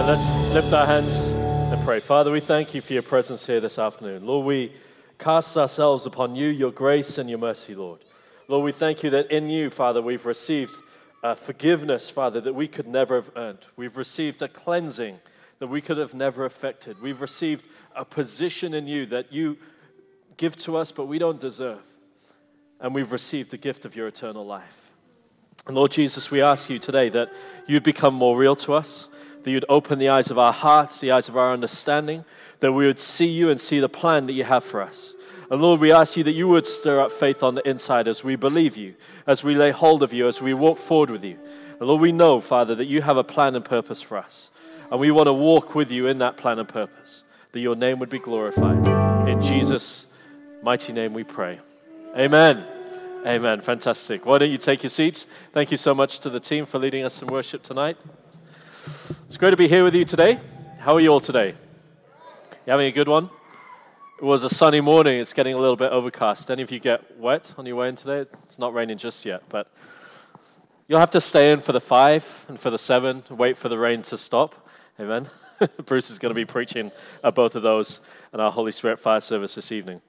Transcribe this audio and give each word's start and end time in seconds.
Amen. 0.00 0.16
Let's 0.16 0.54
lift 0.54 0.72
our 0.72 0.86
hands 0.86 1.26
and 1.28 1.84
pray. 1.84 2.00
Father, 2.00 2.30
we 2.30 2.40
thank 2.40 2.74
you 2.74 2.80
for 2.80 2.94
your 2.94 3.02
presence 3.02 3.46
here 3.46 3.60
this 3.60 3.78
afternoon. 3.78 4.26
Lord, 4.26 4.46
we 4.46 4.72
cast 5.18 5.58
ourselves 5.58 6.06
upon 6.06 6.34
you, 6.34 6.48
your 6.48 6.70
grace 6.70 7.18
and 7.18 7.28
your 7.28 7.38
mercy, 7.38 7.74
Lord. 7.74 8.00
Lord, 8.48 8.64
we 8.64 8.72
thank 8.72 9.02
you 9.02 9.10
that 9.10 9.30
in 9.30 9.50
you, 9.50 9.68
Father, 9.68 10.00
we've 10.00 10.24
received 10.24 10.72
uh, 11.22 11.34
forgiveness, 11.34 12.08
Father, 12.08 12.40
that 12.40 12.54
we 12.54 12.66
could 12.66 12.88
never 12.88 13.16
have 13.16 13.30
earned. 13.36 13.58
We've 13.76 13.98
received 13.98 14.40
a 14.40 14.48
cleansing 14.48 15.18
that 15.58 15.66
we 15.66 15.82
could 15.82 15.98
have 15.98 16.14
never 16.14 16.46
effected. 16.46 17.02
We've 17.02 17.20
received 17.20 17.68
a 17.94 18.06
position 18.06 18.72
in 18.72 18.86
you 18.86 19.04
that 19.06 19.30
you 19.30 19.58
give 20.38 20.56
to 20.58 20.78
us, 20.78 20.90
but 20.92 21.08
we 21.08 21.18
don't 21.18 21.38
deserve. 21.38 21.82
And 22.80 22.94
we've 22.94 23.12
received 23.12 23.50
the 23.50 23.58
gift 23.58 23.84
of 23.84 23.94
your 23.94 24.08
eternal 24.08 24.46
life. 24.46 24.92
And 25.66 25.76
Lord 25.76 25.90
Jesus, 25.90 26.30
we 26.30 26.40
ask 26.40 26.70
you 26.70 26.78
today 26.78 27.10
that 27.10 27.30
you'd 27.66 27.82
become 27.82 28.14
more 28.14 28.34
real 28.34 28.56
to 28.56 28.72
us, 28.72 29.09
that 29.42 29.50
you'd 29.50 29.64
open 29.68 29.98
the 29.98 30.08
eyes 30.08 30.30
of 30.30 30.38
our 30.38 30.52
hearts, 30.52 31.00
the 31.00 31.10
eyes 31.10 31.28
of 31.28 31.36
our 31.36 31.52
understanding, 31.52 32.24
that 32.60 32.72
we 32.72 32.86
would 32.86 33.00
see 33.00 33.26
you 33.26 33.50
and 33.50 33.60
see 33.60 33.80
the 33.80 33.88
plan 33.88 34.26
that 34.26 34.34
you 34.34 34.44
have 34.44 34.64
for 34.64 34.82
us. 34.82 35.14
And 35.50 35.60
Lord, 35.60 35.80
we 35.80 35.92
ask 35.92 36.16
you 36.16 36.22
that 36.24 36.32
you 36.32 36.46
would 36.48 36.66
stir 36.66 37.00
up 37.00 37.10
faith 37.10 37.42
on 37.42 37.56
the 37.56 37.68
inside 37.68 38.06
as 38.06 38.22
we 38.22 38.36
believe 38.36 38.76
you, 38.76 38.94
as 39.26 39.42
we 39.42 39.56
lay 39.56 39.70
hold 39.72 40.02
of 40.02 40.12
you, 40.12 40.28
as 40.28 40.40
we 40.40 40.54
walk 40.54 40.78
forward 40.78 41.10
with 41.10 41.24
you. 41.24 41.38
And 41.78 41.88
Lord, 41.88 42.00
we 42.00 42.12
know, 42.12 42.40
Father, 42.40 42.74
that 42.76 42.84
you 42.84 43.02
have 43.02 43.16
a 43.16 43.24
plan 43.24 43.56
and 43.56 43.64
purpose 43.64 44.00
for 44.00 44.16
us. 44.16 44.50
And 44.90 45.00
we 45.00 45.10
want 45.10 45.26
to 45.26 45.32
walk 45.32 45.74
with 45.74 45.90
you 45.90 46.06
in 46.06 46.18
that 46.18 46.36
plan 46.36 46.58
and 46.58 46.68
purpose, 46.68 47.24
that 47.52 47.60
your 47.60 47.74
name 47.74 47.98
would 47.98 48.10
be 48.10 48.18
glorified. 48.18 48.86
In 49.28 49.42
Jesus' 49.42 50.06
mighty 50.62 50.92
name 50.92 51.14
we 51.14 51.24
pray. 51.24 51.58
Amen. 52.16 52.64
Amen. 53.26 53.60
Fantastic. 53.60 54.24
Why 54.26 54.38
don't 54.38 54.50
you 54.50 54.58
take 54.58 54.82
your 54.82 54.90
seats? 54.90 55.26
Thank 55.52 55.70
you 55.70 55.76
so 55.76 55.94
much 55.94 56.20
to 56.20 56.30
the 56.30 56.40
team 56.40 56.66
for 56.66 56.78
leading 56.78 57.04
us 57.04 57.22
in 57.22 57.28
worship 57.28 57.62
tonight. 57.62 57.96
It's 59.26 59.36
great 59.36 59.50
to 59.50 59.56
be 59.56 59.68
here 59.68 59.84
with 59.84 59.94
you 59.94 60.04
today. 60.04 60.38
How 60.78 60.94
are 60.94 61.00
you 61.00 61.10
all 61.10 61.20
today? 61.20 61.48
You 62.66 62.70
having 62.70 62.86
a 62.86 62.92
good 62.92 63.08
one? 63.08 63.28
It 64.18 64.24
was 64.24 64.42
a 64.42 64.48
sunny 64.48 64.80
morning. 64.80 65.20
It's 65.20 65.34
getting 65.34 65.54
a 65.54 65.58
little 65.58 65.76
bit 65.76 65.92
overcast. 65.92 66.50
Any 66.50 66.62
of 66.62 66.70
you 66.70 66.80
get 66.80 67.18
wet 67.18 67.52
on 67.58 67.66
your 67.66 67.76
way 67.76 67.90
in 67.90 67.96
today? 67.96 68.30
It's 68.44 68.58
not 68.58 68.72
raining 68.72 68.96
just 68.96 69.26
yet, 69.26 69.42
but 69.50 69.70
you'll 70.88 71.00
have 71.00 71.10
to 71.10 71.20
stay 71.20 71.52
in 71.52 71.60
for 71.60 71.72
the 71.72 71.80
five 71.80 72.46
and 72.48 72.58
for 72.58 72.70
the 72.70 72.78
seven 72.78 73.22
and 73.28 73.38
wait 73.38 73.58
for 73.58 73.68
the 73.68 73.78
rain 73.78 74.00
to 74.02 74.16
stop. 74.16 74.68
Amen. 74.98 75.28
Bruce 75.84 76.08
is 76.08 76.18
going 76.18 76.30
to 76.30 76.34
be 76.34 76.46
preaching 76.46 76.90
at 77.22 77.34
both 77.34 77.54
of 77.54 77.62
those 77.62 78.00
in 78.32 78.40
our 78.40 78.50
Holy 78.50 78.72
Spirit 78.72 78.98
fire 78.98 79.20
service 79.20 79.56
this 79.56 79.70
evening. 79.72 80.00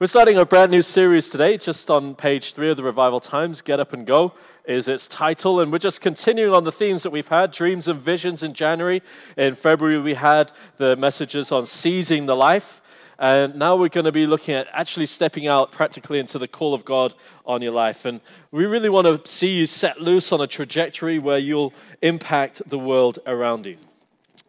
We're 0.00 0.08
starting 0.08 0.38
a 0.38 0.44
brand 0.44 0.72
new 0.72 0.82
series 0.82 1.28
today, 1.28 1.56
just 1.56 1.88
on 1.88 2.16
page 2.16 2.54
three 2.54 2.70
of 2.70 2.76
the 2.76 2.82
Revival 2.82 3.20
Times. 3.20 3.60
Get 3.60 3.78
Up 3.78 3.92
and 3.92 4.06
Go 4.06 4.34
is 4.68 4.86
its 4.86 5.08
title, 5.08 5.60
and 5.60 5.72
we're 5.72 5.78
just 5.78 6.02
continuing 6.02 6.54
on 6.54 6.64
the 6.64 6.70
themes 6.70 7.02
that 7.02 7.10
we've 7.10 7.26
had 7.26 7.50
dreams 7.50 7.88
and 7.88 7.98
visions 7.98 8.42
in 8.42 8.52
January. 8.52 9.02
In 9.36 9.54
February, 9.54 9.98
we 9.98 10.14
had 10.14 10.52
the 10.76 10.94
messages 10.94 11.50
on 11.50 11.64
seizing 11.64 12.26
the 12.26 12.36
life. 12.36 12.82
And 13.18 13.56
now 13.56 13.74
we're 13.74 13.88
going 13.88 14.04
to 14.04 14.12
be 14.12 14.26
looking 14.26 14.54
at 14.54 14.68
actually 14.72 15.06
stepping 15.06 15.48
out 15.48 15.72
practically 15.72 16.20
into 16.20 16.38
the 16.38 16.46
call 16.46 16.74
of 16.74 16.84
God 16.84 17.14
on 17.46 17.62
your 17.62 17.72
life. 17.72 18.04
And 18.04 18.20
we 18.52 18.66
really 18.66 18.90
want 18.90 19.06
to 19.06 19.28
see 19.28 19.56
you 19.56 19.66
set 19.66 20.00
loose 20.00 20.30
on 20.30 20.40
a 20.40 20.46
trajectory 20.46 21.18
where 21.18 21.38
you'll 21.38 21.72
impact 22.02 22.62
the 22.68 22.78
world 22.78 23.18
around 23.26 23.66
you. 23.66 23.78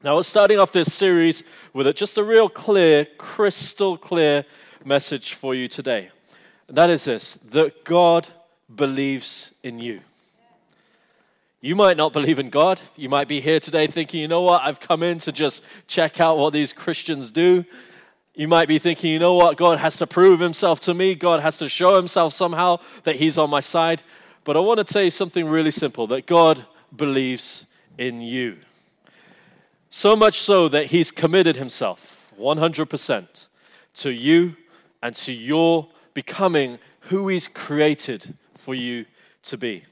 Now, 0.04 0.18
we're 0.18 0.24
starting 0.24 0.60
off 0.60 0.72
this 0.72 0.94
series 0.94 1.44
with 1.74 1.94
just 1.96 2.18
a 2.18 2.24
real 2.24 2.48
clear, 2.48 3.08
crystal 3.18 3.98
clear 3.98 4.46
message 4.84 5.34
for 5.34 5.56
you 5.56 5.68
today. 5.68 6.10
And 6.68 6.78
that 6.78 6.90
is 6.90 7.06
this 7.06 7.36
that 7.36 7.86
God 7.86 8.28
believes 8.74 9.54
in 9.64 9.80
you. 9.80 10.02
You 11.62 11.76
might 11.76 11.98
not 11.98 12.14
believe 12.14 12.40
in 12.40 12.50
God. 12.50 12.80
You 12.96 13.10
might 13.10 13.28
be 13.28 13.42
here 13.42 13.60
today 13.60 13.86
thinking, 13.86 14.22
you 14.22 14.30
know 14.30 14.42
what, 14.42 14.62
I've 14.64 14.80
come 14.80 15.04
in 15.04 15.20
to 15.20 15.32
just 15.32 15.64
check 15.88 16.22
out 16.22 16.38
what 16.38 16.54
these 16.54 16.72
Christians 16.72 17.32
do. 17.32 17.66
You 18.34 18.48
might 18.48 18.70
be 18.70 18.80
thinking, 18.80 19.12
you 19.12 19.20
know 19.20 19.34
what, 19.34 19.58
God 19.58 19.80
has 19.80 19.98
to 19.98 20.08
prove 20.08 20.40
himself 20.40 20.80
to 20.82 20.94
me. 20.94 21.16
God 21.16 21.42
has 21.42 21.58
to 21.58 21.68
show 21.68 21.98
himself 21.98 22.34
somehow 22.34 22.80
that 23.04 23.18
he's 23.18 23.38
on 23.38 23.50
my 23.50 23.60
side. 23.60 24.04
But 24.46 24.56
I 24.56 24.62
want 24.62 24.78
to 24.78 24.86
tell 24.86 25.04
you 25.04 25.10
something 25.10 25.50
really 25.50 25.72
simple 25.72 26.08
that 26.08 26.26
God 26.26 26.66
believes 26.96 27.66
in 27.98 28.22
you. 28.22 28.58
So 29.90 30.16
much 30.16 30.40
so 30.40 30.70
that 30.70 30.88
he's 30.88 31.12
committed 31.12 31.58
himself 31.58 32.32
100% 32.40 33.48
to 33.96 34.10
you 34.12 34.56
and 35.04 35.14
to 35.16 35.34
your 35.34 35.90
becoming 36.14 36.80
who 37.02 37.28
he's 37.28 37.50
created 37.50 38.36
for 38.56 38.74
you 38.74 39.06
to 39.44 39.58
be. 39.58 39.84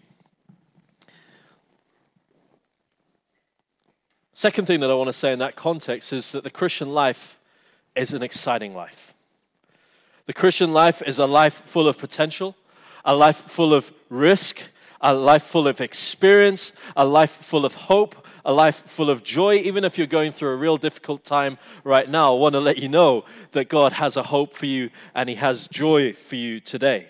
Second 4.38 4.68
thing 4.68 4.82
that 4.82 4.92
I 4.92 4.94
want 4.94 5.08
to 5.08 5.14
say 5.14 5.34
in 5.34 5.40
that 5.40 5.56
context 5.56 6.14
is 6.14 6.32
that 6.34 6.44
the 6.44 6.52
Christian 6.52 6.94
life 6.94 7.40
is 7.96 8.14
an 8.14 8.22
exciting 8.22 8.76
life. 8.76 9.16
The 10.28 10.34
Christian 10.34 10.74
life 10.74 11.02
is 11.02 11.18
a 11.18 11.26
life 11.26 11.64
full 11.66 11.88
of 11.88 11.98
potential, 11.98 12.56
a 13.04 13.16
life 13.16 13.38
full 13.38 13.74
of 13.74 13.92
risk, 14.12 14.62
a 15.02 15.12
life 15.12 15.42
full 15.42 15.68
of 15.68 15.82
experience, 15.82 16.74
a 16.96 17.04
life 17.04 17.32
full 17.32 17.66
of 17.66 17.74
hope, 17.74 18.28
a 18.46 18.54
life 18.54 18.84
full 18.86 19.10
of 19.10 19.24
joy. 19.24 19.56
Even 19.56 19.84
if 19.84 19.98
you're 19.98 20.06
going 20.06 20.32
through 20.32 20.50
a 20.50 20.56
real 20.56 20.78
difficult 20.78 21.24
time 21.24 21.58
right 21.84 22.08
now, 22.08 22.36
I 22.36 22.38
want 22.38 22.54
to 22.54 22.60
let 22.60 22.78
you 22.78 22.90
know 22.90 23.26
that 23.54 23.70
God 23.70 23.94
has 23.94 24.18
a 24.18 24.24
hope 24.24 24.54
for 24.54 24.68
you 24.68 24.92
and 25.16 25.30
He 25.30 25.36
has 25.38 25.66
joy 25.66 26.14
for 26.14 26.36
you 26.36 26.60
today. 26.60 27.08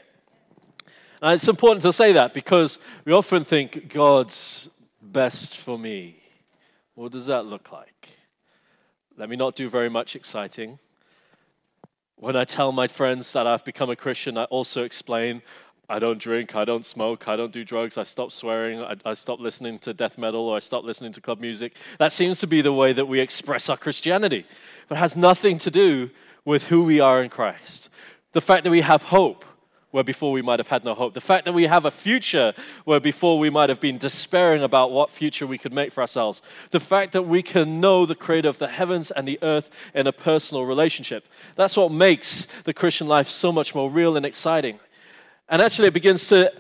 And 1.22 1.34
it's 1.34 1.50
important 1.50 1.82
to 1.82 1.92
say 1.92 2.14
that 2.14 2.34
because 2.34 2.80
we 3.04 3.12
often 3.12 3.44
think 3.44 3.92
God's 3.94 4.70
best 5.02 5.58
for 5.58 5.78
me. 5.78 6.17
What 6.98 7.12
does 7.12 7.28
that 7.28 7.46
look 7.46 7.72
like? 7.72 8.10
Let 9.18 9.30
me 9.30 9.36
not 9.36 9.54
do 9.54 9.70
very 9.70 9.88
much 9.88 10.16
exciting. 10.16 10.80
When 12.16 12.36
I 12.36 12.44
tell 12.44 12.72
my 12.72 12.88
friends 12.88 13.32
that 13.34 13.46
I've 13.46 13.64
become 13.64 13.92
a 13.92 13.96
Christian, 13.96 14.36
I 14.36 14.46
also 14.46 14.84
explain 14.84 15.44
I 15.88 16.00
don't 16.00 16.18
drink, 16.18 16.56
I 16.56 16.66
don't 16.66 16.84
smoke, 16.84 17.28
I 17.28 17.36
don't 17.36 17.52
do 17.54 17.64
drugs, 17.64 18.00
I 18.00 18.04
stop 18.04 18.32
swearing, 18.32 18.82
I, 18.82 18.96
I 19.06 19.14
stop 19.14 19.40
listening 19.40 19.78
to 19.80 19.94
death 19.94 20.18
metal, 20.18 20.48
or 20.48 20.56
I 20.56 20.60
stop 20.60 20.84
listening 20.84 21.12
to 21.12 21.22
club 21.22 21.40
music. 21.40 21.76
That 22.00 22.12
seems 22.12 22.40
to 22.40 22.48
be 22.48 22.62
the 22.62 22.74
way 22.74 22.94
that 22.94 23.06
we 23.06 23.20
express 23.20 23.70
our 23.70 23.78
Christianity, 23.78 24.48
but 24.88 24.96
it 24.96 25.00
has 25.00 25.16
nothing 25.16 25.60
to 25.60 25.70
do 25.70 26.10
with 26.46 26.64
who 26.70 26.84
we 26.84 27.00
are 27.00 27.22
in 27.22 27.30
Christ. 27.30 27.90
The 28.32 28.42
fact 28.42 28.64
that 28.64 28.72
we 28.72 28.82
have 28.82 29.04
hope 29.04 29.46
where 29.92 30.04
before 30.04 30.32
we 30.32 30.42
might 30.42 30.60
have 30.60 30.68
had 30.68 30.84
no 30.84 30.94
hope. 30.94 31.14
The 31.14 31.22
fact 31.22 31.46
that 31.46 31.54
we 31.54 31.66
have 31.68 31.86
a 31.86 31.92
future 31.92 32.54
where 32.84 33.00
before 33.00 33.40
we 33.40 33.50
might 33.50 33.70
have 33.70 33.80
been 33.80 33.98
despairing 33.98 34.62
about 34.62 34.92
what 34.92 35.10
future 35.10 35.48
we 35.48 35.58
could 35.58 35.74
make 35.74 35.92
for 35.92 36.02
ourselves. 36.02 36.42
The 36.72 36.80
fact 36.80 37.14
that 37.14 37.24
we 37.24 37.42
can 37.42 37.80
know 37.80 38.06
the 38.06 38.16
creator 38.16 38.50
of 38.50 38.58
the 38.58 38.68
heavens 38.68 39.12
and 39.12 39.28
the 39.28 39.40
earth 39.42 39.70
in 39.94 40.06
a 40.06 40.12
personal 40.12 40.66
relationship. 40.66 41.26
That's 41.56 41.78
what 41.78 41.92
makes 41.92 42.48
the 42.66 42.74
Christian 42.74 43.08
life 43.08 43.28
so 43.28 43.52
much 43.52 43.74
more 43.74 43.90
real 43.90 44.18
and 44.18 44.26
exciting. 44.26 44.80
And 45.48 45.62
actually, 45.62 45.88
it 45.88 45.94
begins 45.94 46.28
to 46.28 46.52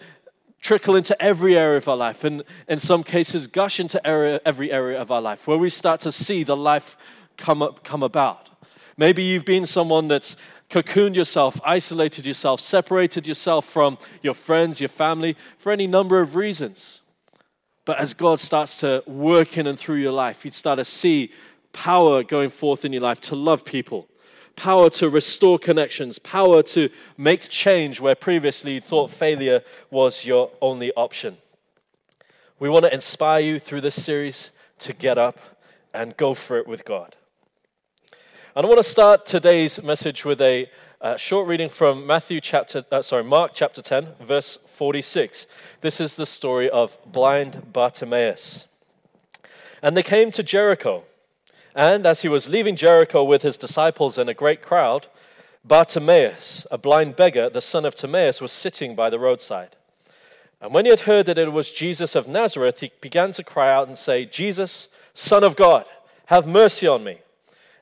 trickle 0.62 0.96
into 0.96 1.22
every 1.22 1.58
area 1.58 1.78
of 1.78 1.88
our 1.88 1.98
life, 1.98 2.24
and 2.24 2.44
in 2.68 2.80
some 2.80 3.04
cases, 3.04 3.48
gush 3.48 3.80
into 3.80 4.06
area, 4.08 4.42
every 4.46 4.72
area 4.72 5.00
of 5.00 5.12
our 5.12 5.22
life, 5.22 5.48
where 5.48 5.58
we 5.58 5.70
start 5.70 6.00
to 6.02 6.12
see 6.12 6.44
the 6.44 6.58
life 6.58 6.98
come, 7.38 7.62
up, 7.62 7.84
come 7.84 8.04
about. 8.04 8.50
Maybe 8.98 9.22
you've 9.22 9.46
been 9.46 9.66
someone 9.66 10.08
that's 10.08 10.36
cocooned 10.70 11.16
yourself, 11.16 11.60
isolated 11.64 12.26
yourself, 12.26 12.60
separated 12.60 13.26
yourself 13.28 13.66
from 13.66 13.98
your 14.22 14.34
friends, 14.34 14.80
your 14.82 14.90
family, 14.90 15.36
for 15.58 15.72
any 15.72 15.88
number 15.88 16.20
of 16.20 16.36
reasons. 16.36 17.02
But 17.86 18.00
as 18.00 18.14
God 18.14 18.40
starts 18.40 18.80
to 18.80 19.04
work 19.08 19.58
in 19.58 19.66
and 19.68 19.80
through 19.80 19.96
your 19.96 20.12
life, 20.12 20.44
you'd 20.44 20.54
start 20.54 20.78
to 20.78 20.86
see 20.86 21.32
power 21.72 22.24
going 22.24 22.50
forth 22.50 22.84
in 22.84 22.92
your 22.92 23.02
life 23.02 23.22
to 23.22 23.36
love 23.36 23.64
people, 23.64 24.10
power 24.56 24.90
to 24.90 25.10
restore 25.10 25.58
connections, 25.58 26.20
power 26.20 26.64
to 26.64 26.90
make 27.18 27.48
change 27.48 28.02
where 28.02 28.16
previously 28.16 28.74
you 28.74 28.82
thought 28.82 29.12
failure 29.12 29.62
was 29.90 30.26
your 30.26 30.52
only 30.62 30.92
option. 30.94 31.38
We 32.60 32.70
want 32.70 32.86
to 32.86 32.94
inspire 32.94 33.42
you 33.42 33.60
through 33.60 33.82
this 33.82 34.04
series 34.04 34.52
to 34.80 34.94
get 34.94 35.18
up 35.18 35.40
and 35.94 36.18
go 36.18 36.34
for 36.34 36.58
it 36.58 36.68
with 36.68 36.84
God. 36.84 37.17
And 38.58 38.66
I 38.66 38.70
want 38.70 38.80
to 38.80 38.90
start 38.90 39.28
today's 39.28 39.84
message 39.84 40.26
with 40.26 40.42
a 40.42 40.68
uh, 41.00 41.16
short 41.16 41.48
reading 41.48 41.70
from 41.70 42.08
Matthew 42.08 42.42
chapter, 42.42 42.84
uh, 42.92 43.04
sorry, 43.04 43.24
Mark 43.24 43.52
chapter 43.54 43.84
10, 43.84 44.16
verse 44.20 44.58
46. 44.66 45.46
This 45.82 46.02
is 46.02 46.16
the 46.16 46.26
story 46.26 46.68
of 46.68 46.98
blind 47.06 47.72
Bartimaeus. 47.72 48.66
And 49.84 49.96
they 49.96 50.02
came 50.02 50.32
to 50.32 50.42
Jericho. 50.42 51.04
And 51.76 52.08
as 52.08 52.24
he 52.24 52.30
was 52.30 52.50
leaving 52.50 52.76
Jericho 52.76 53.24
with 53.24 53.44
his 53.44 53.58
disciples 53.58 54.18
and 54.18 54.28
a 54.28 54.34
great 54.34 54.64
crowd, 54.64 55.06
Bartimaeus, 55.64 56.66
a 56.72 56.80
blind 56.80 57.16
beggar, 57.16 57.52
the 57.52 57.62
son 57.62 57.86
of 57.86 57.94
Timaeus, 57.94 58.42
was 58.42 58.52
sitting 58.52 58.96
by 58.96 59.12
the 59.12 59.20
roadside. 59.20 59.76
And 60.60 60.74
when 60.74 60.86
he 60.86 60.90
had 60.90 61.02
heard 61.02 61.28
that 61.28 61.38
it 61.38 61.54
was 61.54 61.70
Jesus 61.72 62.16
of 62.16 62.28
Nazareth, 62.28 62.80
he 62.80 62.92
began 63.02 63.34
to 63.34 63.44
cry 63.44 63.72
out 63.72 63.88
and 63.88 63.96
say, 63.96 64.26
Jesus, 64.26 64.90
Son 65.14 65.44
of 65.44 65.56
God, 65.56 65.86
have 66.26 66.48
mercy 66.48 66.88
on 66.88 67.04
me. 67.04 67.20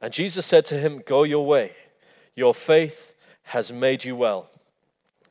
And 0.00 0.12
Jesus 0.12 0.46
said 0.46 0.64
to 0.66 0.78
him, 0.78 1.02
Go 1.04 1.22
your 1.22 1.46
way, 1.46 1.72
your 2.34 2.54
faith 2.54 3.14
has 3.44 3.72
made 3.72 4.04
you 4.04 4.16
well. 4.16 4.50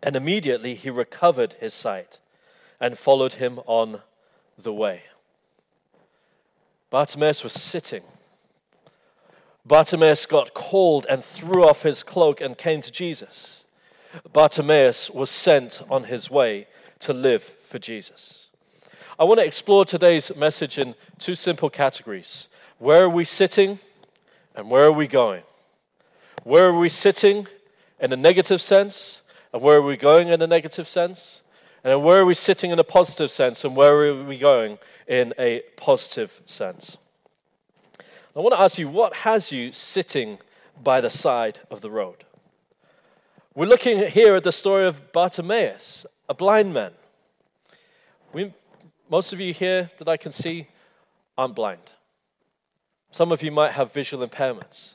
And 0.02 0.16
immediately 0.16 0.76
he 0.76 0.90
recovered 0.90 1.54
his 1.60 1.74
sight 1.74 2.20
and 2.80 2.98
followed 2.98 3.34
him 3.34 3.60
on 3.66 4.02
the 4.58 4.74
way. 4.74 5.04
Bartimaeus 6.90 7.44
was 7.44 7.54
sitting. 7.54 8.04
Bartimaeus 9.66 10.26
got 10.26 10.54
cold 10.54 11.06
and 11.10 11.24
threw 11.24 11.68
off 11.68 11.84
his 11.84 12.04
cloak 12.04 12.40
and 12.40 12.58
came 12.58 12.82
to 12.82 12.92
Jesus. 12.92 13.64
Bartimaeus 14.32 15.10
was 15.10 15.30
sent 15.30 15.82
on 15.90 16.06
his 16.06 16.30
way 16.30 16.68
to 17.00 17.14
live 17.14 17.44
for 17.44 17.80
Jesus. 17.80 18.48
I 19.18 19.24
want 19.24 19.40
to 19.40 19.46
explore 19.46 19.86
today's 19.86 20.36
message 20.36 20.78
in 20.78 20.96
two 21.20 21.36
simple 21.36 21.70
categories 21.70 22.48
where 22.78 23.04
are 23.04 23.10
we 23.10 23.24
sitting 23.24 23.80
and 24.56 24.70
where 24.70 24.86
are 24.86 24.92
we 24.92 25.08
going? 25.08 25.44
Where 26.44 26.68
are 26.68 26.78
we 26.78 26.90
sitting 26.90 27.48
in 28.00 28.14
a 28.14 28.16
negative 28.16 28.62
sense 28.62 29.22
and 29.52 29.62
where 29.62 29.78
are 29.78 29.82
we 29.82 29.98
going 29.98 30.30
in 30.30 30.42
a 30.42 30.48
negative 30.48 30.88
sense? 30.88 31.42
And 31.84 32.04
where 32.04 32.22
are 32.22 32.26
we 32.26 32.34
sitting 32.34 32.72
in 32.72 32.80
a 32.80 32.84
positive 32.84 33.30
sense 33.30 33.64
and 33.64 33.76
where 33.76 33.96
are 34.06 34.24
we 34.24 34.38
going 34.38 34.80
in 35.08 35.34
a 35.38 35.62
positive 35.76 36.42
sense? 36.46 36.98
I 38.36 38.40
want 38.40 38.54
to 38.54 38.60
ask 38.60 38.78
you, 38.78 38.90
what 38.90 39.16
has 39.18 39.52
you 39.52 39.72
sitting 39.72 40.40
by 40.84 41.00
the 41.00 41.10
side 41.10 41.60
of 41.72 41.82
the 41.82 41.90
road? 41.90 42.26
We're 43.54 43.68
looking 43.68 44.08
here 44.08 44.36
at 44.36 44.44
the 44.44 44.52
story 44.52 44.86
of 44.86 45.14
Bartimaeus, 45.14 46.06
a 46.28 46.34
blind 46.34 46.74
man. 46.74 46.92
We, 48.34 48.54
most 49.10 49.32
of 49.32 49.40
you 49.40 49.54
here 49.54 49.90
that 49.98 50.10
I 50.10 50.18
can 50.18 50.34
see 50.34 50.68
aren't 51.38 51.56
blind. 51.56 51.94
Some 53.16 53.32
of 53.32 53.42
you 53.42 53.50
might 53.50 53.72
have 53.72 53.94
visual 53.94 54.28
impairments, 54.28 54.90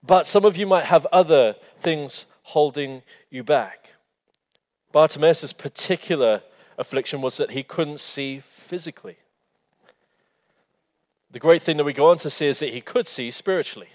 but 0.00 0.28
some 0.28 0.44
of 0.44 0.56
you 0.56 0.64
might 0.64 0.84
have 0.84 1.08
other 1.10 1.56
things 1.80 2.24
holding 2.44 3.02
you 3.30 3.42
back. 3.42 3.94
Bartimaeus' 4.92 5.52
particular 5.52 6.42
affliction 6.78 7.20
was 7.20 7.36
that 7.38 7.50
he 7.50 7.64
couldn't 7.64 7.98
see 7.98 8.44
physically. 8.46 9.16
The 11.32 11.40
great 11.40 11.62
thing 11.62 11.78
that 11.78 11.82
we 11.82 11.92
go 11.92 12.10
on 12.10 12.18
to 12.18 12.30
see 12.30 12.46
is 12.46 12.60
that 12.60 12.72
he 12.72 12.80
could 12.80 13.08
see 13.08 13.32
spiritually. 13.32 13.88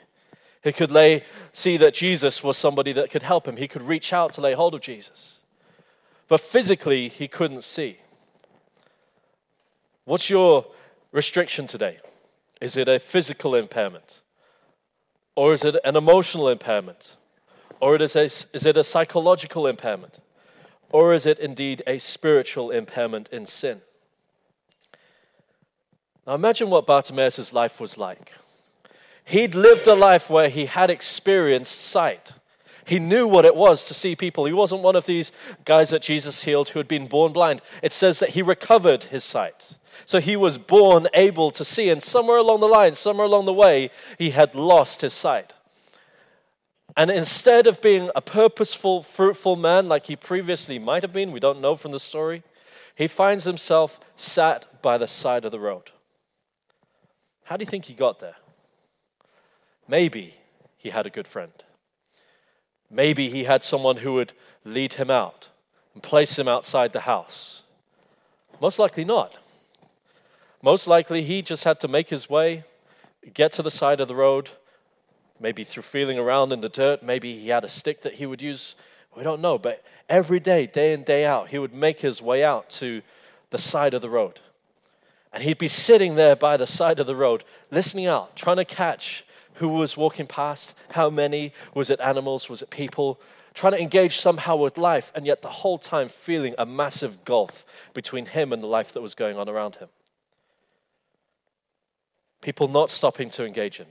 He 0.61 0.73
could 0.73 0.91
lay, 0.91 1.23
see 1.53 1.77
that 1.77 1.93
Jesus 1.93 2.43
was 2.43 2.57
somebody 2.57 2.91
that 2.91 3.11
could 3.11 3.23
help 3.23 3.47
him. 3.47 3.55
He 3.55 3.69
could 3.69 3.83
reach 3.83 4.11
out 4.11 4.33
to 4.33 4.41
lay 4.41 4.55
hold 4.55 4.75
of 4.75 4.81
Jesus. 4.81 5.39
But 6.27 6.41
physically, 6.41 7.07
he 7.07 7.29
couldn't 7.29 7.63
see. 7.63 7.99
What's 10.03 10.29
your 10.29 10.65
restriction 11.13 11.65
today? 11.65 11.99
Is 12.61 12.77
it 12.77 12.87
a 12.87 12.99
physical 12.99 13.55
impairment? 13.55 14.21
Or 15.35 15.53
is 15.53 15.65
it 15.65 15.75
an 15.83 15.95
emotional 15.95 16.47
impairment? 16.47 17.15
Or 17.79 17.99
is 17.99 18.15
it 18.15 18.19
a, 18.19 18.55
is 18.55 18.65
it 18.65 18.77
a 18.77 18.83
psychological 18.83 19.65
impairment? 19.65 20.19
Or 20.91 21.13
is 21.13 21.25
it 21.25 21.39
indeed 21.39 21.81
a 21.87 21.97
spiritual 21.97 22.69
impairment 22.69 23.27
in 23.29 23.47
sin? 23.47 23.81
Now 26.27 26.35
imagine 26.35 26.69
what 26.69 26.85
Bartimaeus' 26.85 27.51
life 27.51 27.79
was 27.79 27.97
like. 27.97 28.33
He'd 29.25 29.55
lived 29.55 29.87
a 29.87 29.95
life 29.95 30.29
where 30.29 30.49
he 30.49 30.67
had 30.67 30.89
experienced 30.89 31.81
sight. 31.81 32.33
He 32.85 32.99
knew 32.99 33.27
what 33.27 33.45
it 33.45 33.55
was 33.55 33.85
to 33.85 33.93
see 33.93 34.15
people. 34.15 34.45
He 34.45 34.53
wasn't 34.53 34.81
one 34.81 34.95
of 34.95 35.05
these 35.05 35.31
guys 35.65 35.91
that 35.91 36.01
Jesus 36.01 36.43
healed 36.43 36.69
who 36.69 36.79
had 36.79 36.87
been 36.87 37.07
born 37.07 37.31
blind. 37.31 37.61
It 37.81 37.93
says 37.93 38.19
that 38.19 38.31
he 38.31 38.41
recovered 38.41 39.05
his 39.05 39.23
sight. 39.23 39.77
So 40.05 40.19
he 40.19 40.35
was 40.35 40.57
born 40.57 41.07
able 41.13 41.51
to 41.51 41.65
see, 41.65 41.89
and 41.89 42.01
somewhere 42.01 42.37
along 42.37 42.59
the 42.59 42.67
line, 42.67 42.95
somewhere 42.95 43.25
along 43.25 43.45
the 43.45 43.53
way, 43.53 43.91
he 44.17 44.31
had 44.31 44.55
lost 44.55 45.01
his 45.01 45.13
sight. 45.13 45.53
And 46.97 47.09
instead 47.09 47.67
of 47.67 47.81
being 47.81 48.09
a 48.15 48.21
purposeful, 48.21 49.03
fruitful 49.03 49.55
man 49.55 49.87
like 49.87 50.07
he 50.07 50.15
previously 50.15 50.77
might 50.77 51.03
have 51.03 51.13
been, 51.13 51.31
we 51.31 51.39
don't 51.39 51.61
know 51.61 51.75
from 51.75 51.91
the 51.91 51.99
story, 51.99 52.43
he 52.95 53.07
finds 53.07 53.45
himself 53.45 53.99
sat 54.15 54.81
by 54.81 54.97
the 54.97 55.07
side 55.07 55.45
of 55.45 55.51
the 55.51 55.59
road. 55.59 55.91
How 57.45 57.57
do 57.57 57.61
you 57.61 57.69
think 57.69 57.85
he 57.85 57.93
got 57.93 58.19
there? 58.19 58.35
Maybe 59.87 60.35
he 60.77 60.89
had 60.89 61.05
a 61.05 61.09
good 61.09 61.27
friend. 61.27 61.51
Maybe 62.89 63.29
he 63.29 63.45
had 63.45 63.63
someone 63.63 63.97
who 63.97 64.13
would 64.13 64.33
lead 64.65 64.93
him 64.93 65.09
out 65.09 65.49
and 65.93 66.03
place 66.03 66.37
him 66.37 66.47
outside 66.47 66.91
the 66.91 67.01
house. 67.01 67.61
Most 68.59 68.79
likely 68.79 69.05
not. 69.05 69.37
Most 70.61 70.87
likely 70.87 71.23
he 71.23 71.41
just 71.41 71.63
had 71.63 71.79
to 71.79 71.87
make 71.87 72.09
his 72.09 72.29
way, 72.29 72.63
get 73.33 73.51
to 73.53 73.63
the 73.63 73.71
side 73.71 73.99
of 73.99 74.07
the 74.07 74.15
road, 74.15 74.51
maybe 75.39 75.63
through 75.63 75.83
feeling 75.83 76.19
around 76.19 76.51
in 76.51 76.61
the 76.61 76.69
dirt, 76.69 77.01
maybe 77.01 77.39
he 77.39 77.49
had 77.49 77.63
a 77.63 77.69
stick 77.69 78.01
that 78.03 78.15
he 78.15 78.25
would 78.25 78.41
use. 78.41 78.75
We 79.15 79.23
don't 79.23 79.41
know, 79.41 79.57
but 79.57 79.83
every 80.07 80.39
day, 80.39 80.67
day 80.67 80.93
in, 80.93 81.03
day 81.03 81.25
out, 81.25 81.49
he 81.49 81.57
would 81.57 81.73
make 81.73 82.01
his 82.01 82.21
way 82.21 82.43
out 82.43 82.69
to 82.71 83.01
the 83.49 83.57
side 83.57 83.93
of 83.93 84.01
the 84.01 84.09
road. 84.09 84.39
And 85.33 85.43
he'd 85.43 85.57
be 85.57 85.67
sitting 85.67 86.15
there 86.15 86.35
by 86.35 86.57
the 86.57 86.67
side 86.67 86.99
of 86.99 87.07
the 87.07 87.15
road, 87.15 87.43
listening 87.71 88.05
out, 88.05 88.35
trying 88.35 88.57
to 88.57 88.65
catch 88.65 89.25
who 89.55 89.69
was 89.69 89.97
walking 89.97 90.27
past, 90.27 90.73
how 90.91 91.09
many, 91.09 91.53
was 91.73 91.89
it 91.89 91.99
animals, 91.99 92.49
was 92.49 92.61
it 92.61 92.69
people, 92.69 93.19
trying 93.53 93.73
to 93.73 93.81
engage 93.81 94.17
somehow 94.17 94.55
with 94.55 94.77
life, 94.77 95.11
and 95.15 95.25
yet 95.25 95.41
the 95.41 95.49
whole 95.49 95.77
time 95.77 96.07
feeling 96.07 96.55
a 96.57 96.65
massive 96.65 97.25
gulf 97.25 97.65
between 97.93 98.25
him 98.27 98.53
and 98.53 98.63
the 98.63 98.67
life 98.67 98.93
that 98.93 99.01
was 99.01 99.15
going 99.15 99.37
on 99.37 99.49
around 99.49 99.75
him. 99.75 99.89
People 102.41 102.67
not 102.67 102.89
stopping 102.89 103.29
to 103.29 103.45
engage 103.45 103.77
him, 103.77 103.87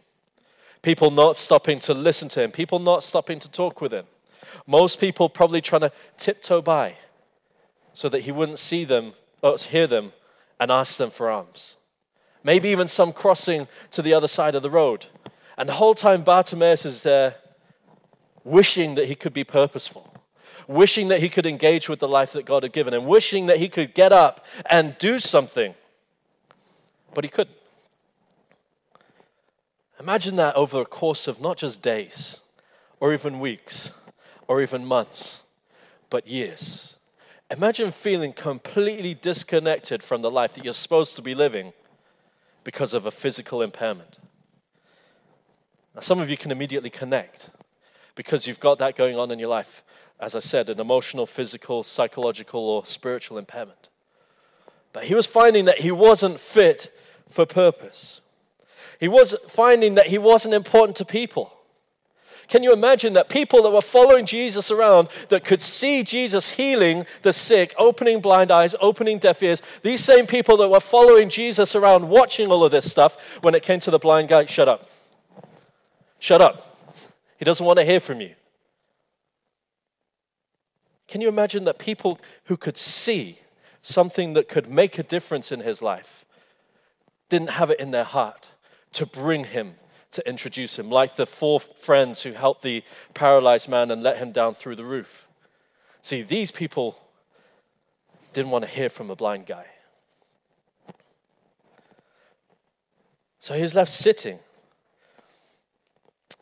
people 0.83 1.11
not 1.11 1.37
stopping 1.37 1.79
to 1.81 1.95
listen 1.95 2.29
to 2.31 2.43
him, 2.43 2.51
people 2.51 2.79
not 2.79 3.03
stopping 3.03 3.39
to 3.39 3.51
talk 3.51 3.81
with 3.81 3.93
him. 3.93 4.07
Most 4.67 5.01
people 5.01 5.29
probably 5.29 5.61
trying 5.61 5.83
to 5.83 5.93
tiptoe 6.17 6.61
by 6.61 6.97
so 7.95 8.09
that 8.09 8.21
he 8.21 8.33
wouldn't 8.33 8.59
see 8.59 8.85
them 8.85 9.13
or 9.43 9.57
hear 9.57 9.87
them 9.87 10.13
and 10.59 10.71
ask 10.71 10.97
them 10.97 11.11
for 11.11 11.31
alms. 11.31 11.77
Maybe 12.43 12.69
even 12.69 12.89
some 12.89 13.13
crossing 13.13 13.69
to 13.93 14.03
the 14.03 14.15
other 14.15 14.29
side 14.29 14.55
of 14.55 14.63
the 14.63 14.71
road. 14.71 15.07
And 15.57 15.69
the 15.69 15.75
whole 15.75 15.95
time 15.95 16.23
Bartimaeus 16.23 16.85
is 16.85 17.03
there 17.03 17.37
wishing 18.45 18.95
that 18.95 19.07
he 19.07 19.15
could 19.15 19.33
be 19.33 19.45
purposeful, 19.45 20.15
wishing 20.67 21.09
that 21.09 21.21
he 21.21 21.29
could 21.29 21.47
engage 21.47 21.89
with 21.89 21.99
the 21.99 22.09
life 22.09 22.33
that 22.33 22.47
God 22.47 22.63
had 22.63 22.73
given 22.73 22.95
him, 22.95 23.05
wishing 23.05 23.47
that 23.47 23.59
he 23.59 23.69
could 23.69 23.95
get 23.95 24.13
up 24.13 24.45
and 24.67 24.97
do 24.99 25.19
something. 25.19 25.75
But 27.13 27.25
he 27.25 27.31
couldn't. 27.31 27.57
Imagine 30.01 30.37
that 30.37 30.57
over 30.57 30.81
a 30.81 30.87
course 30.87 31.29
of 31.29 31.43
not 31.43 31.59
just 31.59 31.83
days, 31.83 32.41
or 33.01 33.13
even 33.13 33.39
weeks, 33.39 33.91
or 34.49 34.63
even 34.63 34.87
months, 34.87 35.43
but 36.09 36.27
years. 36.27 36.97
Imagine 37.51 37.91
feeling 37.91 38.33
completely 38.33 39.13
disconnected 39.13 40.03
from 40.03 40.23
the 40.23 40.31
life 40.31 40.55
that 40.55 40.65
you're 40.65 40.73
supposed 40.73 41.17
to 41.17 41.23
be 41.23 41.35
living 41.35 41.75
because 42.65 42.95
of 42.95 43.05
a 43.05 43.11
physical 43.11 43.61
impairment. 43.61 44.19
Now, 45.95 46.01
some 46.01 46.19
of 46.19 46.31
you 46.31 46.37
can 46.39 46.51
immediately 46.51 46.91
connect 46.91 47.51
because 48.15 48.47
you've 48.47 48.61
got 48.61 48.79
that 48.79 48.97
going 48.97 49.19
on 49.19 49.31
in 49.31 49.39
your 49.39 49.49
life. 49.49 49.83
As 50.19 50.35
I 50.35 50.39
said, 50.39 50.71
an 50.71 50.81
emotional, 50.81 51.27
physical, 51.27 51.83
psychological, 51.83 52.61
or 52.61 52.87
spiritual 52.87 53.37
impairment. 53.37 53.89
But 54.93 55.05
he 55.05 55.15
was 55.15 55.27
finding 55.27 55.67
that 55.67 55.81
he 55.81 55.91
wasn't 55.91 56.41
fit 56.41 56.91
for 57.29 57.45
purpose. 57.45 58.21
He 59.01 59.09
was 59.09 59.35
finding 59.49 59.95
that 59.95 60.09
he 60.09 60.19
wasn't 60.19 60.53
important 60.53 60.95
to 60.99 61.07
people. 61.07 61.53
Can 62.49 62.63
you 62.63 62.73
imagine 62.73 63.15
that 63.15 63.29
people 63.29 63.63
that 63.63 63.71
were 63.71 63.81
following 63.81 64.27
Jesus 64.27 64.71
around 64.71 65.09
that 65.29 65.45
could 65.45 65.63
see 65.63 66.03
Jesus 66.03 66.51
healing 66.51 67.07
the 67.23 67.33
sick, 67.33 67.75
opening 67.79 68.21
blind 68.21 68.51
eyes, 68.51 68.75
opening 68.81 69.19
deaf 69.19 69.43
ears, 69.43 69.63
these 69.83 70.05
same 70.05 70.27
people 70.27 70.57
that 70.59 70.69
were 70.69 70.81
following 70.81 71.31
Jesus 71.31 71.75
around 71.75 72.09
watching 72.09 72.51
all 72.51 72.63
of 72.63 72.73
this 72.73 72.91
stuff, 72.91 73.17
when 73.41 73.55
it 73.55 73.63
came 73.63 73.81
to 73.81 73.91
the 73.91 73.99
blind 73.99 74.29
guy, 74.29 74.45
shut 74.47 74.69
up. 74.69 74.91
Shut 76.19 76.43
up. 76.43 76.77
He 77.39 77.45
doesn't 77.45 77.65
want 77.65 77.79
to 77.79 77.85
hear 77.85 78.01
from 78.01 78.21
you. 78.21 78.35
Can 81.09 81.21
you 81.21 81.29
imagine 81.29 81.65
that 81.65 81.79
people 81.79 82.21
who 82.45 82.57
could 82.57 82.77
see 82.77 83.39
something 83.81 84.35
that 84.35 84.49
could 84.49 84.69
make 84.69 84.99
a 84.99 85.03
difference 85.03 85.51
in 85.51 85.61
his 85.61 85.81
life 85.81 86.27
didn't 87.31 87.51
have 87.51 87.71
it 87.71 87.81
in 87.81 87.93
their 87.93 88.05
heart 88.05 88.49
to 88.93 89.07
bring 89.07 89.45
him 89.45 89.75
to 90.13 90.29
introduce 90.29 90.79
him, 90.79 90.91
like 90.91 91.17
the 91.17 91.27
four 91.27 91.61
friends 91.61 92.23
who 92.23 92.33
helped 92.33 92.63
the 92.63 92.83
paralyzed 93.15 93.69
man 93.69 93.91
and 93.91 94.03
let 94.03 94.19
him 94.19 94.33
down 94.33 94.55
through 94.55 94.77
the 94.77 94.85
roof. 94.85 95.29
See, 96.03 96.23
these 96.23 96.51
people 96.51 96.99
didn't 98.33 98.51
want 98.51 98.65
to 98.65 98.71
hear 98.71 98.89
from 98.89 99.11
a 99.11 99.17
blind 99.17 99.47
guy. 99.47 99.67
So 103.39 103.55
he 103.55 103.63
was 103.63 103.75
left 103.75 103.91
sitting. 103.91 104.39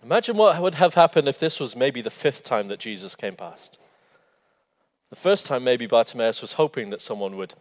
Imagine 0.03 0.37
what 0.37 0.61
would 0.61 0.77
have 0.77 0.95
happened 0.95 1.29
if 1.29 1.39
this 1.39 1.61
was 1.61 1.77
maybe 1.77 2.01
the 2.01 2.11
fifth 2.11 2.43
time 2.43 2.69
that 2.69 2.79
Jesus 2.79 3.15
came 3.15 3.37
past. 3.37 3.79
The 5.11 5.17
first 5.17 5.47
time, 5.47 5.65
maybe 5.65 5.87
Bartimaeus 5.87 6.41
was 6.41 6.53
hoping 6.53 6.91
that 6.91 7.01
someone 7.01 7.37
would 7.37 7.55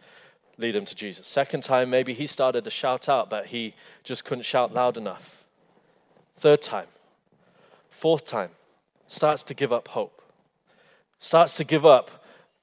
lead 0.58 0.74
him 0.74 0.84
to 0.84 0.94
Jesus. 0.94 1.26
Second 1.26 1.62
time, 1.62 1.88
maybe 1.88 2.12
he 2.12 2.26
started 2.26 2.64
to 2.64 2.70
shout 2.70 3.08
out, 3.08 3.30
but 3.30 3.46
he 3.46 3.74
just 4.04 4.24
couldn't 4.24 4.44
shout 4.44 4.74
loud 4.74 4.96
enough. 4.96 5.44
Third 6.36 6.60
time, 6.60 6.86
fourth 7.90 8.26
time, 8.26 8.50
starts 9.06 9.42
to 9.44 9.54
give 9.54 9.72
up 9.72 9.88
hope, 9.88 10.20
starts 11.18 11.54
to 11.56 11.64
give 11.64 11.86
up 11.86 12.10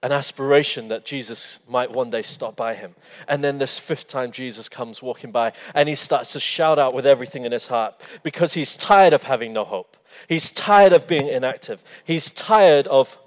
an 0.04 0.12
aspiration 0.12 0.90
that 0.90 1.04
Jesus 1.04 1.60
might 1.68 1.92
one 1.92 2.12
day 2.12 2.22
stop 2.22 2.56
by 2.56 2.76
him. 2.76 2.94
And 3.28 3.44
then 3.44 3.58
this 3.58 3.80
fifth 3.80 4.08
time, 4.08 4.32
Jesus 4.32 4.70
comes 4.70 5.02
walking 5.02 5.32
by 5.32 5.54
and 5.74 5.90
he 5.90 5.96
starts 5.96 6.34
to 6.34 6.40
shout 6.40 6.78
out 6.78 6.94
with 6.94 7.08
everything 7.08 7.44
in 7.44 7.52
his 7.52 7.68
heart 7.68 8.00
because 8.22 8.54
he's 8.54 8.78
tired 8.78 9.14
of 9.14 9.24
having 9.24 9.52
no 9.52 9.64
hope. 9.64 9.98
He's 10.30 10.52
tired 10.52 10.94
of 10.94 11.08
being 11.08 11.28
inactive. 11.28 11.84
He's 12.04 12.30
tired 12.30 12.86
of, 12.88 13.18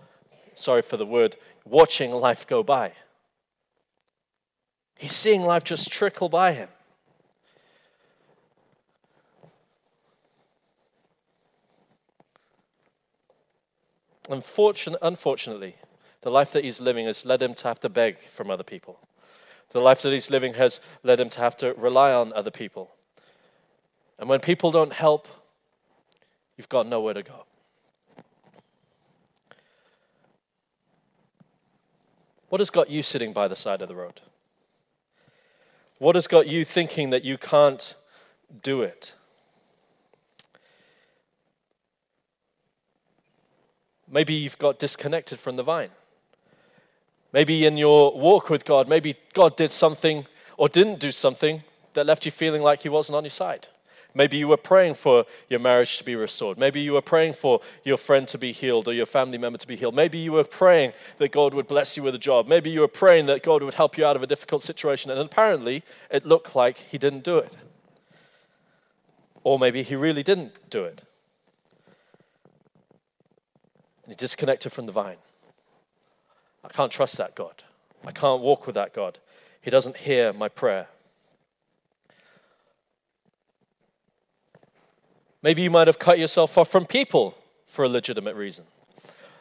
sorry 0.54 0.82
for 0.82 0.96
the 0.96 1.04
word, 1.04 1.36
watching 1.64 2.12
life 2.12 2.46
go 2.46 2.62
by. 2.62 2.92
He's 4.98 5.14
seeing 5.14 5.42
life 5.42 5.62
just 5.62 5.90
trickle 5.90 6.28
by 6.28 6.52
him. 6.52 6.68
Unfortunately, 14.28 15.76
the 16.20 16.30
life 16.30 16.52
that 16.52 16.64
he's 16.64 16.80
living 16.80 17.06
has 17.06 17.24
led 17.24 17.40
him 17.42 17.54
to 17.54 17.68
have 17.68 17.80
to 17.80 17.88
beg 17.88 18.18
from 18.28 18.50
other 18.50 18.64
people. 18.64 18.98
The 19.70 19.80
life 19.80 20.02
that 20.02 20.12
he's 20.12 20.30
living 20.30 20.54
has 20.54 20.80
led 21.04 21.20
him 21.20 21.30
to 21.30 21.40
have 21.40 21.56
to 21.58 21.74
rely 21.74 22.12
on 22.12 22.32
other 22.32 22.50
people. 22.50 22.90
And 24.18 24.28
when 24.28 24.40
people 24.40 24.72
don't 24.72 24.92
help, 24.92 25.28
you've 26.56 26.68
got 26.68 26.88
nowhere 26.88 27.14
to 27.14 27.22
go. 27.22 27.44
What 32.48 32.60
has 32.60 32.70
got 32.70 32.90
you 32.90 33.04
sitting 33.04 33.32
by 33.32 33.46
the 33.46 33.56
side 33.56 33.80
of 33.80 33.88
the 33.88 33.94
road? 33.94 34.20
What 35.98 36.14
has 36.14 36.26
got 36.26 36.46
you 36.46 36.64
thinking 36.64 37.10
that 37.10 37.24
you 37.24 37.38
can't 37.38 37.94
do 38.62 38.82
it? 38.82 39.12
Maybe 44.10 44.34
you've 44.34 44.58
got 44.58 44.78
disconnected 44.78 45.38
from 45.38 45.56
the 45.56 45.62
vine. 45.62 45.90
Maybe 47.32 47.66
in 47.66 47.76
your 47.76 48.16
walk 48.18 48.48
with 48.48 48.64
God, 48.64 48.88
maybe 48.88 49.16
God 49.34 49.56
did 49.56 49.70
something 49.70 50.26
or 50.56 50.68
didn't 50.68 50.98
do 50.98 51.10
something 51.10 51.62
that 51.92 52.06
left 52.06 52.24
you 52.24 52.30
feeling 52.30 52.62
like 52.62 52.82
He 52.82 52.88
wasn't 52.88 53.16
on 53.16 53.24
your 53.24 53.30
side. 53.30 53.68
Maybe 54.14 54.36
you 54.38 54.48
were 54.48 54.56
praying 54.56 54.94
for 54.94 55.26
your 55.48 55.60
marriage 55.60 55.98
to 55.98 56.04
be 56.04 56.16
restored. 56.16 56.58
Maybe 56.58 56.80
you 56.80 56.94
were 56.94 57.02
praying 57.02 57.34
for 57.34 57.60
your 57.84 57.98
friend 57.98 58.26
to 58.28 58.38
be 58.38 58.52
healed 58.52 58.88
or 58.88 58.92
your 58.92 59.06
family 59.06 59.38
member 59.38 59.58
to 59.58 59.66
be 59.66 59.76
healed. 59.76 59.94
Maybe 59.94 60.18
you 60.18 60.32
were 60.32 60.44
praying 60.44 60.92
that 61.18 61.30
God 61.30 61.54
would 61.54 61.68
bless 61.68 61.96
you 61.96 62.02
with 62.02 62.14
a 62.14 62.18
job. 62.18 62.48
Maybe 62.48 62.70
you 62.70 62.80
were 62.80 62.88
praying 62.88 63.26
that 63.26 63.42
God 63.42 63.62
would 63.62 63.74
help 63.74 63.98
you 63.98 64.04
out 64.04 64.16
of 64.16 64.22
a 64.22 64.26
difficult 64.26 64.62
situation. 64.62 65.10
And 65.10 65.20
apparently, 65.20 65.84
it 66.10 66.24
looked 66.24 66.56
like 66.56 66.78
He 66.78 66.98
didn't 66.98 67.22
do 67.22 67.38
it. 67.38 67.56
Or 69.44 69.58
maybe 69.58 69.82
He 69.82 69.94
really 69.94 70.22
didn't 70.22 70.70
do 70.70 70.84
it. 70.84 71.02
And 74.04 74.12
He 74.12 74.14
disconnected 74.14 74.72
from 74.72 74.86
the 74.86 74.92
vine. 74.92 75.18
I 76.64 76.68
can't 76.68 76.90
trust 76.90 77.18
that 77.18 77.34
God. 77.34 77.62
I 78.04 78.12
can't 78.12 78.40
walk 78.40 78.66
with 78.66 78.74
that 78.74 78.94
God. 78.94 79.18
He 79.60 79.70
doesn't 79.70 79.98
hear 79.98 80.32
my 80.32 80.48
prayer. 80.48 80.88
Maybe 85.42 85.62
you 85.62 85.70
might 85.70 85.86
have 85.86 85.98
cut 85.98 86.18
yourself 86.18 86.58
off 86.58 86.68
from 86.68 86.84
people 86.84 87.36
for 87.66 87.84
a 87.84 87.88
legitimate 87.88 88.34
reason. 88.34 88.64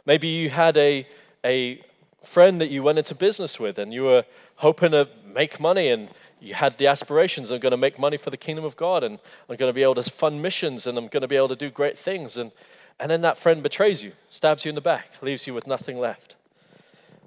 Maybe 0.05 0.27
you 0.27 0.49
had 0.49 0.77
a, 0.77 1.07
a 1.43 1.81
friend 2.23 2.61
that 2.61 2.69
you 2.69 2.83
went 2.83 2.97
into 2.97 3.15
business 3.15 3.59
with 3.59 3.79
and 3.79 3.93
you 3.93 4.03
were 4.03 4.25
hoping 4.55 4.91
to 4.91 5.07
make 5.25 5.59
money 5.59 5.89
and 5.89 6.09
you 6.39 6.53
had 6.53 6.77
the 6.77 6.87
aspirations 6.87 7.49
I'm 7.49 7.59
going 7.59 7.71
to 7.71 7.77
make 7.77 7.97
money 7.97 8.17
for 8.17 8.29
the 8.29 8.37
kingdom 8.37 8.63
of 8.63 8.75
God 8.75 9.03
and 9.03 9.17
I'm 9.49 9.55
going 9.55 9.69
to 9.69 9.73
be 9.73 9.83
able 9.83 9.95
to 9.95 10.03
fund 10.03 10.41
missions 10.41 10.85
and 10.85 10.97
I'm 10.97 11.07
going 11.07 11.21
to 11.21 11.27
be 11.27 11.35
able 11.35 11.47
to 11.49 11.55
do 11.55 11.69
great 11.69 11.97
things. 11.97 12.37
And, 12.37 12.51
and 12.99 13.09
then 13.09 13.21
that 13.21 13.37
friend 13.37 13.63
betrays 13.63 14.03
you, 14.03 14.11
stabs 14.29 14.65
you 14.65 14.69
in 14.69 14.75
the 14.75 14.81
back, 14.81 15.11
leaves 15.21 15.47
you 15.47 15.53
with 15.53 15.65
nothing 15.65 15.99
left. 15.99 16.35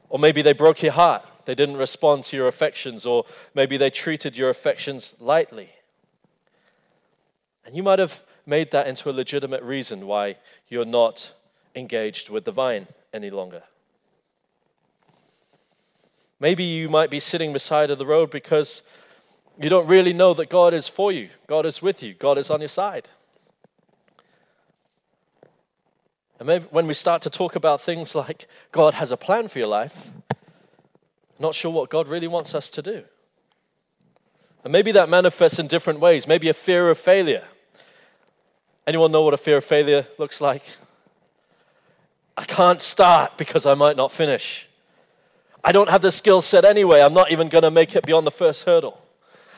Or 0.08 0.18
maybe 0.18 0.42
they 0.42 0.52
broke 0.52 0.82
your 0.82 0.92
heart. 0.92 1.24
They 1.44 1.54
didn't 1.54 1.76
respond 1.76 2.24
to 2.24 2.36
your 2.36 2.46
affections, 2.46 3.06
or 3.06 3.24
maybe 3.54 3.76
they 3.76 3.90
treated 3.90 4.36
your 4.36 4.50
affections 4.50 5.14
lightly. 5.18 5.70
And 7.64 7.74
you 7.74 7.82
might 7.82 7.98
have 7.98 8.22
made 8.50 8.72
that 8.72 8.88
into 8.88 9.08
a 9.08 9.12
legitimate 9.12 9.62
reason 9.62 10.06
why 10.08 10.36
you're 10.68 10.84
not 10.84 11.32
engaged 11.76 12.28
with 12.28 12.44
the 12.44 12.50
vine 12.50 12.88
any 13.14 13.30
longer. 13.30 13.62
Maybe 16.40 16.64
you 16.64 16.88
might 16.88 17.10
be 17.10 17.20
sitting 17.20 17.52
beside 17.52 17.90
of 17.90 17.98
the 17.98 18.06
road 18.06 18.30
because 18.30 18.82
you 19.56 19.68
don't 19.68 19.86
really 19.86 20.12
know 20.12 20.34
that 20.34 20.50
God 20.50 20.74
is 20.74 20.88
for 20.88 21.12
you, 21.12 21.28
God 21.46 21.64
is 21.64 21.80
with 21.80 22.02
you, 22.02 22.12
God 22.12 22.38
is 22.38 22.50
on 22.50 22.60
your 22.60 22.68
side. 22.68 23.08
And 26.40 26.46
maybe 26.48 26.66
when 26.70 26.86
we 26.86 26.94
start 26.94 27.22
to 27.22 27.30
talk 27.30 27.54
about 27.54 27.80
things 27.80 28.14
like 28.14 28.48
God 28.72 28.94
has 28.94 29.12
a 29.12 29.16
plan 29.16 29.46
for 29.46 29.58
your 29.60 29.68
life, 29.68 30.10
not 31.38 31.54
sure 31.54 31.70
what 31.70 31.88
God 31.88 32.08
really 32.08 32.26
wants 32.26 32.54
us 32.54 32.68
to 32.70 32.82
do. 32.82 33.04
And 34.64 34.72
maybe 34.72 34.90
that 34.92 35.08
manifests 35.08 35.58
in 35.58 35.68
different 35.68 36.00
ways. 36.00 36.26
Maybe 36.26 36.48
a 36.48 36.54
fear 36.54 36.90
of 36.90 36.98
failure. 36.98 37.44
Anyone 38.90 39.12
know 39.12 39.22
what 39.22 39.34
a 39.34 39.36
fear 39.36 39.58
of 39.58 39.64
failure 39.64 40.04
looks 40.18 40.40
like? 40.40 40.64
I 42.36 42.42
can't 42.42 42.80
start 42.80 43.38
because 43.38 43.64
I 43.64 43.74
might 43.74 43.96
not 43.96 44.10
finish. 44.10 44.66
I 45.62 45.70
don't 45.70 45.88
have 45.88 46.02
the 46.02 46.10
skill 46.10 46.40
set 46.40 46.64
anyway. 46.64 47.00
I'm 47.00 47.14
not 47.14 47.30
even 47.30 47.48
going 47.48 47.62
to 47.62 47.70
make 47.70 47.94
it 47.94 48.04
beyond 48.04 48.26
the 48.26 48.32
first 48.32 48.64
hurdle. 48.64 49.00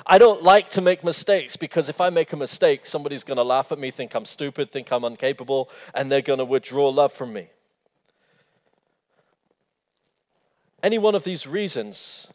I 0.07 0.19
don't 0.19 0.43
like 0.43 0.69
to 0.73 0.83
make 0.83 1.03
mistakes 1.03 1.57
because 1.57 1.89
if 1.89 1.99
I 1.99 2.11
make 2.11 2.35
a 2.35 2.37
mistake, 2.37 2.85
somebody's 2.85 3.25
going 3.25 3.39
to 3.39 3.43
laugh 3.43 3.73
at 3.73 3.79
me, 3.79 3.91
think 3.91 4.15
I'm 4.15 4.27
stupid, 4.27 4.71
think 4.71 4.93
I'm 4.93 5.03
incapable, 5.03 5.71
and 5.95 6.12
they're 6.12 6.21
going 6.21 6.39
to 6.39 6.45
withdraw 6.45 6.91
love 6.91 7.15
from 7.15 7.33
me. 7.33 7.49
Any 10.83 10.99
one 10.99 11.15
of 11.15 11.25
these 11.25 11.47
reasons 11.47 12.27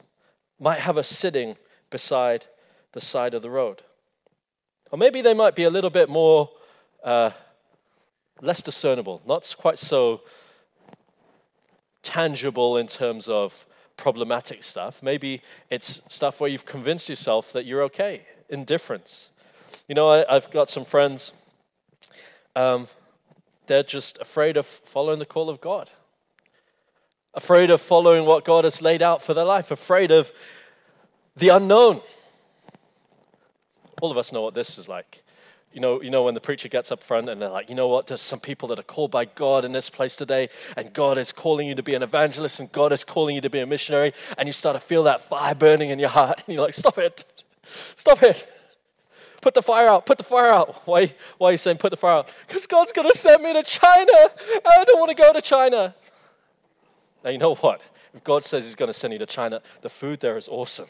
might 0.60 0.80
have 0.80 0.98
us 0.98 1.10
sitting 1.10 1.58
beside 1.92 2.48
the 2.94 3.02
side 3.02 3.36
of 3.36 3.44
the 3.44 3.52
road. 3.52 3.84
Or 4.92 4.98
maybe 4.98 5.22
they 5.22 5.36
might 5.36 5.54
be 5.54 5.64
a 5.64 5.70
little 5.70 5.92
bit 5.92 6.10
more 6.10 6.50
uh, 7.04 7.32
less 8.42 8.62
discernible, 8.62 9.22
not 9.26 9.54
quite 9.58 9.80
so 9.80 10.22
tangible 12.04 12.78
in 12.78 12.88
terms 12.88 13.28
of 13.28 13.66
problematic 13.96 14.64
stuff. 14.64 15.02
Maybe 15.02 15.42
it's 15.70 16.02
stuff 16.14 16.40
where 16.40 16.50
you've 16.50 16.66
convinced 16.66 17.10
yourself 17.10 17.52
that 17.54 17.66
you're 17.66 17.84
okay, 17.84 18.22
indifference. 18.50 19.32
You 19.88 19.96
know, 19.96 20.10
I, 20.10 20.34
have 20.34 20.52
got 20.52 20.70
some 20.70 20.86
friends, 20.86 21.34
um, 22.56 22.88
they're 23.66 23.84
just 23.84 24.18
afraid 24.20 24.56
of 24.56 24.66
following 24.66 25.20
the 25.20 25.26
call 25.26 25.50
of 25.50 25.60
God, 25.60 25.90
afraid 27.34 27.70
of 27.70 27.82
following 27.82 28.26
what 28.26 28.46
God 28.46 28.64
has 28.64 28.82
laid 28.82 29.02
out 29.02 29.22
for 29.22 29.34
their 29.34 29.46
life, 29.46 29.72
afraid 29.72 30.12
of 30.12 30.32
the 31.36 31.50
unknown. 31.50 32.02
All 34.02 34.12
of 34.12 34.18
us 34.18 34.32
know 34.32 34.42
what 34.42 34.54
this 34.54 34.78
is 34.78 34.88
like 34.88 35.24
you 35.74 35.82
know, 35.82 36.02
you 36.02 36.10
know, 36.10 36.24
when 36.24 36.34
the 36.34 36.40
preacher 36.40 36.70
gets 36.70 36.92
up 36.92 37.04
front 37.04 37.30
and 37.30 37.42
they're 37.42 37.50
like, 37.50 37.70
you 37.70 37.76
know 37.76 37.88
what, 37.88 38.08
there's 38.08 38.22
some 38.22 38.40
people 38.40 38.68
that 38.70 38.80
are 38.80 38.84
called 38.84 39.12
by 39.12 39.26
God 39.26 39.66
in 39.66 39.74
this 39.74 39.90
place 39.90 40.16
today, 40.16 40.50
and 40.76 40.94
God 40.94 41.18
is 41.18 41.32
calling 41.32 41.68
you 41.68 41.76
to 41.76 41.84
be 41.84 41.94
an 41.94 42.04
evangelist, 42.04 42.60
and 42.60 42.72
God 42.72 42.92
is 42.92 43.04
calling 43.04 43.36
you 43.36 43.42
to 43.42 43.50
be 43.50 43.60
a 43.60 43.66
missionary, 43.66 44.14
and 44.38 44.48
you 44.48 44.54
start 44.54 44.76
to 44.76 44.80
feel 44.80 45.04
that 45.04 45.22
fire 45.22 45.54
burning 45.54 45.90
in 45.90 46.00
your 46.00 46.10
heart, 46.10 46.42
and 46.48 46.54
you're 46.56 46.64
like, 46.64 46.74
stop 46.74 46.98
it, 46.98 47.44
stop 47.96 48.24
it. 48.24 48.48
Put 49.40 49.54
the 49.54 49.62
fire 49.62 49.88
out, 49.88 50.06
put 50.06 50.18
the 50.18 50.24
fire 50.24 50.50
out. 50.50 50.88
Why, 50.88 51.14
why 51.38 51.50
are 51.50 51.52
you 51.52 51.58
saying 51.58 51.78
put 51.78 51.92
the 51.92 51.98
fire 51.98 52.14
out? 52.14 52.34
Because 52.48 52.66
God's 52.66 52.92
going 52.92 53.10
to 53.10 53.16
send 53.16 53.44
me 53.44 53.54
to 53.54 53.62
China. 53.62 54.12
I 54.66 54.84
don't 54.84 55.00
want 55.00 55.16
to 55.16 55.16
go 55.16 55.32
to 55.32 55.42
China. 55.42 55.94
Now, 57.24 57.30
you 57.30 57.38
know 57.38 57.54
what? 57.56 57.82
If 58.16 58.24
God 58.24 58.44
says 58.44 58.66
He's 58.66 58.74
going 58.74 58.88
to 58.88 58.94
send 58.94 59.14
you 59.14 59.20
to 59.20 59.28
China, 59.28 59.62
the 59.82 59.90
food 59.90 60.22
there 60.22 60.38
is 60.38 60.48
awesome. 60.48 60.88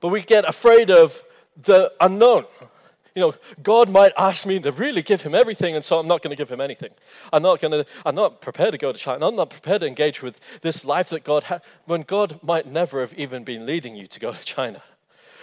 But 0.00 0.08
we 0.08 0.22
get 0.22 0.48
afraid 0.48 0.90
of 0.90 1.22
the 1.62 1.92
unknown. 2.00 2.44
You 3.14 3.22
know, 3.22 3.34
God 3.62 3.90
might 3.90 4.12
ask 4.16 4.46
me 4.46 4.60
to 4.60 4.70
really 4.70 5.02
give 5.02 5.22
him 5.22 5.34
everything, 5.34 5.74
and 5.74 5.84
so 5.84 5.98
I'm 5.98 6.06
not 6.06 6.22
going 6.22 6.30
to 6.30 6.36
give 6.36 6.50
him 6.50 6.60
anything. 6.60 6.90
I'm 7.32 7.42
not 7.42 7.60
going 7.60 7.72
to, 7.72 7.84
I'm 8.06 8.14
not 8.14 8.40
prepared 8.40 8.72
to 8.72 8.78
go 8.78 8.92
to 8.92 8.98
China. 8.98 9.26
I'm 9.26 9.36
not 9.36 9.50
prepared 9.50 9.80
to 9.80 9.86
engage 9.86 10.22
with 10.22 10.40
this 10.60 10.84
life 10.84 11.08
that 11.08 11.24
God 11.24 11.44
had, 11.44 11.62
when 11.86 12.02
God 12.02 12.38
might 12.42 12.66
never 12.66 13.00
have 13.00 13.12
even 13.14 13.42
been 13.42 13.66
leading 13.66 13.96
you 13.96 14.06
to 14.06 14.20
go 14.20 14.32
to 14.32 14.44
China. 14.44 14.82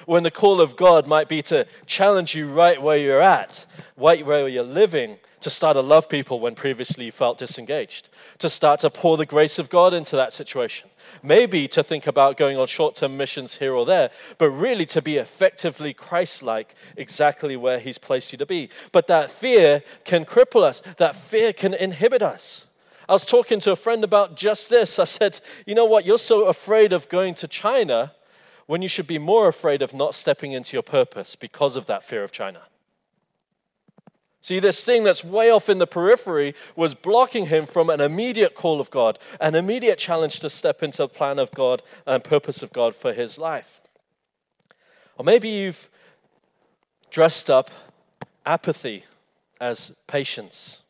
When 0.06 0.24
the 0.24 0.32
call 0.32 0.62
of 0.62 0.78
God 0.78 1.08
might 1.08 1.28
be 1.28 1.42
to 1.44 1.68
challenge 1.86 2.36
you 2.36 2.48
right 2.50 2.82
where 2.82 2.98
you're 2.98 3.22
at, 3.22 3.66
right 3.98 4.26
where 4.26 4.48
you're 4.48 4.64
living, 4.64 5.18
to 5.42 5.48
to 5.48 5.56
start 5.56 5.76
to 5.76 5.82
love 5.82 6.10
people 6.10 6.42
when 6.42 6.56
previously 6.56 7.06
you 7.06 7.12
felt 7.12 7.38
disengaged, 7.38 8.10
to 8.38 8.50
start 8.50 8.82
to 8.82 8.90
pour 8.90 9.16
the 9.16 9.26
grace 9.26 9.58
of 9.58 9.70
God 9.70 9.94
into 9.94 10.18
that 10.18 10.34
situation. 10.34 10.90
Maybe 11.24 11.68
to 11.70 11.84
think 11.84 12.08
about 12.08 12.38
going 12.38 12.58
on 12.58 12.68
short 12.68 12.96
term 12.96 13.18
missions 13.18 13.58
here 13.58 13.74
or 13.74 13.86
there, 13.86 14.12
but 14.38 14.50
really 14.50 14.86
to 14.88 15.02
be 15.02 15.18
effectively 15.18 15.94
Christ 15.94 16.44
like 16.44 16.76
exactly 16.96 17.56
where 17.56 17.80
He's 17.80 17.98
placed 17.98 18.32
you 18.32 18.38
to 18.38 18.46
be. 18.46 18.70
But 18.92 19.08
that 19.08 19.32
fear 19.32 19.84
can 20.06 20.26
cripple 20.26 20.64
us, 20.64 20.82
that 20.98 21.16
fear 21.16 21.54
can 21.54 21.74
inhibit 21.74 22.22
us. 22.22 22.66
I 23.10 23.14
was 23.14 23.24
talking 23.24 23.60
to 23.62 23.72
a 23.72 23.76
friend 23.76 24.04
about 24.04 24.36
just 24.36 24.70
this. 24.70 25.00
I 25.00 25.06
said, 25.06 25.40
You 25.66 25.76
know 25.76 25.86
what? 25.86 26.06
You're 26.06 26.18
so 26.18 26.46
afraid 26.46 26.94
of 26.94 27.10
going 27.10 27.36
to 27.36 27.48
China 27.48 28.14
when 28.66 28.82
you 28.82 28.90
should 28.90 29.08
be 29.08 29.18
more 29.18 29.48
afraid 29.48 29.82
of 29.82 29.94
not 29.94 30.14
stepping 30.14 30.52
into 30.52 30.76
your 30.76 30.84
purpose 30.84 31.36
because 31.36 31.76
of 31.76 31.86
that 31.86 32.04
fear 32.04 32.24
of 32.24 32.32
China. 32.32 32.64
See, 34.48 34.60
this 34.60 34.82
thing 34.82 35.04
that's 35.04 35.25
way 35.25 35.51
off 35.51 35.68
in 35.68 35.77
the 35.77 35.86
periphery 35.86 36.56
was 36.74 36.94
blocking 36.94 37.48
him 37.48 37.66
from 37.66 37.89
an 37.89 38.00
immediate 38.00 38.56
call 38.56 38.80
of 38.80 38.89
God, 38.89 39.20
an 39.42 39.56
immediate 39.56 40.00
challenge 40.00 40.39
to 40.39 40.50
step 40.50 40.82
into 40.82 41.00
the 41.00 41.10
plan 41.10 41.38
of 41.38 41.51
God 41.51 41.82
and 42.06 42.24
purpose 42.24 42.63
of 42.63 42.72
God 42.72 42.96
for 42.96 43.12
his 43.12 43.38
life. 43.38 43.82
Or 45.18 45.25
maybe 45.25 45.50
you've 45.50 45.89
dressed 47.12 47.50
up 47.50 47.70
apathy 48.46 49.04
as 49.60 49.94
patience 50.08 50.82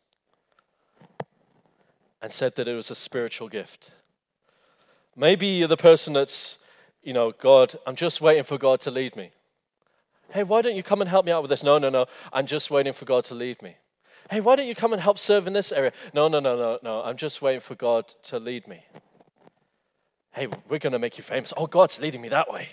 and 2.21 2.31
said 2.31 2.57
that 2.57 2.67
it 2.67 2.75
was 2.75 2.91
a 2.91 2.95
spiritual 2.95 3.49
gift. 3.49 3.89
Maybe 5.15 5.47
you're 5.47 5.67
the 5.67 5.77
person 5.77 6.13
that's, 6.13 6.59
you 7.01 7.13
know, 7.13 7.31
God, 7.31 7.75
I'm 7.87 7.95
just 7.95 8.21
waiting 8.21 8.43
for 8.43 8.59
God 8.59 8.81
to 8.81 8.91
lead 8.91 9.15
me. 9.15 9.31
Hey, 10.31 10.43
why 10.43 10.61
don't 10.61 10.75
you 10.75 10.83
come 10.83 11.01
and 11.01 11.09
help 11.09 11.25
me 11.25 11.31
out 11.31 11.41
with 11.41 11.49
this? 11.49 11.63
No, 11.63 11.77
no, 11.77 11.89
no. 11.89 12.05
I'm 12.33 12.45
just 12.45 12.69
waiting 12.69 12.93
for 12.93 13.05
God 13.05 13.23
to 13.25 13.35
lead 13.35 13.61
me. 13.61 13.77
Hey, 14.29 14.41
why 14.41 14.57
don't 14.57 14.67
you 14.67 14.75
come 14.75 14.91
and 14.91 15.01
help 15.01 15.17
serve 15.17 15.47
in 15.47 15.53
this 15.53 15.71
area? 15.71 15.93
No, 16.13 16.27
no, 16.27 16.39
no, 16.39 16.57
no, 16.57 16.79
no. 16.83 17.01
I'm 17.01 17.15
just 17.15 17.41
waiting 17.41 17.61
for 17.61 17.75
God 17.75 18.07
to 18.23 18.39
lead 18.39 18.67
me. 18.67 18.83
Hey, 20.33 20.47
we're 20.69 20.79
going 20.79 20.93
to 20.93 20.99
make 20.99 21.17
you 21.17 21.23
famous. 21.23 21.53
Oh, 21.55 21.65
God's 21.65 21.99
leading 21.99 22.21
me 22.21 22.29
that 22.29 22.51
way. 22.51 22.67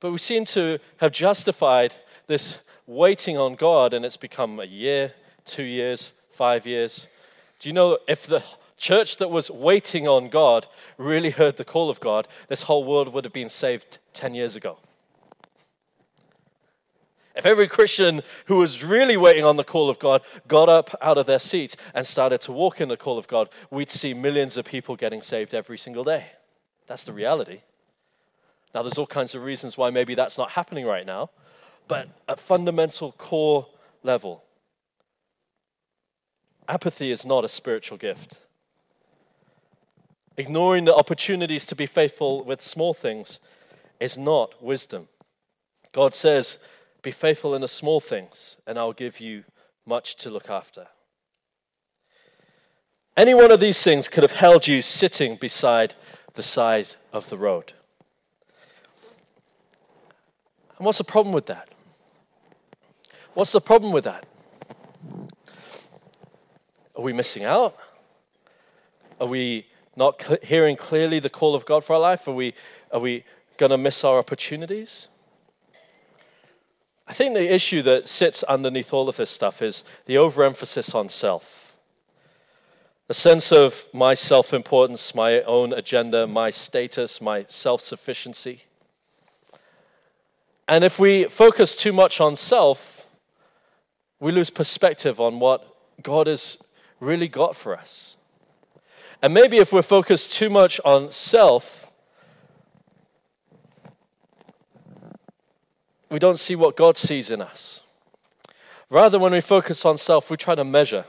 But 0.00 0.12
we 0.12 0.18
seem 0.18 0.44
to 0.46 0.78
have 0.96 1.12
justified 1.12 1.94
this 2.26 2.60
waiting 2.86 3.36
on 3.36 3.54
God, 3.54 3.92
and 3.92 4.04
it's 4.04 4.16
become 4.16 4.60
a 4.60 4.64
year, 4.64 5.12
two 5.44 5.62
years, 5.62 6.14
five 6.30 6.66
years. 6.66 7.06
Do 7.60 7.68
you 7.68 7.72
know 7.74 7.98
if 8.08 8.26
the 8.26 8.42
church 8.78 9.18
that 9.18 9.30
was 9.30 9.50
waiting 9.50 10.08
on 10.08 10.28
God 10.28 10.66
really 10.98 11.30
heard 11.30 11.56
the 11.56 11.64
call 11.64 11.90
of 11.90 12.00
God, 12.00 12.28
this 12.48 12.62
whole 12.62 12.84
world 12.84 13.12
would 13.12 13.24
have 13.24 13.32
been 13.32 13.48
saved 13.48 13.98
10 14.12 14.34
years 14.34 14.56
ago? 14.56 14.78
If 17.36 17.44
every 17.44 17.68
Christian 17.68 18.22
who 18.46 18.56
was 18.56 18.82
really 18.82 19.18
waiting 19.18 19.44
on 19.44 19.56
the 19.56 19.64
call 19.64 19.90
of 19.90 19.98
God 19.98 20.22
got 20.48 20.70
up 20.70 20.96
out 21.02 21.18
of 21.18 21.26
their 21.26 21.38
seats 21.38 21.76
and 21.92 22.06
started 22.06 22.40
to 22.42 22.52
walk 22.52 22.80
in 22.80 22.88
the 22.88 22.96
call 22.96 23.18
of 23.18 23.28
God, 23.28 23.50
we'd 23.70 23.90
see 23.90 24.14
millions 24.14 24.56
of 24.56 24.64
people 24.64 24.96
getting 24.96 25.20
saved 25.20 25.52
every 25.52 25.76
single 25.76 26.02
day. 26.02 26.28
That's 26.86 27.04
the 27.04 27.12
reality. 27.12 27.60
Now, 28.74 28.82
there's 28.82 28.96
all 28.98 29.06
kinds 29.06 29.34
of 29.34 29.42
reasons 29.42 29.76
why 29.76 29.90
maybe 29.90 30.14
that's 30.14 30.38
not 30.38 30.50
happening 30.52 30.86
right 30.86 31.04
now, 31.04 31.30
but 31.88 32.08
at 32.26 32.40
fundamental 32.40 33.12
core 33.12 33.66
level, 34.02 34.42
apathy 36.68 37.10
is 37.10 37.26
not 37.26 37.44
a 37.44 37.48
spiritual 37.48 37.98
gift. 37.98 38.38
Ignoring 40.38 40.84
the 40.84 40.94
opportunities 40.94 41.66
to 41.66 41.74
be 41.74 41.86
faithful 41.86 42.44
with 42.44 42.62
small 42.62 42.94
things 42.94 43.40
is 44.00 44.16
not 44.16 44.62
wisdom. 44.62 45.08
God 45.92 46.14
says, 46.14 46.58
be 47.06 47.12
faithful 47.12 47.54
in 47.54 47.60
the 47.60 47.68
small 47.68 48.00
things, 48.00 48.56
and 48.66 48.76
I'll 48.76 48.92
give 48.92 49.20
you 49.20 49.44
much 49.86 50.16
to 50.16 50.28
look 50.28 50.50
after. 50.50 50.88
Any 53.16 53.32
one 53.32 53.52
of 53.52 53.60
these 53.60 53.80
things 53.80 54.08
could 54.08 54.24
have 54.24 54.32
held 54.32 54.66
you 54.66 54.82
sitting 54.82 55.36
beside 55.36 55.94
the 56.34 56.42
side 56.42 56.88
of 57.12 57.30
the 57.30 57.38
road. 57.38 57.74
And 60.78 60.84
what's 60.84 60.98
the 60.98 61.04
problem 61.04 61.32
with 61.32 61.46
that? 61.46 61.68
What's 63.34 63.52
the 63.52 63.60
problem 63.60 63.92
with 63.92 64.02
that? 64.02 64.26
Are 66.96 67.02
we 67.02 67.12
missing 67.12 67.44
out? 67.44 67.76
Are 69.20 69.28
we 69.28 69.68
not 69.94 70.20
cl- 70.20 70.40
hearing 70.42 70.74
clearly 70.74 71.20
the 71.20 71.30
call 71.30 71.54
of 71.54 71.64
God 71.66 71.84
for 71.84 71.92
our 71.92 72.00
life? 72.00 72.26
Are 72.26 72.34
we, 72.34 72.54
are 72.90 72.98
we 72.98 73.22
going 73.58 73.70
to 73.70 73.78
miss 73.78 74.02
our 74.02 74.18
opportunities? 74.18 75.06
I 77.08 77.12
think 77.12 77.34
the 77.34 77.54
issue 77.54 77.82
that 77.82 78.08
sits 78.08 78.42
underneath 78.42 78.92
all 78.92 79.08
of 79.08 79.16
this 79.16 79.30
stuff 79.30 79.62
is 79.62 79.84
the 80.06 80.18
overemphasis 80.18 80.94
on 80.94 81.08
self. 81.08 81.76
The 83.06 83.14
sense 83.14 83.52
of 83.52 83.86
my 83.92 84.14
self 84.14 84.52
importance, 84.52 85.14
my 85.14 85.40
own 85.42 85.72
agenda, 85.72 86.26
my 86.26 86.50
status, 86.50 87.20
my 87.20 87.46
self 87.48 87.80
sufficiency. 87.80 88.62
And 90.66 90.82
if 90.82 90.98
we 90.98 91.24
focus 91.24 91.76
too 91.76 91.92
much 91.92 92.20
on 92.20 92.34
self, 92.34 93.06
we 94.18 94.32
lose 94.32 94.50
perspective 94.50 95.20
on 95.20 95.38
what 95.38 95.76
God 96.02 96.26
has 96.26 96.58
really 96.98 97.28
got 97.28 97.54
for 97.54 97.76
us. 97.76 98.16
And 99.22 99.32
maybe 99.32 99.58
if 99.58 99.72
we're 99.72 99.82
focused 99.82 100.32
too 100.32 100.50
much 100.50 100.80
on 100.84 101.12
self, 101.12 101.85
we 106.10 106.18
don't 106.18 106.38
see 106.38 106.54
what 106.54 106.76
God 106.76 106.96
sees 106.96 107.30
in 107.30 107.42
us. 107.42 107.80
Rather, 108.88 109.18
when 109.18 109.32
we 109.32 109.40
focus 109.40 109.84
on 109.84 109.98
self, 109.98 110.30
we 110.30 110.36
try 110.36 110.54
to 110.54 110.64
measure 110.64 111.04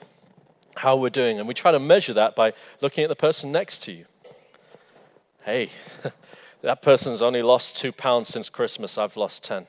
how 0.77 0.95
we're 0.95 1.09
doing, 1.09 1.39
and 1.39 1.47
we 1.47 1.53
try 1.53 1.71
to 1.71 1.79
measure 1.79 2.13
that 2.13 2.35
by 2.35 2.53
looking 2.81 3.03
at 3.03 3.09
the 3.09 3.15
person 3.15 3.51
next 3.51 3.83
to 3.83 3.91
you. 3.91 4.05
Hey, 5.43 5.69
that 6.61 6.81
person's 6.81 7.21
only 7.21 7.41
lost 7.41 7.75
two 7.75 7.91
pounds 7.91 8.27
since 8.29 8.49
Christmas, 8.49 8.97
I've 8.97 9.17
lost 9.17 9.43
10. 9.43 9.67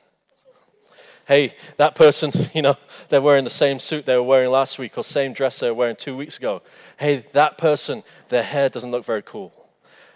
Hey, 1.27 1.55
that 1.77 1.93
person, 1.93 2.31
you 2.53 2.61
know, 2.61 2.75
they're 3.09 3.21
wearing 3.21 3.43
the 3.43 3.49
same 3.51 3.79
suit 3.79 4.05
they 4.05 4.15
were 4.15 4.23
wearing 4.23 4.49
last 4.49 4.79
week 4.79 4.97
or 4.97 5.03
same 5.03 5.33
dress 5.33 5.59
they 5.59 5.69
were 5.69 5.75
wearing 5.75 5.95
two 5.95 6.15
weeks 6.17 6.37
ago. 6.37 6.63
Hey, 6.97 7.25
that 7.33 7.57
person, 7.57 8.03
their 8.29 8.43
hair 8.43 8.69
doesn't 8.69 8.91
look 8.91 9.05
very 9.05 9.21
cool 9.21 9.53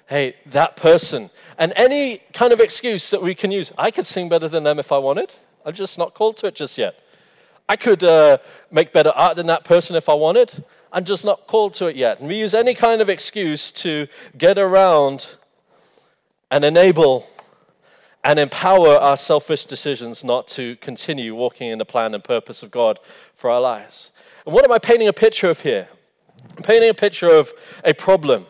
hey, 0.08 0.36
that 0.48 0.76
person. 0.76 1.30
And 1.58 1.74
any 1.76 2.22
kind 2.34 2.54
of 2.54 2.60
excuse 2.60 3.10
that 3.12 3.22
we 3.22 3.36
can 3.36 3.52
use. 3.52 3.72
I 3.78 3.92
could 3.92 4.06
sing 4.06 4.30
better 4.30 4.48
than 4.48 4.64
them 4.64 4.80
if 4.80 4.92
I 4.92 4.98
wanted. 4.98 5.34
I'm 5.66 5.74
just 5.74 5.98
not 5.98 6.14
called 6.14 6.38
to 6.38 6.48
it 6.48 6.56
just 6.56 6.78
yet. 6.78 7.00
I 7.70 7.76
could 7.76 8.04
uh, 8.04 8.38
make 8.72 8.92
better 8.92 9.12
art 9.16 9.38
than 9.38 9.48
that 9.48 9.64
person 9.64 9.96
if 9.96 10.10
I 10.10 10.14
wanted. 10.14 10.64
I'm 10.92 11.06
just 11.06 11.26
not 11.26 11.48
called 11.48 11.74
to 11.76 11.88
it 11.88 11.96
yet. 11.96 12.20
And 12.20 12.28
we 12.28 12.36
use 12.36 12.54
any 12.54 12.74
kind 12.74 13.02
of 13.02 13.10
excuse 13.10 13.72
to 13.72 14.08
get 14.38 14.58
around 14.58 15.30
and 16.52 16.64
enable 16.66 17.28
and 18.24 18.40
empower 18.40 18.96
our 18.96 19.18
selfish 19.18 19.66
decisions 19.66 20.24
not 20.24 20.48
to 20.50 20.76
continue 20.78 21.36
walking 21.36 21.70
in 21.70 21.78
the 21.78 21.86
plan 21.86 22.14
and 22.14 22.24
purpose 22.24 22.64
of 22.64 22.72
God 22.72 23.00
for 23.34 23.50
our 23.50 23.60
lives. 23.60 24.12
And 24.46 24.54
what 24.54 24.64
am 24.64 24.72
I 24.72 24.78
painting 24.78 25.08
a 25.08 25.14
picture 25.14 25.50
of 25.50 25.62
here? 25.62 25.88
I'm 26.58 26.64
painting 26.64 26.90
a 26.90 26.94
picture 26.94 27.28
of 27.28 27.52
a 27.84 27.94
problem 27.94 28.46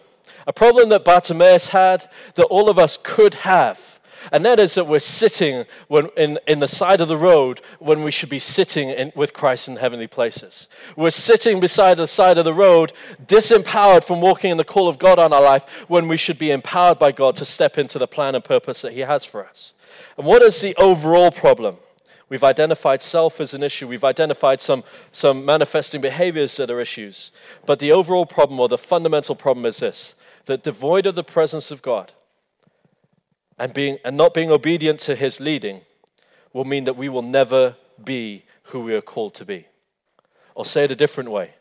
a 0.47 0.53
problem 0.53 0.89
that 0.89 1.05
Bartimaeus 1.05 1.69
had, 1.69 2.09
that 2.35 2.45
all 2.45 2.69
of 2.69 2.77
us 2.79 2.97
could 3.01 3.33
have. 3.35 3.93
And 4.31 4.45
that 4.45 4.59
is 4.59 4.75
that 4.75 4.87
we're 4.87 4.99
sitting 4.99 5.65
when, 5.87 6.09
in, 6.15 6.39
in 6.47 6.59
the 6.59 6.67
side 6.67 7.01
of 7.01 7.07
the 7.07 7.17
road 7.17 7.61
when 7.79 8.03
we 8.03 8.11
should 8.11 8.29
be 8.29 8.39
sitting 8.39 8.89
in, 8.89 9.11
with 9.15 9.33
Christ 9.33 9.67
in 9.67 9.75
heavenly 9.75 10.07
places. 10.07 10.69
We're 10.95 11.09
sitting 11.09 11.59
beside 11.59 11.97
the 11.97 12.07
side 12.07 12.37
of 12.37 12.45
the 12.45 12.53
road, 12.53 12.93
disempowered 13.25 14.03
from 14.03 14.21
walking 14.21 14.51
in 14.51 14.57
the 14.57 14.63
call 14.63 14.87
of 14.87 14.97
God 14.97 15.19
on 15.19 15.33
our 15.33 15.41
life, 15.41 15.65
when 15.87 16.07
we 16.07 16.17
should 16.17 16.37
be 16.37 16.51
empowered 16.51 16.99
by 16.99 17.11
God 17.11 17.35
to 17.37 17.45
step 17.45 17.77
into 17.77 17.99
the 17.99 18.07
plan 18.07 18.35
and 18.35 18.43
purpose 18.43 18.81
that 18.81 18.93
He 18.93 19.01
has 19.01 19.25
for 19.25 19.45
us. 19.45 19.73
And 20.17 20.25
what 20.25 20.41
is 20.41 20.61
the 20.61 20.75
overall 20.75 21.31
problem? 21.31 21.77
We've 22.29 22.43
identified 22.43 23.01
self 23.01 23.39
as 23.41 23.53
an 23.53 23.61
issue. 23.61 23.87
We've 23.87 24.03
identified 24.03 24.61
some, 24.61 24.83
some 25.11 25.45
manifesting 25.45 26.01
behaviors 26.01 26.57
that 26.57 26.71
are 26.71 26.79
issues. 26.79 27.31
But 27.65 27.79
the 27.79 27.91
overall 27.91 28.25
problem, 28.25 28.59
or 28.59 28.67
the 28.67 28.77
fundamental 28.77 29.35
problem, 29.35 29.65
is 29.65 29.77
this 29.77 30.15
that 30.45 30.63
devoid 30.63 31.05
of 31.05 31.15
the 31.15 31.23
presence 31.23 31.71
of 31.71 31.81
God 31.81 32.13
and, 33.57 33.73
being, 33.73 33.97
and 34.03 34.17
not 34.17 34.33
being 34.33 34.51
obedient 34.51 34.99
to 35.01 35.15
his 35.15 35.39
leading 35.39 35.81
will 36.51 36.65
mean 36.65 36.83
that 36.83 36.97
we 36.97 37.09
will 37.09 37.21
never 37.21 37.75
be 38.03 38.45
who 38.63 38.79
we 38.79 38.93
are 38.93 39.01
called 39.01 39.33
to 39.35 39.45
be. 39.45 39.67
I'll 40.55 40.63
say 40.63 40.83
it 40.83 40.91
a 40.91 40.95
different 40.95 41.31
way. 41.31 41.51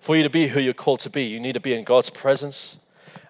For 0.00 0.16
you 0.16 0.22
to 0.22 0.30
be 0.30 0.48
who 0.48 0.60
you're 0.60 0.74
called 0.74 1.00
to 1.00 1.10
be, 1.10 1.24
you 1.24 1.40
need 1.40 1.54
to 1.54 1.60
be 1.60 1.74
in 1.74 1.84
God's 1.84 2.10
presence 2.10 2.78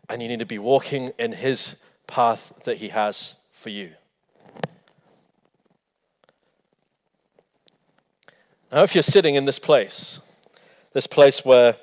and 0.08 0.20
you 0.20 0.28
need 0.28 0.40
to 0.40 0.46
be 0.46 0.58
walking 0.58 1.12
in 1.18 1.32
his 1.32 1.76
path 2.06 2.52
that 2.64 2.78
he 2.78 2.88
has 2.88 3.34
for 3.52 3.70
you. 3.70 3.92
Now, 8.72 8.82
if 8.82 8.94
you're 8.94 9.02
sitting 9.02 9.36
in 9.36 9.44
this 9.44 9.60
place, 9.60 10.18
this 10.92 11.06
place 11.06 11.44
where 11.44 11.76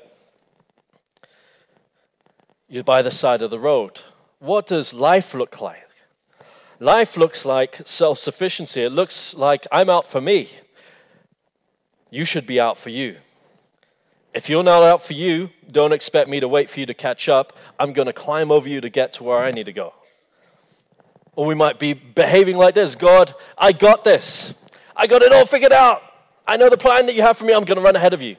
you're 2.72 2.86
by 2.86 3.02
the 3.02 3.12
side 3.12 3.42
of 3.42 3.52
the 3.52 3.60
road. 3.60 4.00
What 4.40 4.66
does 4.66 4.94
life 4.94 5.34
look 5.34 5.60
like? 5.60 5.90
Life 6.80 7.18
looks 7.18 7.46
like 7.46 7.82
self 7.84 8.18
sufficiency. 8.18 8.82
It 8.82 8.94
looks 8.94 9.34
like 9.36 9.68
I'm 9.74 9.90
out 9.90 10.08
for 10.08 10.22
me. 10.22 10.50
You 12.10 12.24
should 12.24 12.48
be 12.48 12.62
out 12.62 12.78
for 12.78 12.90
you. 12.90 13.18
If 14.34 14.50
you're 14.50 14.64
not 14.64 14.84
out 14.84 15.02
for 15.02 15.14
you, 15.14 15.50
don't 15.70 15.92
expect 15.92 16.30
me 16.30 16.40
to 16.40 16.48
wait 16.48 16.70
for 16.70 16.80
you 16.80 16.86
to 16.86 16.94
catch 16.94 17.28
up. 17.28 17.52
I'm 17.78 17.92
going 17.92 18.06
to 18.06 18.14
climb 18.14 18.52
over 18.52 18.70
you 18.70 18.80
to 18.80 18.90
get 18.90 19.12
to 19.14 19.26
where 19.26 19.40
I 19.40 19.52
need 19.52 19.66
to 19.66 19.74
go. 19.74 19.94
Or 21.36 21.46
we 21.46 21.56
might 21.56 21.78
be 21.78 21.92
behaving 21.94 22.56
like 22.56 22.74
this 22.74 22.96
God, 22.96 23.36
I 23.58 23.74
got 23.74 24.06
this. 24.06 24.54
I 24.96 25.08
got 25.08 25.22
it 25.22 25.34
all 25.34 25.46
figured 25.46 25.74
out. 25.74 26.02
I 26.48 26.56
know 26.56 26.70
the 26.70 26.78
plan 26.78 27.06
that 27.08 27.16
you 27.16 27.22
have 27.22 27.38
for 27.38 27.44
me. 27.44 27.54
I'm 27.54 27.66
going 27.66 27.78
to 27.78 27.84
run 27.84 27.98
ahead 27.98 28.14
of 28.14 28.22
you. 28.22 28.38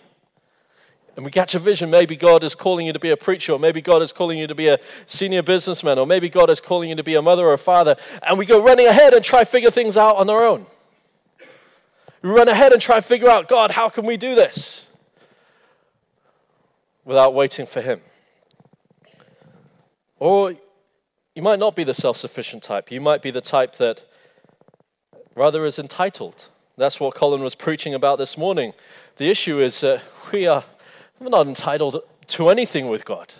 And 1.14 1.24
we 1.24 1.30
catch 1.30 1.54
a 1.54 1.58
vision. 1.58 1.90
Maybe 1.90 2.16
God 2.16 2.42
is 2.42 2.54
calling 2.54 2.86
you 2.86 2.92
to 2.92 2.98
be 2.98 3.10
a 3.10 3.16
preacher, 3.16 3.52
or 3.52 3.58
maybe 3.58 3.82
God 3.82 4.00
is 4.00 4.12
calling 4.12 4.38
you 4.38 4.46
to 4.46 4.54
be 4.54 4.68
a 4.68 4.78
senior 5.06 5.42
businessman, 5.42 5.98
or 5.98 6.06
maybe 6.06 6.28
God 6.28 6.48
is 6.48 6.58
calling 6.58 6.88
you 6.88 6.96
to 6.96 7.02
be 7.02 7.14
a 7.14 7.22
mother 7.22 7.46
or 7.46 7.52
a 7.52 7.58
father. 7.58 7.96
And 8.22 8.38
we 8.38 8.46
go 8.46 8.62
running 8.62 8.86
ahead 8.86 9.12
and 9.12 9.24
try 9.24 9.40
to 9.40 9.46
figure 9.46 9.70
things 9.70 9.98
out 9.98 10.16
on 10.16 10.30
our 10.30 10.44
own. 10.44 10.66
We 12.22 12.30
run 12.30 12.48
ahead 12.48 12.72
and 12.72 12.80
try 12.80 12.96
to 12.96 13.02
figure 13.02 13.28
out, 13.28 13.48
God, 13.48 13.72
how 13.72 13.88
can 13.88 14.06
we 14.06 14.16
do 14.16 14.34
this? 14.34 14.86
Without 17.04 17.34
waiting 17.34 17.66
for 17.66 17.82
Him. 17.82 18.00
Or 20.18 20.54
you 21.34 21.42
might 21.42 21.58
not 21.58 21.74
be 21.74 21.84
the 21.84 21.94
self 21.94 22.16
sufficient 22.16 22.62
type. 22.62 22.90
You 22.90 23.00
might 23.00 23.22
be 23.22 23.30
the 23.30 23.40
type 23.40 23.76
that 23.76 24.02
rather 25.34 25.66
is 25.66 25.78
entitled. 25.78 26.46
That's 26.76 27.00
what 27.00 27.14
Colin 27.14 27.42
was 27.42 27.54
preaching 27.54 27.92
about 27.92 28.18
this 28.18 28.38
morning. 28.38 28.72
The 29.16 29.28
issue 29.28 29.60
is 29.60 29.80
that 29.80 30.02
we 30.32 30.46
are 30.46 30.64
we're 31.22 31.30
not 31.30 31.46
entitled 31.46 32.02
to 32.28 32.48
anything 32.48 32.88
with 32.88 33.04
God. 33.04 33.32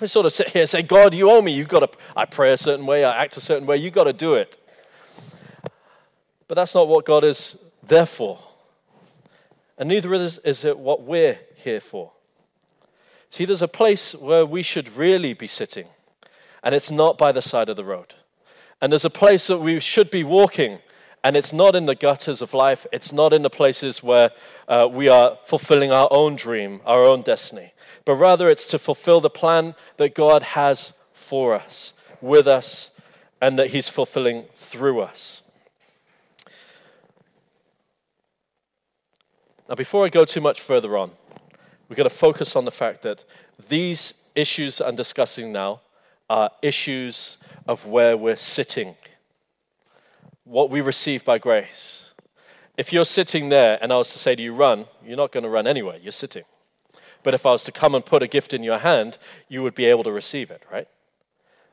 We 0.00 0.06
sort 0.08 0.26
of 0.26 0.32
sit 0.32 0.48
here 0.48 0.62
and 0.62 0.68
say, 0.68 0.82
God, 0.82 1.14
you 1.14 1.30
owe 1.30 1.40
me. 1.40 1.52
You've 1.52 1.68
got 1.68 1.80
to, 1.80 1.98
I 2.14 2.26
pray 2.26 2.52
a 2.52 2.56
certain 2.56 2.84
way, 2.84 3.04
I 3.04 3.22
act 3.22 3.36
a 3.36 3.40
certain 3.40 3.66
way, 3.66 3.76
you've 3.76 3.94
got 3.94 4.04
to 4.04 4.12
do 4.12 4.34
it. 4.34 4.58
But 6.48 6.56
that's 6.56 6.74
not 6.74 6.88
what 6.88 7.04
God 7.04 7.24
is 7.24 7.56
there 7.82 8.06
for. 8.06 8.40
And 9.78 9.88
neither 9.88 10.12
is, 10.14 10.38
is 10.38 10.64
it 10.64 10.78
what 10.78 11.02
we're 11.02 11.38
here 11.54 11.80
for. 11.80 12.12
See, 13.30 13.44
there's 13.44 13.62
a 13.62 13.68
place 13.68 14.14
where 14.14 14.46
we 14.46 14.62
should 14.62 14.96
really 14.96 15.34
be 15.34 15.46
sitting, 15.46 15.86
and 16.62 16.74
it's 16.74 16.90
not 16.90 17.18
by 17.18 17.32
the 17.32 17.42
side 17.42 17.68
of 17.68 17.76
the 17.76 17.84
road. 17.84 18.14
And 18.80 18.92
there's 18.92 19.04
a 19.04 19.10
place 19.10 19.46
that 19.48 19.58
we 19.58 19.80
should 19.80 20.10
be 20.10 20.24
walking, 20.24 20.78
and 21.22 21.36
it's 21.36 21.52
not 21.52 21.74
in 21.74 21.86
the 21.86 21.94
gutters 21.94 22.40
of 22.40 22.54
life, 22.54 22.86
it's 22.92 23.12
not 23.12 23.32
in 23.32 23.42
the 23.42 23.50
places 23.50 24.02
where 24.02 24.30
uh, 24.68 24.88
we 24.90 25.08
are 25.08 25.38
fulfilling 25.44 25.90
our 25.90 26.08
own 26.10 26.36
dream, 26.36 26.80
our 26.86 27.04
own 27.04 27.22
destiny, 27.22 27.72
but 28.04 28.14
rather 28.14 28.48
it's 28.48 28.66
to 28.66 28.78
fulfill 28.78 29.20
the 29.20 29.30
plan 29.30 29.74
that 29.96 30.14
God 30.14 30.42
has 30.42 30.92
for 31.12 31.54
us, 31.54 31.92
with 32.20 32.46
us, 32.46 32.90
and 33.40 33.58
that 33.58 33.68
He's 33.68 33.88
fulfilling 33.88 34.44
through 34.54 35.00
us. 35.00 35.42
Now, 39.68 39.74
before 39.74 40.06
I 40.06 40.08
go 40.08 40.24
too 40.24 40.40
much 40.40 40.60
further 40.60 40.96
on, 40.96 41.10
we've 41.88 41.96
got 41.96 42.04
to 42.04 42.10
focus 42.10 42.54
on 42.54 42.64
the 42.64 42.70
fact 42.70 43.02
that 43.02 43.24
these 43.68 44.14
issues 44.36 44.80
I'm 44.80 44.94
discussing 44.94 45.50
now 45.50 45.80
are 46.30 46.50
issues 46.62 47.38
of 47.66 47.86
where 47.86 48.16
we're 48.16 48.36
sitting 48.36 48.94
what 50.46 50.70
we 50.70 50.80
receive 50.80 51.24
by 51.24 51.38
grace. 51.38 52.12
If 52.78 52.92
you're 52.92 53.04
sitting 53.04 53.48
there 53.48 53.78
and 53.82 53.92
I 53.92 53.96
was 53.96 54.12
to 54.12 54.18
say 54.18 54.34
to 54.34 54.42
you, 54.42 54.54
run, 54.54 54.86
you're 55.04 55.16
not 55.16 55.32
going 55.32 55.44
to 55.44 55.50
run 55.50 55.66
anyway, 55.66 56.00
you're 56.02 56.12
sitting. 56.12 56.44
But 57.22 57.34
if 57.34 57.44
I 57.44 57.50
was 57.50 57.64
to 57.64 57.72
come 57.72 57.94
and 57.94 58.06
put 58.06 58.22
a 58.22 58.28
gift 58.28 58.54
in 58.54 58.62
your 58.62 58.78
hand, 58.78 59.18
you 59.48 59.62
would 59.64 59.74
be 59.74 59.86
able 59.86 60.04
to 60.04 60.12
receive 60.12 60.50
it, 60.50 60.62
right? 60.70 60.86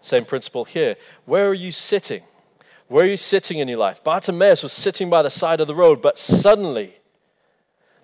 Same 0.01 0.25
principle 0.25 0.65
here. 0.65 0.95
Where 1.25 1.47
are 1.47 1.53
you 1.53 1.71
sitting? 1.71 2.23
Where 2.87 3.05
are 3.05 3.09
you 3.09 3.17
sitting 3.17 3.59
in 3.59 3.67
your 3.67 3.77
life? 3.77 4.03
Bartimaeus 4.03 4.63
was 4.63 4.73
sitting 4.73 5.09
by 5.09 5.21
the 5.21 5.29
side 5.29 5.61
of 5.61 5.67
the 5.67 5.75
road, 5.75 6.01
but 6.01 6.17
suddenly 6.17 6.95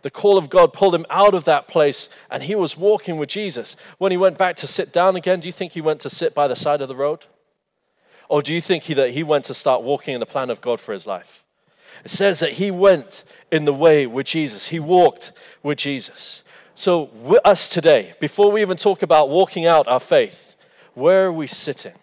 the 0.03 0.11
call 0.11 0.37
of 0.37 0.49
God 0.49 0.71
pulled 0.71 0.93
him 0.93 1.05
out 1.09 1.33
of 1.33 1.45
that 1.45 1.67
place 1.67 2.09
and 2.29 2.43
he 2.43 2.55
was 2.55 2.77
walking 2.77 3.17
with 3.17 3.29
Jesus. 3.29 3.75
When 3.97 4.11
he 4.11 4.17
went 4.17 4.37
back 4.37 4.55
to 4.57 4.67
sit 4.67 4.93
down 4.93 5.15
again, 5.15 5.39
do 5.39 5.47
you 5.47 5.51
think 5.51 5.73
he 5.73 5.81
went 5.81 5.99
to 6.01 6.09
sit 6.09 6.35
by 6.35 6.47
the 6.47 6.55
side 6.55 6.81
of 6.81 6.87
the 6.87 6.95
road? 6.95 7.25
Or 8.29 8.43
do 8.43 8.53
you 8.53 8.61
think 8.61 8.83
he, 8.83 8.93
that 8.93 9.11
he 9.11 9.23
went 9.23 9.45
to 9.45 9.53
start 9.53 9.81
walking 9.81 10.13
in 10.13 10.19
the 10.19 10.25
plan 10.25 10.49
of 10.49 10.61
God 10.61 10.79
for 10.79 10.93
his 10.93 11.07
life? 11.07 11.43
It 12.05 12.11
says 12.11 12.39
that 12.39 12.53
he 12.53 12.71
went 12.71 13.23
in 13.51 13.65
the 13.65 13.73
way 13.73 14.05
with 14.05 14.27
Jesus, 14.27 14.67
he 14.67 14.79
walked 14.79 15.31
with 15.63 15.79
Jesus. 15.79 16.43
So, 16.75 17.09
with 17.21 17.41
us 17.43 17.67
today, 17.67 18.13
before 18.21 18.51
we 18.51 18.61
even 18.61 18.77
talk 18.77 19.01
about 19.01 19.29
walking 19.29 19.65
out 19.65 19.87
our 19.87 19.99
faith, 19.99 20.55
where 20.93 21.25
are 21.25 21.33
we 21.33 21.47
sitting? 21.47 21.93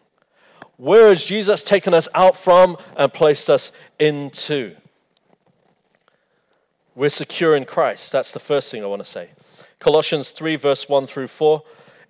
Where 0.76 1.08
has 1.08 1.24
Jesus 1.24 1.64
taken 1.64 1.94
us 1.94 2.08
out 2.14 2.36
from 2.36 2.76
and 2.96 3.10
placed 3.10 3.48
us 3.48 3.72
into? 3.98 4.76
We're 6.94 7.08
secure 7.08 7.56
in 7.56 7.64
Christ. 7.64 8.12
That's 8.12 8.32
the 8.32 8.40
first 8.40 8.70
thing 8.70 8.82
I 8.82 8.86
want 8.86 9.02
to 9.02 9.10
say. 9.10 9.30
Colossians 9.78 10.30
3, 10.30 10.56
verse 10.56 10.88
1 10.88 11.06
through 11.06 11.28
4. 11.28 11.62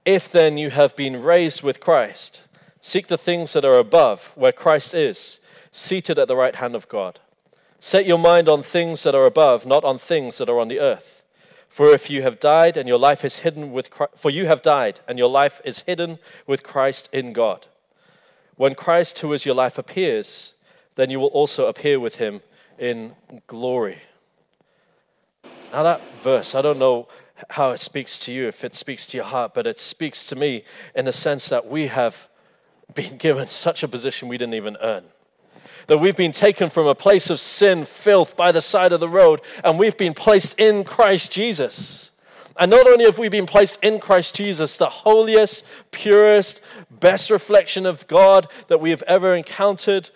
If 0.05 0.31
then 0.31 0.59
you 0.59 0.71
have 0.71 0.97
been 0.97 1.23
raised 1.23 1.63
with 1.63 1.81
Christ, 1.81 2.43
Seek 2.87 3.09
the 3.09 3.19
things 3.19 3.53
that 3.53 3.65
are 3.65 3.79
above, 3.79 4.31
where 4.37 4.53
Christ 4.53 4.95
is, 4.95 5.41
seated 5.73 6.21
at 6.21 6.29
the 6.29 6.37
right 6.37 6.55
hand 6.55 6.77
of 6.77 6.89
God. 6.89 7.19
Set 7.81 8.07
your 8.07 8.17
mind 8.17 8.49
on 8.49 8.63
things 8.63 9.03
that 9.03 9.13
are 9.13 9.25
above, 9.25 9.67
not 9.67 9.83
on 9.83 9.99
things 9.99 10.39
that 10.39 10.49
are 10.49 10.61
on 10.61 10.69
the 10.69 10.79
earth. 10.79 11.25
For 11.69 11.89
if 11.91 12.09
you 12.09 12.23
have 12.23 12.39
died 12.39 12.77
and 12.77 12.87
your 12.89 13.01
life 13.01 13.25
is 13.25 13.39
hidden 13.39 13.73
with 13.73 13.91
Christ, 13.91 14.13
for 14.17 14.31
you 14.31 14.47
have 14.47 14.63
died 14.63 15.01
and 15.09 15.19
your 15.19 15.29
life 15.29 15.61
is 15.65 15.81
hidden 15.81 16.21
with 16.47 16.63
Christ 16.63 17.09
in 17.13 17.33
God. 17.33 17.67
When 18.55 18.77
Christ, 18.77 19.19
who 19.19 19.33
is 19.33 19.45
your 19.45 19.57
life, 19.57 19.79
appears, 19.79 20.55
then 20.95 21.11
you 21.11 21.19
will 21.19 21.35
also 21.41 21.67
appear 21.67 21.99
with 21.99 22.15
him 22.15 22.41
in 22.79 23.17
glory. 23.49 23.99
Now, 25.73 25.83
that 25.83 26.01
verse, 26.23 26.55
I 26.55 26.63
don't 26.63 26.79
know 26.79 27.09
how 27.51 27.73
it 27.73 27.81
speaks 27.81 28.21
to 28.21 28.33
you, 28.33 28.47
if 28.47 28.63
it 28.63 28.77
speaks 28.77 29.07
to 29.07 29.17
your 29.17 29.27
heart, 29.27 29.55
but 29.55 29.67
it 29.67 29.81
speaks 29.81 30.25
to 30.27 30.37
me 30.37 30.63
in 30.95 31.07
the 31.07 31.13
sense 31.13 31.49
that 31.49 31.67
we 31.67 31.89
have 31.89 32.29
been 32.97 33.17
given 33.17 33.47
such 33.47 33.85
a 33.85 33.89
position 33.89 34.27
we 34.27 34.39
didn't 34.39 34.55
even 34.55 34.77
earn. 34.83 35.05
That 35.87 35.99
we've 35.99 36.17
been 36.17 36.33
taken 36.33 36.69
from 36.69 36.89
a 36.89 36.95
place 36.97 37.31
of 37.31 37.39
sin, 37.39 37.85
filth 37.85 38.37
by 38.37 38.51
the 38.51 38.61
side 38.61 38.93
of 38.93 38.99
the 38.99 39.09
road, 39.09 39.41
and 39.63 39.79
we've 39.79 39.97
been 39.97 40.15
placed 40.15 40.59
in 40.59 40.83
Christ 40.83 41.31
Jesus. 41.31 42.11
And 42.59 42.71
not 42.71 42.89
only 42.89 43.05
have 43.05 43.19
we 43.19 43.29
been 43.29 43.47
placed 43.47 43.83
in 43.85 44.01
Christ 44.01 44.35
Jesus, 44.35 44.77
the 44.77 44.89
holiest, 44.89 45.63
purest, 45.93 46.61
best 46.91 47.31
reflection 47.31 47.87
of 47.87 48.09
God 48.09 48.49
that 48.69 48.81
we 48.81 48.91
have 48.91 49.03
ever 49.03 49.35
encountered, 49.35 50.11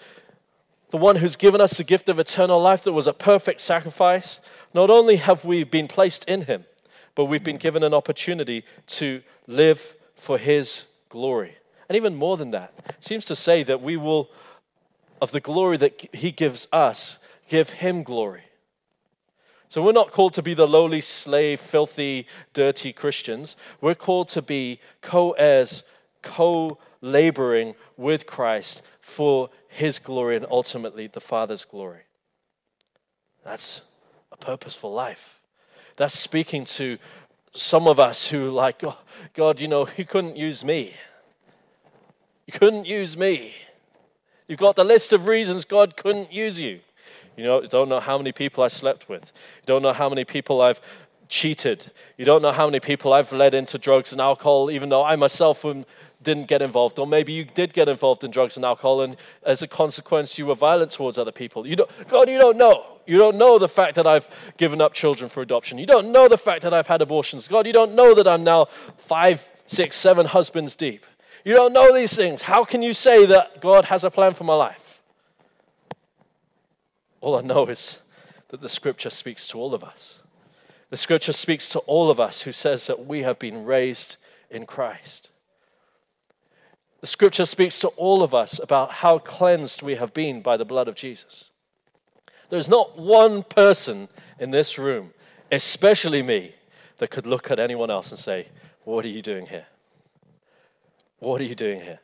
the 0.91 0.97
one 0.97 1.17
who's 1.17 1.37
given 1.37 1.61
us 1.61 1.77
the 1.77 1.85
gift 1.85 2.09
of 2.09 2.19
eternal 2.19 2.61
life 2.61 2.83
that 2.83 2.93
was 2.93 3.07
a 3.07 3.13
perfect 3.13 3.61
sacrifice, 3.61 4.41
not 4.75 4.91
only 4.91 5.17
have 5.17 5.45
we 5.45 5.63
been 5.63 5.87
placed 5.87 6.25
in 6.25 6.43
him, 6.43 6.65
but 7.15 7.27
we've 7.27 7.45
been 7.45 7.59
given 7.59 7.83
an 7.83 7.95
opportunity 7.95 8.65
to 8.87 9.23
live 9.47 9.95
for 10.15 10.39
his 10.39 10.87
glory. 11.11 11.57
And 11.91 11.97
even 11.97 12.15
more 12.15 12.37
than 12.37 12.53
that, 12.53 12.73
seems 13.01 13.27
to 13.27 13.35
say 13.35 13.65
that 13.65 13.83
we 13.83 13.97
will, 13.97 14.31
of 15.21 15.33
the 15.33 15.41
glory 15.41 15.77
that 15.79 16.15
He 16.15 16.31
gives 16.31 16.69
us, 16.73 17.19
give 17.49 17.71
Him 17.71 18.05
glory. 18.05 18.45
So 19.69 19.83
we're 19.83 19.91
not 19.91 20.13
called 20.13 20.33
to 20.35 20.43
be 20.43 20.55
the 20.55 20.69
lowly, 20.69 21.01
slave, 21.01 21.61
filthy, 21.61 22.29
dirty 22.53 22.93
Christians. 22.93 23.57
We're 23.81 23.97
called 23.97 24.29
to 24.29 24.41
be 24.41 24.79
co 25.03 25.33
heirs, 25.33 25.83
co 26.23 26.79
laboring 27.01 27.75
with 27.97 28.25
Christ 28.25 28.83
for 29.01 29.51
His 29.67 29.99
glory 29.99 30.37
and 30.37 30.47
ultimately 30.49 31.09
the 31.09 31.21
Father's 31.21 31.65
glory. 31.65 32.03
That's 33.45 33.81
a 34.31 34.37
purposeful 34.37 34.93
life. 34.93 35.41
That's 35.97 36.17
speaking 36.17 36.67
to 36.67 36.99
some 37.53 37.89
of 37.89 37.99
us 37.99 38.29
who, 38.29 38.49
like, 38.53 38.85
oh, 38.85 38.97
God, 39.35 39.59
you 39.59 39.67
know, 39.67 39.87
He 39.87 40.05
couldn't 40.05 40.37
use 40.37 40.65
me. 40.65 40.95
You 42.51 42.59
couldn't 42.59 42.85
use 42.85 43.17
me. 43.17 43.55
You've 44.49 44.59
got 44.59 44.75
the 44.75 44.83
list 44.83 45.13
of 45.13 45.29
reasons 45.29 45.65
God 45.65 45.97
couldn't 45.97 46.33
use 46.33 46.59
you. 46.59 46.81
You 47.37 47.45
know, 47.45 47.65
don't 47.65 47.89
know 47.89 48.01
how 48.01 48.19
many 48.19 48.33
people 48.33 48.65
I 48.65 48.67
slept 48.67 49.09
with. 49.09 49.31
You 49.61 49.67
don't 49.67 49.83
know 49.83 49.93
how 49.93 50.09
many 50.09 50.25
people 50.25 50.61
I've 50.61 50.81
cheated. 51.29 51.93
You 52.19 52.25
don't 52.25 52.43
know 52.43 52.51
how 52.51 52.67
many 52.67 52.81
people 52.81 53.13
I've 53.13 53.31
led 53.31 53.55
into 53.55 53.79
drugs 53.79 54.11
and 54.11 54.21
alcohol, 54.21 54.69
even 54.69 54.89
though 54.89 55.05
I 55.05 55.15
myself 55.15 55.65
didn't 56.25 56.49
get 56.49 56.61
involved. 56.61 56.99
Or 56.99 57.07
maybe 57.07 57.33
you 57.33 57.45
did 57.45 57.73
get 57.73 57.89
involved 57.89 58.25
in 58.25 58.33
drugs 58.33 58.57
and 58.57 58.65
alcohol, 58.65 59.01
and 59.01 59.17
as 59.45 59.63
a 59.63 59.69
consequence, 59.69 60.37
you 60.37 60.47
were 60.47 60.57
violent 60.57 60.91
towards 60.91 61.19
other 61.19 61.31
people. 61.31 61.69
You 61.69 61.77
don't, 61.77 62.09
God, 62.09 62.29
you 62.29 62.37
don't 62.37 62.57
know. 62.57 62.99
You 63.07 63.17
don't 63.17 63.37
know 63.37 63.61
the 63.61 63.69
fact 63.69 63.95
that 63.95 64.09
I've 64.09 64.29
given 64.57 64.81
up 64.81 64.93
children 64.93 65.31
for 65.31 65.41
adoption. 65.41 65.79
You 65.79 65.87
don't 65.87 66.11
know 66.11 66.27
the 66.27 66.37
fact 66.37 66.63
that 66.63 66.75
I've 66.75 66.89
had 66.89 67.01
abortions. 67.01 67.47
God, 67.47 67.69
you 67.69 67.73
don't 67.73 67.95
know 67.95 68.13
that 68.13 68.27
I'm 68.27 68.43
now 68.43 68.65
five, 68.97 69.49
six, 69.67 69.97
seven 69.97 70.27
husbands 70.27 70.75
deep. 70.75 71.07
You 71.45 71.55
don't 71.55 71.73
know 71.73 71.95
these 71.95 72.15
things. 72.15 72.43
How 72.43 72.65
can 72.65 72.83
you 72.83 72.93
say 72.93 73.27
that 73.27 73.61
God 73.61 73.87
has 73.87 74.05
a 74.05 74.11
plan 74.11 74.35
for 74.35 74.45
my 74.45 74.55
life? 74.55 75.01
All 77.21 77.37
I 77.37 77.43
know 77.43 77.67
is 77.67 77.99
that 78.49 78.61
the 78.61 78.69
scripture 78.69 79.11
speaks 79.11 79.47
to 79.49 79.59
all 79.59 79.75
of 79.75 79.85
us. 79.85 80.19
The 80.91 80.97
scripture 80.97 81.33
speaks 81.33 81.69
to 81.71 81.79
all 81.81 82.11
of 82.11 82.19
us 82.19 82.43
who 82.43 82.53
says 82.53 82.87
that 82.87 83.07
we 83.07 83.23
have 83.23 83.39
been 83.39 83.65
raised 83.65 84.17
in 84.51 84.67
Christ. 84.67 85.31
The 87.01 87.07
scripture 87.07 87.47
speaks 87.47 87.79
to 87.81 87.89
all 87.89 88.23
of 88.23 88.35
us 88.35 88.59
about 88.59 88.93
how 88.95 89.19
cleansed 89.19 89.83
we 89.83 89.95
have 89.95 90.13
been 90.13 90.43
by 90.43 90.57
the 90.57 90.65
blood 90.65 90.89
of 90.89 90.97
Jesus. 90.97 91.51
There's 92.51 92.69
not 92.69 92.99
one 92.99 93.45
person 93.45 94.09
in 94.39 94.51
this 94.51 94.77
room, 94.77 95.15
especially 95.51 96.23
me, 96.23 96.55
that 96.99 97.11
could 97.11 97.27
look 97.27 97.51
at 97.51 97.59
anyone 97.59 97.91
else 97.91 98.11
and 98.11 98.19
say, 98.19 98.49
What 98.85 99.05
are 99.05 99.09
you 99.09 99.23
doing 99.23 99.47
here? 99.47 99.67
What 101.21 101.41
are 101.41 101.45
you 101.45 101.55
doing 101.55 101.83
here? 101.83 102.01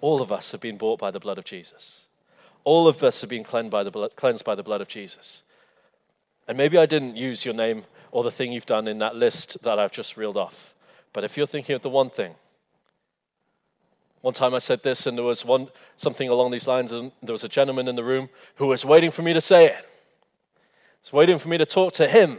All 0.00 0.20
of 0.20 0.32
us 0.32 0.52
have 0.52 0.60
been 0.60 0.78
bought 0.78 0.98
by 0.98 1.10
the 1.10 1.20
blood 1.20 1.38
of 1.38 1.44
Jesus. 1.44 2.06
All 2.64 2.88
of 2.88 3.02
us 3.04 3.20
have 3.20 3.30
been 3.30 3.44
cleansed 3.44 3.70
by 3.70 3.82
the 3.82 3.90
blood, 3.90 4.16
cleansed 4.16 4.44
by 4.44 4.54
the 4.54 4.62
blood 4.62 4.80
of 4.80 4.88
Jesus. 4.88 5.42
And 6.48 6.58
maybe 6.58 6.78
I 6.78 6.86
didn't 6.86 7.16
use 7.16 7.44
your 7.44 7.54
name 7.54 7.84
or 8.10 8.24
the 8.24 8.30
thing 8.30 8.52
you've 8.52 8.66
done 8.66 8.88
in 8.88 8.98
that 8.98 9.16
list 9.16 9.62
that 9.62 9.78
I've 9.78 9.92
just 9.92 10.16
reeled 10.16 10.36
off. 10.36 10.74
But 11.12 11.24
if 11.24 11.36
you're 11.36 11.46
thinking 11.46 11.76
of 11.76 11.82
the 11.82 11.90
one 11.90 12.10
thing, 12.10 12.34
one 14.22 14.34
time 14.34 14.54
I 14.54 14.58
said 14.58 14.82
this, 14.82 15.06
and 15.06 15.16
there 15.16 15.24
was 15.24 15.44
one 15.44 15.68
something 15.96 16.28
along 16.28 16.50
these 16.50 16.66
lines, 16.66 16.92
and 16.92 17.12
there 17.22 17.32
was 17.32 17.44
a 17.44 17.48
gentleman 17.48 17.88
in 17.88 17.96
the 17.96 18.04
room 18.04 18.28
who 18.56 18.66
was 18.66 18.84
waiting 18.84 19.10
for 19.10 19.22
me 19.22 19.32
to 19.32 19.40
say 19.40 19.66
it. 19.66 19.88
He's 21.02 21.12
waiting 21.12 21.38
for 21.38 21.48
me 21.48 21.56
to 21.56 21.66
talk 21.66 21.94
to 21.94 22.08
him 22.08 22.38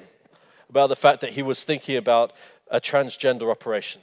about 0.69 0.87
the 0.87 0.95
fact 0.95 1.21
that 1.21 1.31
he 1.31 1.41
was 1.41 1.63
thinking 1.63 1.97
about 1.97 2.33
a 2.69 2.79
transgender 2.79 3.49
operation. 3.49 4.01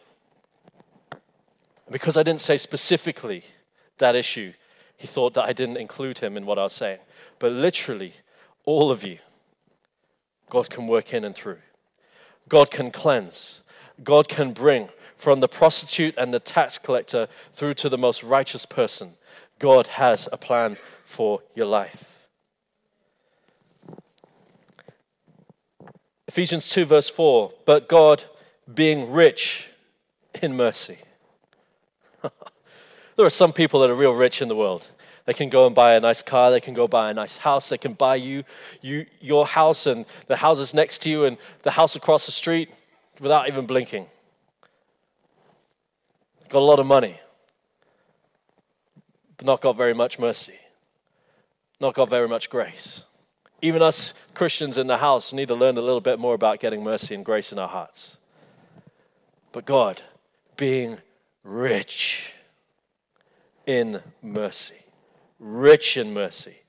Because 1.90 2.16
I 2.16 2.22
didn't 2.22 2.40
say 2.40 2.56
specifically 2.56 3.44
that 3.98 4.14
issue, 4.14 4.52
he 4.96 5.06
thought 5.06 5.34
that 5.34 5.44
I 5.44 5.52
didn't 5.52 5.76
include 5.76 6.18
him 6.18 6.36
in 6.36 6.44
what 6.44 6.58
I 6.58 6.64
was 6.64 6.72
saying. 6.72 6.98
But 7.38 7.52
literally, 7.52 8.14
all 8.64 8.90
of 8.90 9.04
you, 9.04 9.18
God 10.50 10.70
can 10.70 10.86
work 10.86 11.14
in 11.14 11.24
and 11.24 11.34
through. 11.34 11.58
God 12.48 12.70
can 12.70 12.90
cleanse. 12.90 13.62
God 14.02 14.28
can 14.28 14.52
bring 14.52 14.88
from 15.16 15.40
the 15.40 15.48
prostitute 15.48 16.14
and 16.16 16.32
the 16.32 16.40
tax 16.40 16.78
collector 16.78 17.28
through 17.52 17.74
to 17.74 17.88
the 17.88 17.98
most 17.98 18.22
righteous 18.22 18.64
person. 18.64 19.14
God 19.58 19.88
has 19.88 20.28
a 20.32 20.36
plan 20.36 20.76
for 21.04 21.42
your 21.54 21.66
life. 21.66 22.28
Ephesians 26.28 26.68
2, 26.68 26.84
verse 26.84 27.08
4 27.08 27.52
But 27.64 27.88
God, 27.88 28.24
being 28.72 29.10
rich 29.10 29.68
in 30.42 30.56
mercy. 30.56 30.98
There 33.18 33.26
are 33.26 33.30
some 33.30 33.52
people 33.52 33.80
that 33.80 33.90
are 33.90 33.96
real 33.96 34.14
rich 34.14 34.40
in 34.40 34.46
the 34.46 34.54
world. 34.54 34.86
They 35.26 35.34
can 35.34 35.48
go 35.48 35.66
and 35.66 35.74
buy 35.74 35.94
a 35.94 36.00
nice 36.00 36.22
car. 36.22 36.52
They 36.52 36.60
can 36.60 36.72
go 36.72 36.86
buy 36.86 37.10
a 37.10 37.14
nice 37.14 37.36
house. 37.36 37.68
They 37.68 37.76
can 37.76 37.94
buy 37.94 38.14
you, 38.14 38.44
you 38.80 39.06
your 39.20 39.44
house 39.44 39.86
and 39.86 40.06
the 40.28 40.36
houses 40.36 40.72
next 40.72 40.98
to 40.98 41.10
you 41.10 41.24
and 41.24 41.36
the 41.64 41.72
house 41.72 41.96
across 41.96 42.26
the 42.26 42.32
street 42.32 42.70
without 43.18 43.48
even 43.48 43.66
blinking. 43.66 44.06
Got 46.48 46.60
a 46.60 46.64
lot 46.64 46.78
of 46.78 46.86
money, 46.86 47.20
but 49.36 49.46
not 49.46 49.60
got 49.62 49.76
very 49.76 49.94
much 49.94 50.20
mercy, 50.20 50.60
not 51.80 51.94
got 51.94 52.08
very 52.08 52.28
much 52.28 52.48
grace. 52.48 53.02
Even 53.60 53.82
us 53.82 54.14
Christians 54.32 54.78
in 54.78 54.86
the 54.86 54.98
house 54.98 55.32
need 55.32 55.48
to 55.48 55.56
learn 55.56 55.76
a 55.76 55.82
little 55.82 56.00
bit 56.00 56.20
more 56.20 56.34
about 56.34 56.60
getting 56.60 56.84
mercy 56.84 57.16
and 57.16 57.24
grace 57.24 57.50
in 57.50 57.58
our 57.58 57.68
hearts. 57.68 58.16
But 59.50 59.64
God, 59.64 60.02
being 60.56 60.98
rich 61.42 62.34
in 63.68 64.02
mercy, 64.22 64.82
rich 65.38 65.96
in 65.96 66.12
mercy, 66.12 66.62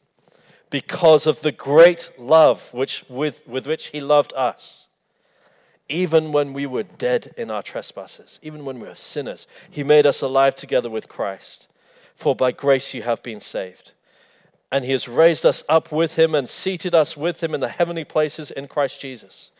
because 0.69 1.25
of 1.25 1.41
the 1.41 1.51
great 1.51 2.11
love 2.19 2.71
which, 2.73 3.05
with, 3.09 3.47
with 3.47 3.65
which 3.65 3.87
He 3.87 4.01
loved 4.01 4.33
us. 4.33 4.87
Even 5.87 6.31
when 6.31 6.53
we 6.53 6.67
were 6.67 6.83
dead 6.83 7.33
in 7.35 7.49
our 7.49 7.63
trespasses, 7.63 8.39
even 8.43 8.63
when 8.65 8.79
we 8.79 8.87
were 8.87 8.93
sinners, 8.93 9.47
He 9.71 9.83
made 9.83 10.05
us 10.05 10.21
alive 10.21 10.55
together 10.55 10.89
with 10.89 11.07
Christ. 11.07 11.67
For 12.15 12.35
by 12.35 12.51
grace 12.51 12.93
you 12.93 13.01
have 13.03 13.23
been 13.23 13.39
saved 13.39 13.93
and 14.71 14.85
he 14.85 14.91
has 14.91 15.07
raised 15.07 15.45
us 15.45 15.63
up 15.67 15.91
with 15.91 16.15
him 16.15 16.35
and 16.35 16.47
seated 16.47 16.93
us 16.93 17.17
with 17.17 17.41
him 17.41 17.53
in 17.53 17.61
the 17.61 17.69
heavenly 17.69 18.03
places 18.03 18.51
in 18.51 18.67
Christ 18.67 18.99
Jesus, 18.99 19.51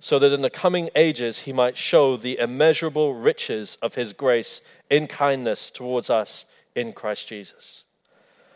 so 0.00 0.18
that 0.18 0.32
in 0.32 0.42
the 0.42 0.50
coming 0.50 0.90
ages 0.96 1.40
he 1.40 1.52
might 1.52 1.76
show 1.76 2.16
the 2.16 2.38
immeasurable 2.38 3.14
riches 3.14 3.78
of 3.80 3.94
his 3.94 4.12
grace 4.12 4.60
in 4.90 5.06
kindness 5.06 5.70
towards 5.70 6.10
us 6.10 6.44
in 6.76 6.92
Christ 6.92 7.28
Jesus. 7.28 7.84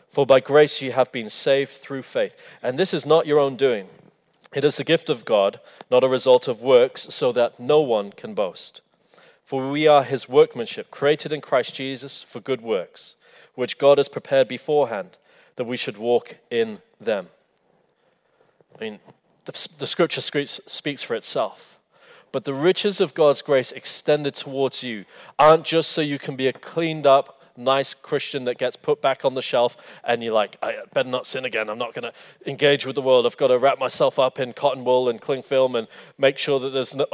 For 0.09 0.25
by 0.25 0.39
grace 0.39 0.81
you 0.81 0.91
have 0.91 1.11
been 1.11 1.29
saved 1.29 1.71
through 1.71 2.03
faith. 2.03 2.35
And 2.61 2.77
this 2.77 2.93
is 2.93 3.05
not 3.05 3.25
your 3.25 3.39
own 3.39 3.55
doing, 3.55 3.87
it 4.53 4.65
is 4.65 4.77
the 4.77 4.83
gift 4.83 5.09
of 5.09 5.25
God, 5.25 5.59
not 5.89 6.03
a 6.03 6.09
result 6.09 6.47
of 6.47 6.61
works, 6.61 7.07
so 7.09 7.31
that 7.31 7.59
no 7.59 7.79
one 7.81 8.11
can 8.11 8.33
boast. 8.33 8.81
For 9.45 9.69
we 9.69 9.87
are 9.87 10.03
his 10.03 10.29
workmanship, 10.29 10.91
created 10.91 11.33
in 11.33 11.41
Christ 11.41 11.73
Jesus 11.75 12.21
for 12.21 12.39
good 12.39 12.61
works, 12.61 13.15
which 13.55 13.77
God 13.77 13.97
has 13.97 14.09
prepared 14.09 14.47
beforehand 14.47 15.17
that 15.55 15.65
we 15.65 15.77
should 15.77 15.97
walk 15.97 16.35
in 16.49 16.79
them. 16.99 17.27
I 18.77 18.83
mean, 18.83 18.99
the, 19.45 19.67
the 19.77 19.87
scripture 19.87 20.21
speaks 20.21 21.03
for 21.03 21.15
itself. 21.15 21.79
But 22.31 22.45
the 22.45 22.53
riches 22.53 23.01
of 23.01 23.13
God's 23.13 23.41
grace 23.41 23.71
extended 23.71 24.35
towards 24.35 24.83
you 24.83 25.05
aren't 25.37 25.65
just 25.65 25.91
so 25.91 26.01
you 26.01 26.17
can 26.17 26.35
be 26.35 26.47
a 26.47 26.53
cleaned 26.53 27.05
up, 27.05 27.40
nice 27.57 27.93
Christian 27.93 28.45
that 28.45 28.57
gets 28.57 28.75
put 28.75 29.01
back 29.01 29.25
on 29.25 29.33
the 29.33 29.41
shelf 29.41 29.77
and 30.03 30.23
you're 30.23 30.33
like, 30.33 30.57
I 30.61 30.77
better 30.93 31.09
not 31.09 31.25
sin 31.25 31.45
again. 31.45 31.69
I'm 31.69 31.77
not 31.77 31.93
going 31.93 32.03
to 32.03 32.13
engage 32.49 32.85
with 32.85 32.95
the 32.95 33.01
world. 33.01 33.25
I've 33.25 33.37
got 33.37 33.47
to 33.47 33.57
wrap 33.57 33.79
myself 33.79 34.19
up 34.19 34.39
in 34.39 34.53
cotton 34.53 34.83
wool 34.83 35.09
and 35.09 35.19
cling 35.19 35.43
film 35.43 35.75
and 35.75 35.87
make 36.17 36.37
sure 36.37 36.59
that 36.59 36.69
there's 36.69 36.95
no 36.95 37.05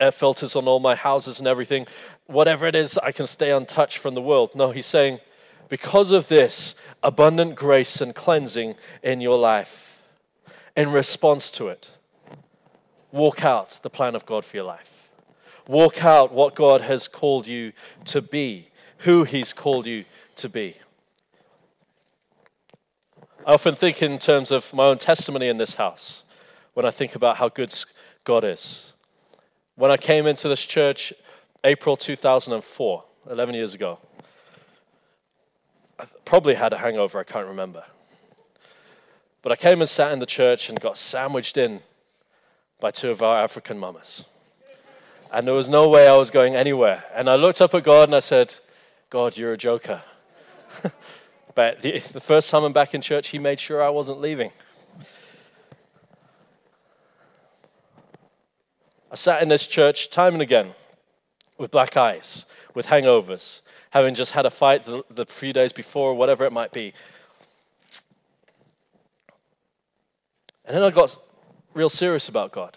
air 0.00 0.12
filters 0.12 0.56
on 0.56 0.66
all 0.68 0.80
my 0.80 0.94
houses 0.94 1.38
and 1.38 1.48
everything. 1.48 1.86
Whatever 2.26 2.66
it 2.66 2.74
is, 2.74 2.98
I 2.98 3.12
can 3.12 3.26
stay 3.26 3.50
untouched 3.50 3.98
from 3.98 4.14
the 4.14 4.22
world. 4.22 4.54
No, 4.54 4.70
he's 4.70 4.86
saying, 4.86 5.20
because 5.68 6.10
of 6.10 6.28
this 6.28 6.74
abundant 7.02 7.54
grace 7.54 8.00
and 8.00 8.14
cleansing 8.14 8.74
in 9.02 9.20
your 9.20 9.38
life, 9.38 10.00
in 10.76 10.90
response 10.90 11.50
to 11.50 11.68
it, 11.68 11.90
walk 13.12 13.44
out 13.44 13.80
the 13.82 13.90
plan 13.90 14.14
of 14.14 14.24
God 14.24 14.44
for 14.44 14.56
your 14.56 14.64
life. 14.64 15.10
Walk 15.66 16.02
out 16.02 16.32
what 16.32 16.54
God 16.54 16.80
has 16.80 17.08
called 17.08 17.46
you 17.46 17.72
to 18.06 18.22
be, 18.22 18.68
who 18.98 19.24
He's 19.24 19.52
called 19.52 19.86
you 19.86 20.04
to 20.36 20.48
be. 20.48 20.76
I 23.46 23.54
often 23.54 23.74
think 23.74 24.02
in 24.02 24.18
terms 24.18 24.50
of 24.50 24.72
my 24.74 24.84
own 24.84 24.98
testimony 24.98 25.48
in 25.48 25.56
this 25.56 25.76
house 25.76 26.24
when 26.74 26.84
I 26.84 26.90
think 26.90 27.14
about 27.14 27.38
how 27.38 27.48
good 27.48 27.74
God 28.24 28.44
is. 28.44 28.92
When 29.74 29.90
I 29.90 29.96
came 29.96 30.26
into 30.26 30.48
this 30.48 30.64
church, 30.64 31.12
April 31.64 31.96
2004, 31.96 33.04
11 33.30 33.54
years 33.54 33.74
ago, 33.74 33.98
I 35.98 36.04
probably 36.24 36.54
had 36.54 36.72
a 36.72 36.78
hangover, 36.78 37.18
I 37.18 37.24
can't 37.24 37.46
remember. 37.46 37.84
But 39.42 39.52
I 39.52 39.56
came 39.56 39.80
and 39.80 39.88
sat 39.88 40.12
in 40.12 40.18
the 40.18 40.26
church 40.26 40.68
and 40.68 40.80
got 40.80 40.98
sandwiched 40.98 41.56
in 41.56 41.80
by 42.80 42.90
two 42.90 43.10
of 43.10 43.22
our 43.22 43.42
African 43.42 43.78
mamas. 43.78 44.24
And 45.32 45.46
there 45.46 45.54
was 45.54 45.68
no 45.68 45.88
way 45.88 46.06
I 46.06 46.16
was 46.16 46.30
going 46.30 46.54
anywhere. 46.54 47.04
And 47.14 47.28
I 47.28 47.36
looked 47.36 47.60
up 47.60 47.74
at 47.74 47.84
God 47.84 48.08
and 48.08 48.14
I 48.14 48.20
said, 48.20 48.54
God, 49.10 49.36
you're 49.36 49.54
a 49.54 49.58
joker. 49.58 50.02
but 51.54 51.82
the, 51.82 52.00
the 52.12 52.20
first 52.20 52.50
time 52.50 52.64
I'm 52.64 52.72
back 52.72 52.94
in 52.94 53.00
church, 53.00 53.28
He 53.28 53.38
made 53.38 53.58
sure 53.58 53.82
I 53.82 53.88
wasn't 53.88 54.20
leaving. 54.20 54.52
I 59.10 59.14
sat 59.14 59.42
in 59.42 59.48
this 59.48 59.66
church 59.66 60.10
time 60.10 60.34
and 60.34 60.42
again 60.42 60.74
with 61.56 61.70
black 61.70 61.96
eyes, 61.96 62.44
with 62.74 62.86
hangovers, 62.86 63.62
having 63.90 64.14
just 64.14 64.32
had 64.32 64.44
a 64.44 64.50
fight 64.50 64.84
the, 64.84 65.02
the 65.10 65.24
few 65.24 65.54
days 65.54 65.72
before, 65.72 66.14
whatever 66.14 66.44
it 66.44 66.52
might 66.52 66.72
be. 66.72 66.92
And 70.66 70.76
then 70.76 70.82
I 70.82 70.90
got 70.90 71.16
real 71.72 71.88
serious 71.88 72.28
about 72.28 72.52
God. 72.52 72.76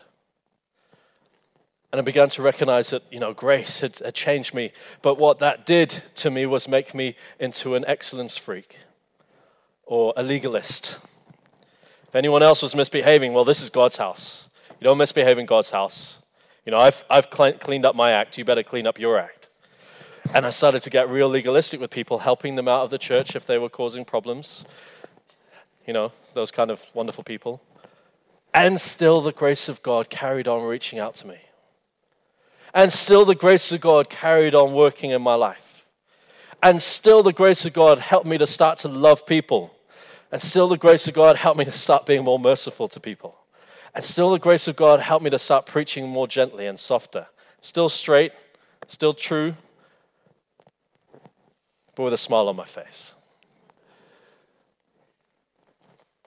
And 1.92 2.00
I 2.00 2.04
began 2.04 2.30
to 2.30 2.42
recognize 2.42 2.92
that, 2.92 3.04
you 3.12 3.20
know, 3.20 3.34
grace 3.34 3.82
had, 3.82 4.00
had, 4.00 4.14
changed 4.14 4.54
me. 4.54 4.72
But 5.02 5.16
what 5.16 5.40
that 5.40 5.66
did 5.66 6.02
to 6.16 6.32
me 6.32 6.46
was 6.46 6.68
make 6.68 6.96
me 6.96 7.16
into 7.40 7.76
an 7.76 7.84
excellence 7.86 8.38
freak 8.38 8.78
or 9.86 10.14
a 10.16 10.24
legalist. 10.24 11.00
If 12.08 12.16
anyone 12.16 12.44
else 12.44 12.62
was 12.62 12.76
misbehaving, 12.76 13.34
well, 13.34 13.44
this 13.44 13.62
is 13.62 13.70
God's 13.70 13.98
house. 13.98 14.50
You 14.80 14.86
don't 14.86 14.98
misbehave 14.98 15.38
in 15.38 15.46
God's 15.46 15.72
house. 15.72 16.22
You 16.66 16.72
know, 16.72 16.78
I've, 16.78 17.04
I've 17.10 17.30
cleaned 17.30 17.86
up 17.86 17.96
my 17.96 18.12
act. 18.12 18.38
You 18.38 18.46
better 18.46 18.64
clean 18.64 18.88
up 18.88 18.98
your 18.98 19.18
act. 19.18 19.50
And 20.34 20.46
I 20.46 20.50
started 20.50 20.82
to 20.84 20.90
get 20.90 21.10
real 21.10 21.28
legalistic 21.28 21.82
with 21.82 21.90
people, 21.90 22.20
helping 22.20 22.56
them 22.56 22.68
out 22.68 22.84
of 22.84 22.90
the 22.90 22.98
church 22.98 23.36
if 23.36 23.46
they 23.46 23.58
were 23.58 23.70
causing 23.70 24.06
problems. 24.06 24.64
You 25.86 25.94
know, 25.94 26.14
those 26.34 26.52
kind 26.52 26.72
of 26.72 26.86
wonderful 26.94 27.24
people. 27.24 27.62
And 28.54 28.80
still, 28.80 29.22
the 29.22 29.34
grace 29.34 29.68
of 29.68 29.82
God 29.82 30.10
carried 30.10 30.48
on 30.48 30.64
reaching 30.64 31.00
out 31.00 31.16
to 31.16 31.28
me. 31.28 31.38
And 32.74 32.92
still, 32.92 33.26
the 33.26 33.36
grace 33.36 33.72
of 33.72 33.82
God 33.82 34.10
carried 34.10 34.56
on 34.56 34.74
working 34.74 35.12
in 35.12 35.22
my 35.22 35.36
life. 35.36 35.84
And 36.64 36.82
still, 36.82 37.24
the 37.24 37.34
grace 37.34 37.66
of 37.66 37.74
God 37.74 38.00
helped 38.00 38.26
me 38.26 38.38
to 38.38 38.48
start 38.48 38.78
to 38.80 38.88
love 38.88 39.26
people. 39.26 39.74
And 40.32 40.42
still, 40.42 40.70
the 40.70 40.78
grace 40.78 41.08
of 41.08 41.14
God 41.14 41.36
helped 41.36 41.60
me 41.60 41.66
to 41.66 41.72
start 41.72 42.06
being 42.06 42.24
more 42.24 42.40
merciful 42.40 42.88
to 42.90 43.00
people. 43.00 43.36
And 43.94 44.06
still, 44.06 44.32
the 44.32 44.40
grace 44.40 44.68
of 44.68 44.78
God 44.78 45.02
helped 45.02 45.24
me 45.24 45.30
to 45.32 45.40
start 45.40 45.66
preaching 45.66 46.08
more 46.08 46.28
gently 46.28 46.66
and 46.66 46.80
softer. 46.80 47.28
Still 47.60 47.90
straight, 47.90 48.32
still 48.88 49.14
true, 49.14 49.56
but 51.96 52.04
with 52.04 52.14
a 52.14 52.18
smile 52.18 52.48
on 52.48 52.56
my 52.56 52.66
face. 52.66 53.14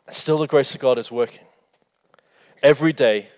And 0.06 0.14
still, 0.14 0.38
the 0.38 0.46
grace 0.46 0.74
of 0.74 0.80
God 0.80 0.98
is 0.98 1.10
working. 1.10 1.44
Every 2.62 2.92
day, 2.92 3.28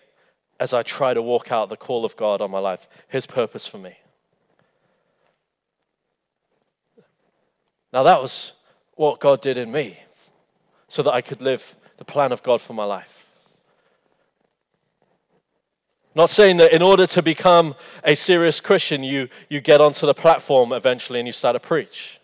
as 0.58 0.72
I 0.72 0.82
try 0.82 1.14
to 1.14 1.22
walk 1.22 1.52
out 1.52 1.68
the 1.68 1.76
call 1.76 2.04
of 2.04 2.16
God 2.16 2.40
on 2.40 2.50
my 2.50 2.58
life, 2.58 2.88
His 3.08 3.26
purpose 3.26 3.66
for 3.66 3.78
me. 3.78 3.96
Now, 7.92 8.02
that 8.02 8.20
was 8.20 8.52
what 8.94 9.20
God 9.20 9.40
did 9.40 9.56
in 9.56 9.70
me 9.70 9.98
so 10.88 11.02
that 11.02 11.12
I 11.12 11.20
could 11.20 11.40
live 11.40 11.74
the 11.98 12.04
plan 12.04 12.32
of 12.32 12.42
God 12.42 12.60
for 12.60 12.72
my 12.72 12.84
life. 12.84 13.24
Not 16.14 16.30
saying 16.30 16.56
that 16.58 16.72
in 16.72 16.80
order 16.80 17.06
to 17.08 17.22
become 17.22 17.74
a 18.02 18.14
serious 18.14 18.58
Christian, 18.58 19.02
you, 19.02 19.28
you 19.50 19.60
get 19.60 19.82
onto 19.82 20.06
the 20.06 20.14
platform 20.14 20.72
eventually 20.72 21.20
and 21.20 21.26
you 21.26 21.32
start 21.32 21.54
to 21.54 21.60
preach. 21.60 22.18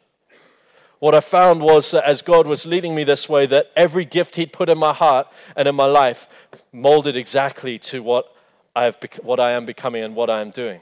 What 1.03 1.17
I 1.17 1.21
found 1.21 1.62
was 1.62 1.91
that 1.91 2.05
as 2.05 2.23
God 2.23 2.47
was 2.47 2.65
leading 2.65 2.95
me 2.95 3.03
this 3.03 3.29
way, 3.29 3.45
that 3.47 3.73
every 3.75 4.05
gift 4.05 4.37
He'd 4.37 4.53
put 4.53 4.69
in 4.69 4.79
my 4.79 4.93
heart 4.93 5.27
and 5.57 5.67
in 5.67 5.75
my 5.75 5.87
life 5.87 6.29
molded 6.73 7.17
exactly 7.17 7.77
to 7.81 8.05
what, 8.05 8.33
I've, 8.77 8.97
what 9.21 9.41
I 9.41 9.51
am 9.51 9.67
becoming 9.67 10.05
and 10.05 10.15
what 10.15 10.31
I 10.31 10.41
am 10.41 10.51
doing. 10.51 10.79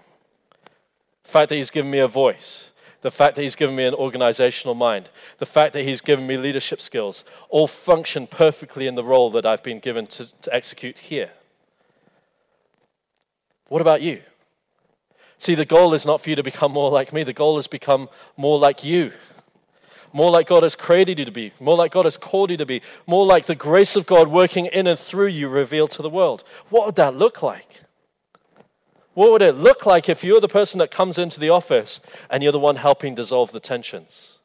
The 1.22 1.30
fact 1.30 1.48
that 1.48 1.54
He's 1.54 1.70
given 1.70 1.90
me 1.90 2.00
a 2.00 2.06
voice, 2.06 2.72
the 3.00 3.10
fact 3.10 3.36
that 3.36 3.40
He's 3.40 3.56
given 3.56 3.74
me 3.74 3.86
an 3.86 3.94
organizational 3.94 4.74
mind, 4.74 5.08
the 5.38 5.46
fact 5.46 5.72
that 5.72 5.84
He's 5.84 6.02
given 6.02 6.26
me 6.26 6.36
leadership 6.36 6.82
skills, 6.82 7.24
all 7.48 7.66
function 7.66 8.26
perfectly 8.26 8.86
in 8.86 8.96
the 8.96 9.04
role 9.04 9.30
that 9.30 9.46
I've 9.46 9.62
been 9.62 9.78
given 9.78 10.06
to, 10.08 10.26
to 10.42 10.54
execute 10.54 10.98
here. 10.98 11.30
What 13.68 13.80
about 13.80 14.02
you? 14.02 14.20
See, 15.38 15.54
the 15.54 15.64
goal 15.64 15.94
is 15.94 16.04
not 16.04 16.20
for 16.20 16.28
you 16.28 16.36
to 16.36 16.42
become 16.42 16.72
more 16.72 16.90
like 16.90 17.10
me, 17.10 17.22
the 17.22 17.32
goal 17.32 17.56
is 17.56 17.66
become 17.66 18.10
more 18.36 18.58
like 18.58 18.84
you. 18.84 19.12
More 20.12 20.30
like 20.30 20.48
God 20.48 20.64
has 20.64 20.74
created 20.74 21.18
you 21.20 21.24
to 21.24 21.30
be, 21.30 21.52
more 21.60 21.76
like 21.76 21.92
God 21.92 22.04
has 22.04 22.16
called 22.16 22.50
you 22.50 22.56
to 22.56 22.66
be, 22.66 22.82
more 23.06 23.24
like 23.24 23.46
the 23.46 23.54
grace 23.54 23.94
of 23.94 24.06
God 24.06 24.28
working 24.28 24.66
in 24.66 24.86
and 24.86 24.98
through 24.98 25.28
you 25.28 25.48
revealed 25.48 25.92
to 25.92 26.02
the 26.02 26.10
world. 26.10 26.42
What 26.68 26.86
would 26.86 26.96
that 26.96 27.16
look 27.16 27.42
like? 27.42 27.82
What 29.14 29.32
would 29.32 29.42
it 29.42 29.56
look 29.56 29.86
like 29.86 30.08
if 30.08 30.24
you're 30.24 30.40
the 30.40 30.48
person 30.48 30.78
that 30.78 30.90
comes 30.90 31.18
into 31.18 31.40
the 31.40 31.50
office 31.50 32.00
and 32.28 32.42
you're 32.42 32.52
the 32.52 32.58
one 32.58 32.76
helping 32.76 33.14
dissolve 33.14 33.52
the 33.52 33.60
tensions, 33.60 34.38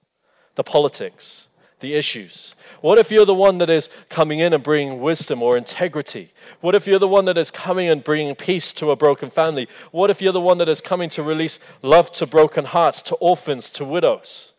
the 0.56 0.64
politics, 0.64 1.48
the 1.80 1.94
issues? 1.94 2.56
What 2.82 3.00
if 3.00 3.10
you're 3.10 3.26
the 3.26 3.34
one 3.34 3.58
that 3.60 3.70
is 3.70 3.90
coming 4.10 4.40
in 4.40 4.54
and 4.54 4.64
bringing 4.64 5.00
wisdom 5.00 5.42
or 5.42 5.58
integrity? 5.58 6.34
What 6.62 6.76
if 6.76 6.88
you're 6.88 7.00
the 7.00 7.08
one 7.08 7.26
that 7.26 7.38
is 7.38 7.52
coming 7.52 7.90
and 7.90 8.04
bringing 8.04 8.36
peace 8.36 8.74
to 8.74 8.92
a 8.92 8.96
broken 8.96 9.30
family? 9.30 9.68
What 9.92 10.10
if 10.10 10.22
you're 10.22 10.34
the 10.34 10.42
one 10.42 10.58
that 10.58 10.70
is 10.70 10.82
coming 10.82 11.10
to 11.10 11.24
release 11.24 11.60
love 11.82 12.12
to 12.14 12.26
broken 12.26 12.66
hearts, 12.66 13.02
to 13.04 13.16
orphans, 13.16 13.70
to 13.70 13.86
widows? 13.86 14.54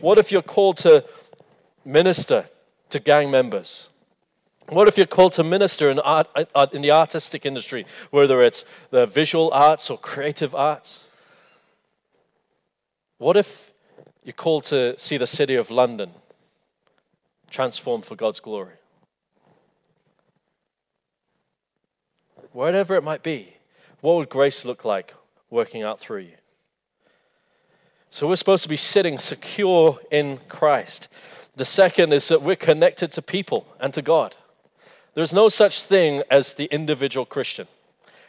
What 0.00 0.18
if 0.18 0.30
you're 0.30 0.42
called 0.42 0.78
to 0.78 1.04
minister 1.84 2.46
to 2.90 3.00
gang 3.00 3.30
members? 3.30 3.88
What 4.68 4.88
if 4.88 4.96
you're 4.96 5.06
called 5.06 5.32
to 5.32 5.44
minister 5.44 5.90
in, 5.90 5.98
art, 6.00 6.28
in 6.72 6.82
the 6.82 6.90
artistic 6.90 7.46
industry, 7.46 7.86
whether 8.10 8.40
it's 8.40 8.64
the 8.90 9.06
visual 9.06 9.50
arts 9.52 9.90
or 9.90 9.98
creative 9.98 10.54
arts? 10.54 11.04
What 13.18 13.36
if 13.36 13.72
you're 14.24 14.32
called 14.32 14.64
to 14.64 14.98
see 14.98 15.16
the 15.16 15.26
city 15.26 15.54
of 15.54 15.70
London 15.70 16.10
transformed 17.50 18.04
for 18.04 18.16
God's 18.16 18.40
glory. 18.40 18.74
Whatever 22.52 22.94
it 22.96 23.04
might 23.04 23.22
be, 23.22 23.54
what 24.00 24.16
would 24.16 24.28
grace 24.28 24.64
look 24.64 24.84
like 24.84 25.14
working 25.50 25.82
out 25.82 26.00
through 26.00 26.20
you? 26.20 26.36
So 28.16 28.26
we're 28.26 28.36
supposed 28.36 28.62
to 28.62 28.70
be 28.70 28.78
sitting 28.78 29.18
secure 29.18 29.98
in 30.10 30.38
Christ. 30.48 31.08
The 31.56 31.66
second 31.66 32.14
is 32.14 32.28
that 32.28 32.40
we're 32.40 32.56
connected 32.56 33.12
to 33.12 33.20
people 33.20 33.66
and 33.78 33.92
to 33.92 34.00
God. 34.00 34.36
There's 35.12 35.34
no 35.34 35.50
such 35.50 35.82
thing 35.82 36.22
as 36.30 36.54
the 36.54 36.64
individual 36.72 37.26
Christian. 37.26 37.68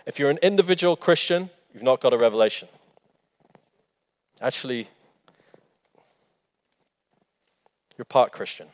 If 0.05 0.19
you're 0.19 0.29
an 0.29 0.39
individual 0.39 0.97
Christian, 0.97 1.51
you've 1.73 1.83
not 1.83 2.01
got 2.01 2.11
a 2.11 2.17
revelation. 2.17 2.67
Actually, 4.41 4.89
you're 7.97 8.03
part 8.03 8.33
Christian. 8.33 8.67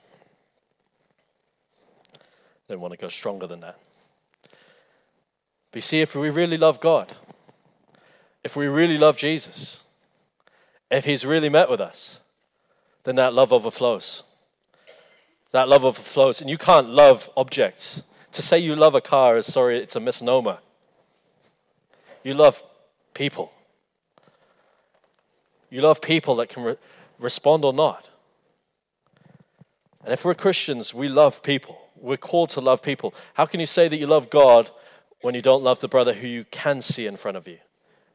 Don't 2.67 2.82
want 2.82 2.91
to 2.93 2.97
go 2.97 3.10
stronger 3.10 3.45
than 3.45 3.60
that. 3.60 3.78
But 4.41 5.76
you 5.76 5.82
see, 5.82 6.02
if 6.02 6.15
we 6.15 6.32
really 6.32 6.58
love 6.58 6.82
God, 6.82 7.13
if 8.43 8.56
we 8.56 8.65
really 8.65 8.97
love 8.97 9.15
Jesus, 9.15 9.83
if 10.97 11.06
He's 11.06 11.25
really 11.25 11.49
met 11.49 11.69
with 11.69 11.82
us, 11.82 12.19
then 13.03 13.15
that 13.15 13.34
love 13.34 13.51
overflows. 13.51 14.23
That 15.51 15.69
love 15.69 15.86
overflows. 15.86 16.41
And 16.41 16.49
you 16.49 16.58
can't 16.58 16.89
love 16.89 17.29
objects. 17.38 18.03
To 18.34 18.41
say 18.41 18.58
you 18.60 18.75
love 18.75 18.95
a 18.95 19.01
car 19.01 19.38
is, 19.38 19.45
sorry, 19.45 19.77
it's 19.77 19.95
a 19.95 19.99
misnomer. 19.99 20.58
You 22.23 22.34
love 22.34 22.63
people. 23.13 23.51
You 25.69 25.82
love 25.82 26.01
people 26.01 26.36
that 26.38 26.49
can 26.49 26.63
re- 26.63 26.77
respond 27.19 27.65
or 27.65 27.73
not. 27.73 28.10
And 30.03 30.13
if 30.13 30.25
we're 30.25 30.36
Christians, 30.36 30.93
we 30.93 31.08
love 31.08 31.43
people. 31.43 31.79
We're 31.95 32.17
called 32.17 32.49
to 32.51 32.62
love 32.62 32.82
people. 32.82 33.13
How 33.34 33.45
can 33.45 33.60
you 33.60 33.65
say 33.65 33.88
that 33.88 33.97
you 33.97 34.08
love 34.08 34.29
God 34.29 34.69
when 35.21 35.36
you 35.36 35.41
don't 35.41 35.63
love 35.63 35.79
the 35.79 35.88
brother 35.88 36.13
who 36.13 36.27
you 36.27 36.45
can 36.45 36.82
see 36.82 37.08
in 37.08 37.17
front 37.17 37.38
of 37.38 37.47
you? 37.47 37.58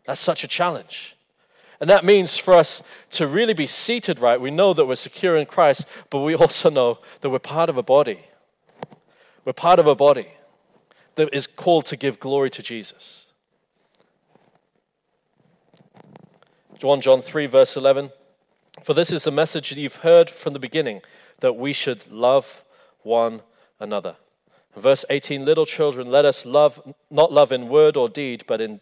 That's 0.05 0.21
such 0.21 0.45
a 0.45 0.49
challenge. 0.49 1.17
And 1.81 1.88
that 1.88 2.05
means 2.05 2.37
for 2.37 2.55
us 2.55 2.83
to 3.11 3.27
really 3.27 3.55
be 3.55 3.67
seated 3.67 4.19
right, 4.19 4.41
we 4.41 4.51
know 4.51 4.75
that 4.75 4.87
we're 4.87 4.97
secure 4.97 5.37
in 5.37 5.47
Christ, 5.47 5.87
but 6.11 6.21
we 6.21 6.35
also 6.35 6.71
know 6.71 6.99
that 7.21 7.31
we're 7.31 7.38
part 7.38 7.69
of 7.69 7.77
a 7.77 7.83
body. 7.83 8.21
We're 9.45 9.53
part 9.53 9.79
of 9.79 9.87
a 9.87 9.95
body 9.95 10.33
that 11.14 11.29
is 11.33 11.47
called 11.47 11.87
to 11.87 11.97
give 11.97 12.21
glory 12.21 12.51
to 12.51 12.62
Jesus. 12.62 13.27
John 16.79 17.01
John 17.01 17.23
3 17.23 17.47
verse 17.47 17.77
11 17.77 18.12
For 18.85 18.95
this 18.95 19.11
is 19.11 19.25
the 19.25 19.33
message 19.33 19.71
that 19.71 19.79
you've 19.79 19.97
heard 19.97 20.31
from 20.31 20.53
the 20.53 20.61
beginning 20.61 21.01
that 21.41 21.57
we 21.57 21.73
should 21.73 22.11
love 22.11 22.62
one 23.03 23.43
another. 23.81 24.17
Verse 24.77 25.05
18 25.11 25.45
Little 25.45 25.67
children, 25.67 26.09
let 26.09 26.25
us 26.25 26.45
love, 26.45 26.95
not 27.11 27.33
love 27.33 27.53
in 27.53 27.69
word 27.69 27.97
or 27.97 28.09
deed, 28.09 28.45
but 28.47 28.61
in 28.61 28.81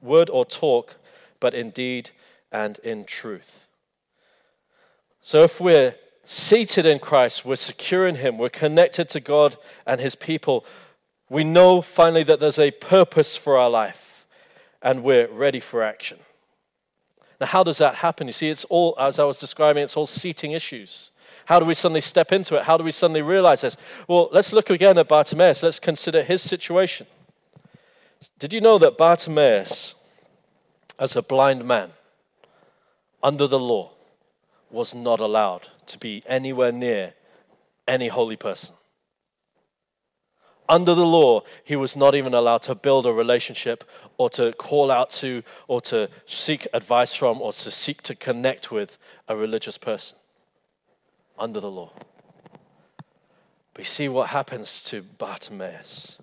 word 0.00 0.30
or 0.30 0.44
talk, 0.44 0.96
but 1.40 1.54
in 1.54 1.70
deed 1.70 2.10
and 2.56 2.78
in 2.78 3.04
truth. 3.04 3.66
So 5.20 5.40
if 5.40 5.60
we're 5.60 5.94
seated 6.24 6.86
in 6.86 6.98
Christ, 6.98 7.44
we're 7.44 7.56
secure 7.56 8.06
in 8.06 8.14
Him, 8.14 8.38
we're 8.38 8.48
connected 8.48 9.10
to 9.10 9.20
God 9.20 9.58
and 9.86 10.00
His 10.00 10.14
people, 10.14 10.64
we 11.28 11.44
know 11.44 11.82
finally 11.82 12.22
that 12.22 12.40
there's 12.40 12.58
a 12.58 12.70
purpose 12.70 13.36
for 13.36 13.58
our 13.58 13.68
life 13.68 14.24
and 14.80 15.02
we're 15.02 15.28
ready 15.28 15.60
for 15.60 15.82
action. 15.82 16.18
Now, 17.38 17.48
how 17.48 17.62
does 17.62 17.76
that 17.76 17.96
happen? 17.96 18.26
You 18.26 18.32
see, 18.32 18.48
it's 18.48 18.64
all, 18.64 18.94
as 18.98 19.18
I 19.18 19.24
was 19.24 19.36
describing, 19.36 19.82
it's 19.82 19.96
all 19.96 20.06
seating 20.06 20.52
issues. 20.52 21.10
How 21.44 21.58
do 21.58 21.66
we 21.66 21.74
suddenly 21.74 22.00
step 22.00 22.32
into 22.32 22.56
it? 22.56 22.62
How 22.62 22.78
do 22.78 22.84
we 22.84 22.90
suddenly 22.90 23.20
realize 23.20 23.60
this? 23.60 23.76
Well, 24.08 24.30
let's 24.32 24.54
look 24.54 24.70
again 24.70 24.96
at 24.96 25.08
Bartimaeus. 25.08 25.62
Let's 25.62 25.78
consider 25.78 26.22
his 26.22 26.40
situation. 26.40 27.06
Did 28.38 28.54
you 28.54 28.62
know 28.62 28.78
that 28.78 28.96
Bartimaeus, 28.96 29.94
as 30.98 31.14
a 31.16 31.22
blind 31.22 31.66
man, 31.66 31.90
under 33.22 33.46
the 33.46 33.58
law, 33.58 33.92
was 34.70 34.94
not 34.94 35.20
allowed 35.20 35.68
to 35.86 35.98
be 35.98 36.22
anywhere 36.26 36.72
near 36.72 37.14
any 37.86 38.08
holy 38.08 38.36
person? 38.36 38.74
Under 40.68 40.94
the 40.94 41.06
law, 41.06 41.42
he 41.62 41.76
was 41.76 41.96
not 41.96 42.14
even 42.14 42.34
allowed 42.34 42.62
to 42.62 42.74
build 42.74 43.06
a 43.06 43.12
relationship 43.12 43.84
or 44.18 44.28
to 44.30 44.52
call 44.52 44.90
out 44.90 45.10
to 45.10 45.44
or 45.68 45.80
to 45.82 46.08
seek 46.26 46.66
advice 46.72 47.14
from 47.14 47.40
or 47.40 47.52
to 47.52 47.70
seek 47.70 48.02
to 48.02 48.14
connect 48.16 48.72
with 48.72 48.98
a 49.28 49.36
religious 49.36 49.78
person 49.78 50.16
under 51.38 51.60
the 51.60 51.70
law. 51.70 51.92
But 53.74 53.80
you 53.80 53.84
see 53.84 54.08
what 54.08 54.30
happens 54.30 54.82
to 54.84 55.02
Bartimaeus. 55.02 56.18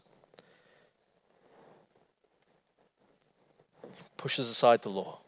Pushes 4.18 4.50
aside 4.50 4.82
the 4.82 4.90
law. 4.90 5.20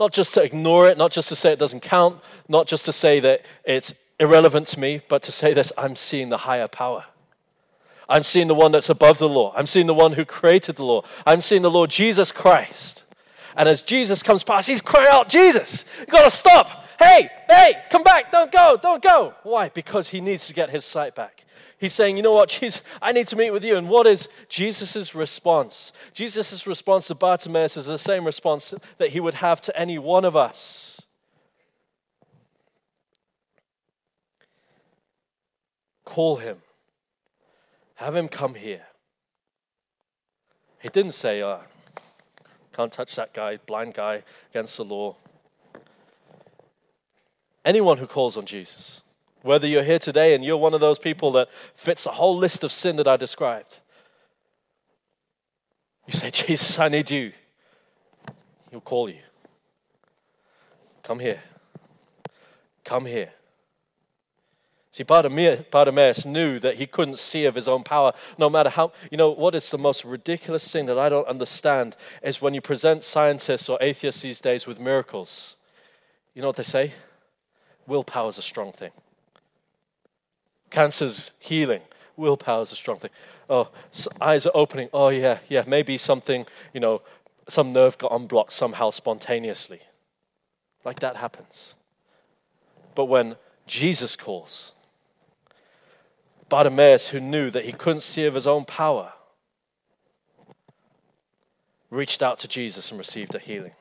Not 0.00 0.12
just 0.12 0.34
to 0.34 0.42
ignore 0.42 0.88
it, 0.88 0.98
not 0.98 1.12
just 1.12 1.28
to 1.28 1.36
say 1.36 1.52
it 1.52 1.58
doesn't 1.58 1.80
count, 1.80 2.20
not 2.48 2.66
just 2.66 2.84
to 2.86 2.92
say 2.92 3.20
that 3.20 3.42
it's 3.64 3.94
irrelevant 4.18 4.66
to 4.68 4.80
me, 4.80 5.00
but 5.08 5.22
to 5.22 5.32
say 5.32 5.54
this 5.54 5.72
I'm 5.78 5.96
seeing 5.96 6.28
the 6.28 6.38
higher 6.38 6.68
power. 6.68 7.04
I'm 8.08 8.24
seeing 8.24 8.48
the 8.48 8.54
one 8.54 8.72
that's 8.72 8.90
above 8.90 9.18
the 9.18 9.28
law. 9.28 9.54
I'm 9.56 9.66
seeing 9.66 9.86
the 9.86 9.94
one 9.94 10.12
who 10.12 10.24
created 10.24 10.76
the 10.76 10.84
law. 10.84 11.02
I'm 11.26 11.40
seeing 11.40 11.62
the 11.62 11.70
Lord 11.70 11.90
Jesus 11.90 12.32
Christ. 12.32 13.04
And 13.56 13.68
as 13.68 13.82
Jesus 13.82 14.22
comes 14.22 14.44
past, 14.44 14.68
he's 14.68 14.80
crying 14.80 15.08
out, 15.10 15.28
Jesus, 15.28 15.84
you 16.00 16.06
gotta 16.06 16.30
stop. 16.30 16.84
Hey, 16.98 17.28
hey, 17.48 17.74
come 17.90 18.02
back. 18.02 18.30
Don't 18.30 18.50
go. 18.52 18.78
Don't 18.80 19.02
go. 19.02 19.34
Why? 19.42 19.68
Because 19.68 20.08
he 20.08 20.20
needs 20.20 20.46
to 20.46 20.54
get 20.54 20.70
his 20.70 20.84
sight 20.84 21.14
back. 21.14 21.44
He's 21.82 21.92
saying, 21.92 22.16
you 22.16 22.22
know 22.22 22.32
what, 22.32 22.48
Jesus, 22.60 22.80
I 23.02 23.10
need 23.10 23.26
to 23.26 23.36
meet 23.36 23.50
with 23.50 23.64
you. 23.64 23.76
And 23.76 23.88
what 23.88 24.06
is 24.06 24.28
Jesus' 24.48 25.16
response? 25.16 25.90
Jesus' 26.14 26.64
response 26.64 27.08
to 27.08 27.16
Bartimaeus 27.16 27.76
is 27.76 27.86
the 27.86 27.98
same 27.98 28.24
response 28.24 28.72
that 28.98 29.10
he 29.10 29.18
would 29.18 29.34
have 29.34 29.60
to 29.62 29.76
any 29.76 29.98
one 29.98 30.24
of 30.24 30.36
us. 30.36 31.02
Call 36.04 36.36
him. 36.36 36.58
Have 37.96 38.14
him 38.14 38.28
come 38.28 38.54
here. 38.54 38.86
He 40.78 40.88
didn't 40.88 41.12
say, 41.12 41.42
oh, 41.42 41.62
can't 42.72 42.92
touch 42.92 43.16
that 43.16 43.34
guy, 43.34 43.56
blind 43.56 43.94
guy, 43.94 44.22
against 44.52 44.76
the 44.76 44.84
law. 44.84 45.16
Anyone 47.64 47.98
who 47.98 48.06
calls 48.06 48.36
on 48.36 48.46
Jesus, 48.46 49.01
whether 49.42 49.66
you're 49.66 49.82
here 49.82 49.98
today 49.98 50.34
and 50.34 50.44
you're 50.44 50.56
one 50.56 50.74
of 50.74 50.80
those 50.80 50.98
people 50.98 51.32
that 51.32 51.48
fits 51.74 52.04
the 52.04 52.12
whole 52.12 52.36
list 52.36 52.64
of 52.64 52.72
sin 52.72 52.96
that 52.96 53.08
I 53.08 53.16
described, 53.16 53.78
you 56.06 56.12
say, 56.12 56.30
Jesus, 56.30 56.78
I 56.78 56.88
need 56.88 57.10
you. 57.10 57.32
He'll 58.70 58.80
call 58.80 59.08
you. 59.08 59.18
Come 61.02 61.18
here. 61.18 61.40
Come 62.84 63.06
here. 63.06 63.30
See, 64.92 65.04
Bartimaeus 65.04 66.26
knew 66.26 66.58
that 66.58 66.76
he 66.76 66.86
couldn't 66.86 67.18
see 67.18 67.46
of 67.46 67.54
his 67.54 67.66
own 67.66 67.82
power, 67.82 68.12
no 68.36 68.50
matter 68.50 68.68
how. 68.68 68.92
You 69.10 69.16
know, 69.16 69.30
what 69.30 69.54
is 69.54 69.70
the 69.70 69.78
most 69.78 70.04
ridiculous 70.04 70.70
thing 70.70 70.84
that 70.86 70.98
I 70.98 71.08
don't 71.08 71.26
understand 71.26 71.96
is 72.22 72.42
when 72.42 72.52
you 72.52 72.60
present 72.60 73.02
scientists 73.02 73.70
or 73.70 73.78
atheists 73.80 74.20
these 74.20 74.38
days 74.38 74.66
with 74.66 74.78
miracles. 74.78 75.56
You 76.34 76.42
know 76.42 76.48
what 76.48 76.56
they 76.56 76.62
say? 76.62 76.92
Willpower 77.86 78.28
is 78.28 78.38
a 78.38 78.42
strong 78.42 78.72
thing. 78.72 78.90
Cancer's 80.72 81.32
healing. 81.38 81.82
Willpower 82.16 82.62
is 82.62 82.72
a 82.72 82.76
strong 82.76 82.98
thing. 82.98 83.10
Oh, 83.48 83.68
eyes 84.20 84.46
are 84.46 84.52
opening. 84.54 84.88
Oh, 84.92 85.10
yeah, 85.10 85.38
yeah, 85.48 85.62
maybe 85.66 85.96
something, 85.96 86.46
you 86.72 86.80
know, 86.80 87.02
some 87.48 87.72
nerve 87.72 87.98
got 87.98 88.12
unblocked 88.12 88.52
somehow 88.52 88.90
spontaneously. 88.90 89.80
Like 90.84 91.00
that 91.00 91.16
happens. 91.16 91.74
But 92.94 93.06
when 93.06 93.36
Jesus 93.66 94.16
calls, 94.16 94.72
Bartimaeus, 96.48 97.08
who 97.08 97.20
knew 97.20 97.50
that 97.50 97.64
he 97.64 97.72
couldn't 97.72 98.00
see 98.00 98.24
of 98.24 98.34
his 98.34 98.46
own 98.46 98.64
power, 98.64 99.12
reached 101.90 102.22
out 102.22 102.38
to 102.40 102.48
Jesus 102.48 102.90
and 102.90 102.98
received 102.98 103.34
a 103.34 103.38
healing. 103.38 103.72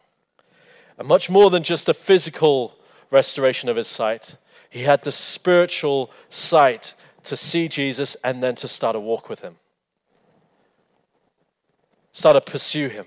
And 0.97 1.07
much 1.07 1.29
more 1.29 1.49
than 1.49 1.63
just 1.63 1.89
a 1.89 1.93
physical 1.93 2.75
restoration 3.09 3.69
of 3.69 3.77
his 3.77 3.87
sight, 3.87 4.35
he 4.71 4.83
had 4.83 5.03
the 5.03 5.11
spiritual 5.11 6.09
sight 6.29 6.95
to 7.23 7.35
see 7.35 7.67
Jesus 7.67 8.15
and 8.23 8.41
then 8.41 8.55
to 8.55 8.69
start 8.69 8.95
a 8.95 8.99
walk 9.01 9.27
with 9.29 9.41
him, 9.41 9.57
start 12.13 12.41
to 12.43 12.51
pursue 12.51 12.87
him. 12.87 13.05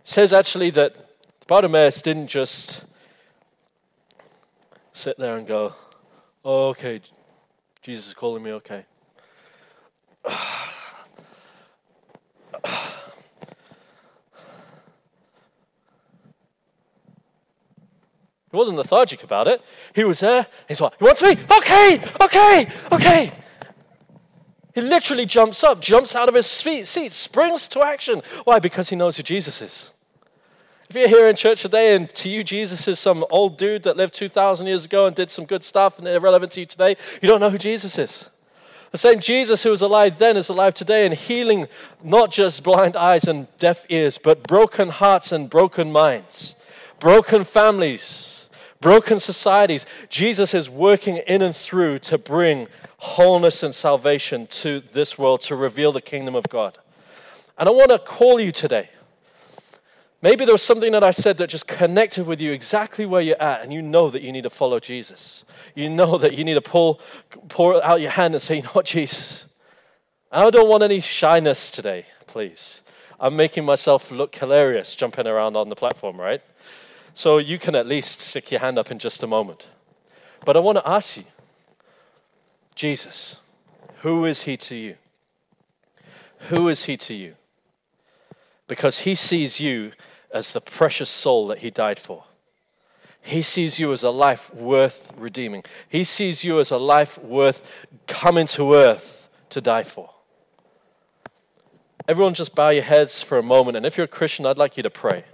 It 0.00 0.06
says 0.06 0.32
actually 0.32 0.70
that 0.70 0.96
Bartimaeus 1.46 2.00
didn't 2.00 2.28
just 2.28 2.82
sit 4.92 5.18
there 5.18 5.36
and 5.36 5.46
go, 5.46 5.74
oh, 6.44 6.68
okay, 6.68 7.02
Jesus 7.82 8.08
is 8.08 8.14
calling 8.14 8.42
me, 8.42 8.52
okay. 8.52 8.86
He 18.56 18.58
wasn't 18.58 18.78
lethargic 18.78 19.22
about 19.22 19.48
it. 19.48 19.60
He 19.94 20.02
was 20.02 20.20
there. 20.20 20.46
He's 20.66 20.80
like, 20.80 20.94
He 20.98 21.04
wants 21.04 21.20
me? 21.20 21.32
Okay, 21.58 22.00
okay, 22.22 22.66
okay. 22.90 23.32
He 24.74 24.80
literally 24.80 25.26
jumps 25.26 25.62
up, 25.62 25.78
jumps 25.78 26.16
out 26.16 26.30
of 26.30 26.34
his 26.34 26.46
seat, 26.46 26.86
springs 26.86 27.68
to 27.68 27.82
action. 27.82 28.22
Why? 28.44 28.58
Because 28.58 28.88
he 28.88 28.96
knows 28.96 29.18
who 29.18 29.22
Jesus 29.22 29.60
is. 29.60 29.90
If 30.88 30.96
you're 30.96 31.06
here 31.06 31.28
in 31.28 31.36
church 31.36 31.60
today 31.60 31.94
and 31.94 32.08
to 32.14 32.30
you 32.30 32.42
Jesus 32.42 32.88
is 32.88 32.98
some 32.98 33.26
old 33.28 33.58
dude 33.58 33.82
that 33.82 33.98
lived 33.98 34.14
2,000 34.14 34.66
years 34.66 34.86
ago 34.86 35.04
and 35.04 35.14
did 35.14 35.30
some 35.30 35.44
good 35.44 35.62
stuff 35.62 35.98
and 35.98 36.08
irrelevant 36.08 36.52
to 36.52 36.60
you 36.60 36.66
today, 36.66 36.96
you 37.20 37.28
don't 37.28 37.40
know 37.40 37.50
who 37.50 37.58
Jesus 37.58 37.98
is. 37.98 38.30
The 38.90 38.96
same 38.96 39.20
Jesus 39.20 39.64
who 39.64 39.70
was 39.70 39.82
alive 39.82 40.16
then 40.16 40.38
is 40.38 40.48
alive 40.48 40.72
today 40.72 41.04
and 41.04 41.12
healing 41.12 41.66
not 42.02 42.30
just 42.30 42.62
blind 42.62 42.96
eyes 42.96 43.28
and 43.28 43.48
deaf 43.58 43.84
ears, 43.90 44.16
but 44.16 44.46
broken 44.48 44.88
hearts 44.88 45.30
and 45.30 45.50
broken 45.50 45.92
minds, 45.92 46.54
broken 46.98 47.44
families, 47.44 48.35
broken 48.86 49.18
societies. 49.18 49.84
Jesus 50.08 50.54
is 50.54 50.70
working 50.70 51.16
in 51.16 51.42
and 51.42 51.56
through 51.56 51.98
to 51.98 52.16
bring 52.16 52.68
wholeness 52.98 53.64
and 53.64 53.74
salvation 53.74 54.46
to 54.46 54.80
this 54.92 55.18
world, 55.18 55.40
to 55.40 55.56
reveal 55.56 55.90
the 55.90 56.00
kingdom 56.00 56.36
of 56.36 56.48
God. 56.48 56.78
And 57.58 57.68
I 57.68 57.72
want 57.72 57.90
to 57.90 57.98
call 57.98 58.38
you 58.38 58.52
today 58.52 58.90
Maybe 60.22 60.44
there 60.44 60.54
was 60.54 60.62
something 60.62 60.92
that 60.92 61.04
I 61.04 61.10
said 61.10 61.38
that 61.38 61.50
just 61.50 61.68
connected 61.68 62.26
with 62.26 62.40
you 62.40 62.50
exactly 62.50 63.06
where 63.06 63.20
you're 63.20 63.40
at, 63.40 63.62
and 63.62 63.72
you 63.72 63.82
know 63.82 64.08
that 64.10 64.22
you 64.22 64.32
need 64.32 64.42
to 64.42 64.50
follow 64.50 64.80
Jesus. 64.80 65.44
You 65.74 65.90
know 65.90 66.16
that 66.18 66.36
you 66.36 66.42
need 66.42 66.54
to 66.54 66.60
pull, 66.60 67.00
pour 67.48 67.84
out 67.84 68.00
your 68.00 68.10
hand 68.10 68.34
and 68.34 68.42
say, 68.42 68.56
You 68.56 68.62
know 68.62 68.70
what, 68.70 68.86
Jesus? 68.86 69.44
I 70.32 70.50
don't 70.50 70.68
want 70.68 70.82
any 70.82 71.00
shyness 71.00 71.70
today, 71.70 72.06
please. 72.26 72.80
I'm 73.20 73.36
making 73.36 73.64
myself 73.64 74.10
look 74.10 74.34
hilarious 74.34 74.96
jumping 74.96 75.26
around 75.26 75.54
on 75.56 75.68
the 75.68 75.76
platform, 75.76 76.20
right? 76.20 76.42
So 77.16 77.38
you 77.38 77.58
can 77.58 77.74
at 77.74 77.88
least 77.88 78.20
stick 78.20 78.52
your 78.52 78.60
hand 78.60 78.78
up 78.78 78.92
in 78.92 79.00
just 79.00 79.24
a 79.24 79.26
moment. 79.26 79.66
But 80.44 80.56
I 80.56 80.60
want 80.60 80.78
to 80.78 80.88
ask 80.88 81.16
you 81.16 81.24
Jesus, 82.76 83.36
who 84.02 84.24
is 84.24 84.42
he 84.42 84.56
to 84.58 84.76
you? 84.76 84.96
Who 86.50 86.68
is 86.68 86.84
he 86.84 86.96
to 86.98 87.14
you? 87.14 87.34
because 88.68 89.00
he 89.00 89.14
sees 89.14 89.60
you 89.60 89.92
as 90.32 90.52
the 90.52 90.60
precious 90.60 91.08
soul 91.10 91.46
that 91.48 91.58
he 91.58 91.70
died 91.70 91.98
for. 91.98 92.24
He 93.22 93.42
sees 93.42 93.78
you 93.78 93.92
as 93.92 94.02
a 94.02 94.10
life 94.10 94.52
worth 94.54 95.12
redeeming. 95.16 95.64
He 95.88 96.04
sees 96.04 96.44
you 96.44 96.60
as 96.60 96.70
a 96.70 96.76
life 96.76 97.18
worth 97.18 97.68
coming 98.06 98.46
to 98.48 98.74
earth 98.74 99.28
to 99.50 99.60
die 99.60 99.82
for. 99.82 100.10
Everyone, 102.08 102.34
just 102.34 102.54
bow 102.54 102.68
your 102.68 102.84
heads 102.84 103.20
for 103.22 103.36
a 103.36 103.42
moment. 103.42 103.76
And 103.76 103.84
if 103.84 103.96
you're 103.96 104.04
a 104.04 104.08
Christian, 104.08 104.46
I'd 104.46 104.58
like 104.58 104.76
you 104.76 104.82
to 104.84 104.90
pray. 104.90 105.24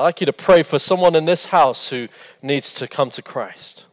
I'd 0.00 0.04
like 0.04 0.20
you 0.20 0.26
to 0.26 0.32
pray 0.32 0.62
for 0.62 0.78
someone 0.78 1.14
in 1.14 1.26
this 1.26 1.44
house 1.44 1.90
who 1.90 2.08
needs 2.40 2.72
to 2.72 2.88
come 2.88 3.10
to 3.10 3.20
Christ. 3.20 3.84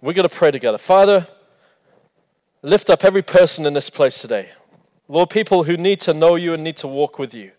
We're 0.00 0.14
going 0.14 0.28
to 0.28 0.34
pray 0.34 0.50
together. 0.50 0.78
Father, 0.78 1.28
lift 2.60 2.90
up 2.90 3.04
every 3.04 3.22
person 3.22 3.66
in 3.66 3.72
this 3.72 3.88
place 3.88 4.20
today. 4.20 4.48
Lord, 5.06 5.30
people 5.30 5.62
who 5.62 5.76
need 5.76 6.00
to 6.00 6.12
know 6.12 6.34
you 6.34 6.54
and 6.54 6.64
need 6.64 6.76
to 6.78 6.88
walk 6.88 7.20
with 7.20 7.32
you. 7.32 7.52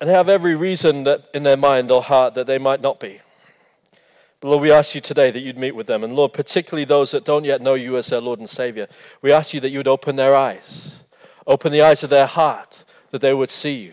And 0.00 0.10
have 0.10 0.28
every 0.28 0.56
reason 0.56 1.04
that 1.04 1.26
in 1.32 1.44
their 1.44 1.56
mind 1.56 1.92
or 1.92 2.02
heart 2.02 2.34
that 2.34 2.48
they 2.48 2.58
might 2.58 2.80
not 2.80 2.98
be. 2.98 3.20
But 4.40 4.48
Lord, 4.48 4.62
we 4.62 4.72
ask 4.72 4.96
you 4.96 5.00
today 5.00 5.30
that 5.30 5.38
you'd 5.38 5.58
meet 5.58 5.76
with 5.76 5.86
them. 5.86 6.02
And 6.02 6.16
Lord, 6.16 6.32
particularly 6.32 6.84
those 6.84 7.12
that 7.12 7.24
don't 7.24 7.44
yet 7.44 7.62
know 7.62 7.74
you 7.74 7.96
as 7.96 8.08
their 8.08 8.20
Lord 8.20 8.40
and 8.40 8.50
Savior, 8.50 8.88
we 9.22 9.32
ask 9.32 9.54
you 9.54 9.60
that 9.60 9.70
you 9.70 9.78
would 9.78 9.86
open 9.86 10.16
their 10.16 10.34
eyes, 10.34 10.96
open 11.46 11.70
the 11.70 11.82
eyes 11.82 12.02
of 12.02 12.10
their 12.10 12.26
heart, 12.26 12.82
that 13.12 13.20
they 13.20 13.32
would 13.32 13.50
see 13.50 13.74
you. 13.76 13.92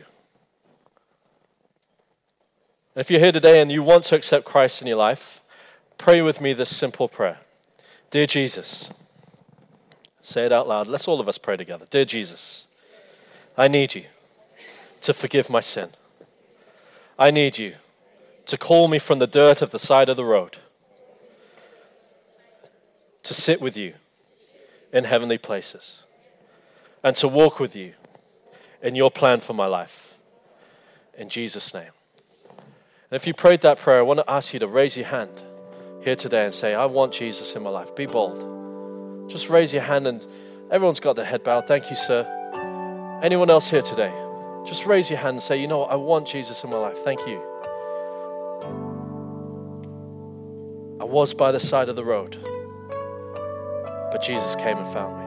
If 2.96 3.10
you're 3.10 3.20
here 3.20 3.32
today 3.32 3.62
and 3.62 3.72
you 3.72 3.82
want 3.82 4.04
to 4.06 4.16
accept 4.16 4.46
Christ 4.46 4.82
in 4.82 4.88
your 4.88 4.98
life, 4.98 5.42
pray 5.98 6.22
with 6.22 6.40
me 6.40 6.54
this 6.54 6.76
simple 6.76 7.08
prayer 7.08 7.40
Dear 8.12 8.26
Jesus, 8.26 8.92
Say 10.24 10.46
it 10.46 10.54
out 10.54 10.70
loud. 10.70 10.88
Let's 10.88 11.08
all 11.08 11.20
of 11.20 11.28
us 11.28 11.38
pray 11.38 11.58
together. 11.58 11.86
Dear 11.90 12.06
Jesus, 12.06 12.66
I 13.58 13.68
need 13.68 13.94
you 13.94 14.06
to 15.02 15.14
forgive 15.14 15.50
my 15.50 15.60
sin. 15.60 15.90
I 17.20 17.30
need 17.30 17.58
you 17.58 17.76
to 18.46 18.58
call 18.58 18.88
me 18.88 19.00
from 19.00 19.20
the 19.20 19.28
dirt 19.28 19.62
of 19.62 19.72
the 19.72 19.80
side 19.80 20.08
of 20.08 20.16
the 20.16 20.24
road, 20.24 20.58
to 23.24 23.34
sit 23.34 23.60
with 23.60 23.76
you 23.76 23.96
in 24.94 25.04
heavenly 25.04 25.38
places, 25.38 26.04
and 27.04 27.18
to 27.18 27.28
walk 27.28 27.60
with 27.60 27.76
you 27.76 27.94
in 28.82 28.96
your 28.96 29.12
plan 29.12 29.42
for 29.42 29.54
my 29.54 29.66
life. 29.66 30.16
In 31.18 31.28
Jesus' 31.28 31.74
name. 31.74 31.92
And 33.14 33.22
if 33.22 33.28
you 33.28 33.36
prayed 33.36 33.62
that 33.62 33.78
prayer, 33.78 34.00
I 34.00 34.02
want 34.02 34.22
to 34.22 34.28
ask 34.28 34.56
you 34.56 34.60
to 34.60 34.68
raise 34.68 34.98
your 34.98 35.06
hand 35.06 35.44
here 36.02 36.16
today 36.16 36.46
and 36.46 36.52
say, 36.52 36.74
I 36.74 36.88
want 36.88 37.14
Jesus 37.14 37.56
in 37.56 37.62
my 37.62 37.70
life. 37.70 37.96
Be 37.96 38.08
bold. 38.08 39.30
Just 39.30 39.50
raise 39.50 39.72
your 39.72 39.84
hand 39.84 40.08
and 40.08 40.26
everyone's 40.72 41.00
got 41.00 41.16
their 41.16 41.24
head 41.24 41.44
bowed. 41.44 41.68
Thank 41.68 41.92
you, 41.92 41.96
sir. 41.96 42.26
Anyone 43.22 43.52
else 43.52 43.70
here 43.70 43.84
today? 43.84 44.12
Just 44.66 44.88
raise 44.88 45.12
your 45.12 45.20
hand 45.20 45.36
and 45.36 45.44
say, 45.44 45.62
you 45.62 45.68
know 45.68 45.78
what? 45.78 45.92
I 45.92 45.96
want 45.96 46.26
Jesus 46.28 46.64
in 46.64 46.72
my 46.72 46.78
life. 46.78 46.98
Thank 47.04 47.20
you. 47.28 47.40
I 51.00 51.04
was 51.04 51.36
by 51.36 51.52
the 51.52 51.60
side 51.60 51.90
of 51.90 51.96
the 51.96 52.04
road, 52.04 52.36
but 54.12 54.24
Jesus 54.24 54.56
came 54.56 54.80
and 54.80 54.88
found 54.92 55.20
me. 55.20 55.26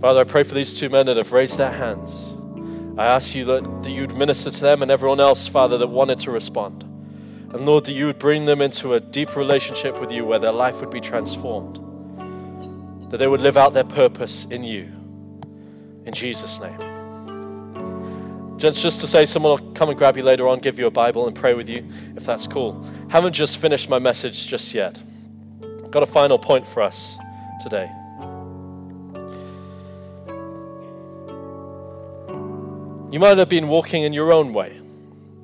Father, 0.00 0.22
I 0.22 0.24
pray 0.24 0.42
for 0.42 0.54
these 0.54 0.74
two 0.74 0.88
men 0.88 1.06
that 1.06 1.16
have 1.16 1.30
raised 1.30 1.56
their 1.56 1.70
hands. 1.70 2.32
I 2.98 3.04
ask 3.06 3.34
you 3.34 3.44
that, 3.44 3.82
that 3.82 3.90
you'd 3.90 4.16
minister 4.16 4.50
to 4.50 4.60
them 4.60 4.80
and 4.82 4.90
everyone 4.90 5.20
else, 5.20 5.46
Father, 5.46 5.76
that 5.78 5.86
wanted 5.86 6.18
to 6.20 6.30
respond. 6.30 6.82
And 6.82 7.66
Lord, 7.66 7.84
that 7.84 7.92
you 7.92 8.06
would 8.06 8.18
bring 8.18 8.46
them 8.46 8.62
into 8.62 8.94
a 8.94 9.00
deep 9.00 9.36
relationship 9.36 10.00
with 10.00 10.10
you 10.10 10.24
where 10.24 10.38
their 10.38 10.52
life 10.52 10.80
would 10.80 10.90
be 10.90 11.00
transformed, 11.00 11.76
that 13.10 13.18
they 13.18 13.26
would 13.26 13.42
live 13.42 13.58
out 13.58 13.74
their 13.74 13.84
purpose 13.84 14.46
in 14.46 14.64
you. 14.64 14.90
In 16.06 16.12
Jesus' 16.14 16.58
name. 16.58 16.96
Gents, 18.56 18.80
just 18.80 19.00
to 19.00 19.06
say, 19.06 19.26
someone 19.26 19.60
will 19.60 19.72
come 19.72 19.90
and 19.90 19.98
grab 19.98 20.16
you 20.16 20.22
later 20.22 20.48
on, 20.48 20.60
give 20.60 20.78
you 20.78 20.86
a 20.86 20.90
Bible, 20.90 21.26
and 21.26 21.36
pray 21.36 21.52
with 21.52 21.68
you, 21.68 21.86
if 22.16 22.24
that's 22.24 22.46
cool. 22.46 22.82
haven't 23.08 23.34
just 23.34 23.58
finished 23.58 23.90
my 23.90 23.98
message 23.98 24.46
just 24.46 24.72
yet. 24.72 24.98
Got 25.90 26.02
a 26.02 26.06
final 26.06 26.38
point 26.38 26.66
for 26.66 26.82
us 26.82 27.18
today. 27.62 27.90
You 33.16 33.20
might 33.20 33.38
have 33.38 33.48
been 33.48 33.68
walking 33.68 34.02
in 34.02 34.12
your 34.12 34.30
own 34.30 34.52
way. 34.52 34.78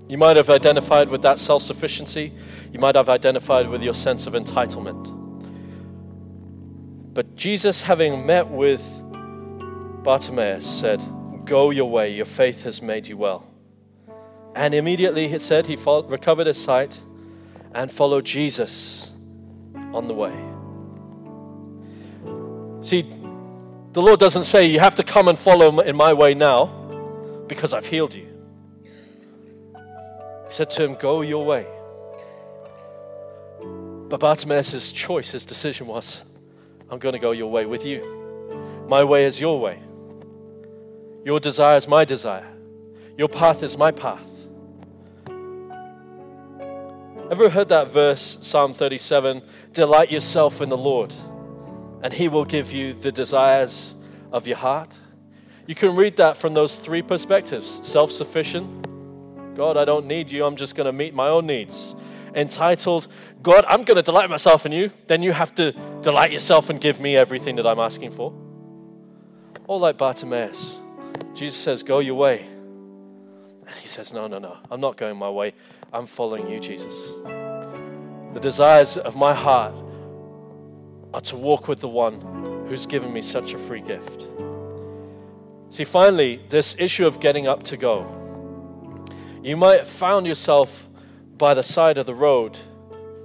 You 0.07 0.19
might 0.19 0.37
have 0.37 0.51
identified 0.51 1.09
with 1.09 1.23
that 1.23 1.39
self 1.39 1.63
sufficiency. 1.63 2.31
You 2.71 2.79
might 2.79 2.95
have 2.97 3.09
identified 3.09 3.67
with 3.67 3.83
your 3.83 3.95
sense 3.95 4.27
of 4.27 4.35
entitlement. 4.35 5.09
But 7.15 7.35
Jesus, 7.35 7.81
having 7.81 8.27
met 8.27 8.47
with 8.47 8.83
Bartimaeus, 10.03 10.67
said, 10.67 11.03
Go 11.47 11.71
your 11.71 11.89
way, 11.89 12.13
your 12.13 12.27
faith 12.27 12.63
has 12.65 12.83
made 12.83 13.07
you 13.07 13.17
well. 13.17 13.47
And 14.55 14.75
immediately 14.75 15.33
it 15.33 15.41
said 15.41 15.67
he 15.67 15.77
recovered 15.77 16.49
his 16.49 16.63
sight 16.63 17.01
and 17.75 17.91
followed 17.91 18.27
Jesus 18.27 19.13
on 19.95 20.09
the 20.09 20.15
way. 20.15 20.37
See, 22.87 23.09
the 23.95 24.03
Lord 24.03 24.21
doesn't 24.21 24.45
say 24.45 24.67
you 24.67 24.81
have 24.81 24.97
to 24.97 25.03
come 25.03 25.27
and 25.27 25.39
follow 25.39 25.81
in 25.81 25.97
my 25.97 26.13
way 26.13 26.35
now 26.35 26.82
because 27.47 27.73
I've 27.73 27.87
healed 27.87 28.15
you. 28.15 28.29
He 29.75 30.53
said 30.53 30.71
to 30.73 30.85
him, 30.85 30.95
Go 30.95 31.23
your 31.23 31.45
way. 31.45 31.67
But 34.09 34.21
Bartimaeus' 34.21 34.93
choice, 34.93 35.31
his 35.31 35.45
decision 35.45 35.87
was, 35.87 36.23
I'm 36.91 36.99
going 36.99 37.15
to 37.15 37.19
go 37.19 37.31
your 37.31 37.51
way 37.51 37.65
with 37.65 37.87
you. 37.87 38.85
My 38.89 39.03
way 39.05 39.25
is 39.25 39.41
your 39.41 39.59
way. 39.59 39.81
Your 41.25 41.41
desire 41.41 41.77
is 41.77 41.89
my 41.89 42.05
desire. 42.05 42.47
Your 43.17 43.29
path 43.29 43.63
is 43.63 43.79
my 43.79 43.91
path. 43.91 44.29
Ever 47.31 47.49
heard 47.49 47.71
that 47.71 47.91
verse, 47.91 48.37
Psalm 48.43 48.75
37? 48.75 49.43
Delight 49.73 50.11
yourself 50.11 50.61
in 50.61 50.69
the 50.69 50.77
Lord, 50.77 51.15
and 52.03 52.13
He 52.13 52.29
will 52.29 52.45
give 52.45 52.73
you 52.73 52.93
the 52.93 53.11
desires 53.11 53.95
of 54.33 54.47
your 54.47 54.59
heart. 54.59 54.95
You 55.67 55.75
can 55.75 55.95
read 55.95 56.17
that 56.17 56.37
from 56.37 56.55
those 56.55 56.75
three 56.77 57.03
perspectives 57.03 57.81
self 57.87 58.11
sufficient. 58.11 58.83
God, 59.57 59.77
I 59.77 59.85
don't 59.85 60.07
need 60.07 60.31
you. 60.31 60.45
I'm 60.45 60.57
just 60.57 60.75
going 60.75 60.87
to 60.87 60.93
meet 60.93 61.15
my 61.15 61.29
own 61.29 61.47
needs. 61.47 61.95
Entitled, 62.35 63.09
God, 63.43 63.65
I'm 63.69 63.83
going 63.83 63.97
to 63.97 64.03
delight 64.03 64.31
myself 64.31 64.65
in 64.65 64.73
you. 64.73 64.91
Then 65.07 65.23
you 65.23 65.33
have 65.33 65.55
to 65.57 65.73
delight 66.01 66.33
yourself 66.33 66.71
and 66.71 66.81
give 66.81 66.99
me 67.01 67.17
everything 67.17 67.57
that 67.57 67.67
I'm 67.67 67.79
asking 67.79 68.13
for. 68.13 68.33
Or 69.67 69.79
like 69.79 69.99
Bartimaeus, 69.99 70.79
Jesus 71.35 71.61
says, 71.61 71.83
Go 71.83 71.99
your 71.99 72.15
way. 72.15 72.47
And 73.67 73.77
he 73.81 73.87
says, 73.87 74.13
No, 74.13 74.27
no, 74.27 74.39
no. 74.39 74.57
I'm 74.71 74.81
not 74.81 74.97
going 74.97 75.17
my 75.17 75.31
way. 75.31 75.55
I'm 75.93 76.07
following 76.07 76.49
you, 76.49 76.59
Jesus. 76.59 77.13
The 77.25 78.41
desires 78.41 78.97
of 78.97 79.15
my 79.15 79.35
heart 79.35 79.75
are 81.13 81.21
to 81.21 81.37
walk 81.37 81.69
with 81.69 81.81
the 81.81 81.89
one 81.89 82.21
who's 82.67 82.87
given 82.87 83.13
me 83.13 83.21
such 83.21 83.53
a 83.53 83.59
free 83.59 83.83
gift. 83.83 84.27
See, 85.73 85.85
finally, 85.85 86.39
this 86.51 86.77
issue 86.79 87.07
of 87.07 87.19
getting 87.19 87.47
up 87.47 87.63
to 87.63 87.79
go. 87.79 88.05
You 89.43 89.57
might 89.57 89.79
have 89.79 89.89
found 89.89 90.27
yourself 90.27 90.87
by 91.39 91.55
the 91.55 91.63
side 91.63 91.97
of 91.97 92.05
the 92.05 92.15
road 92.15 92.59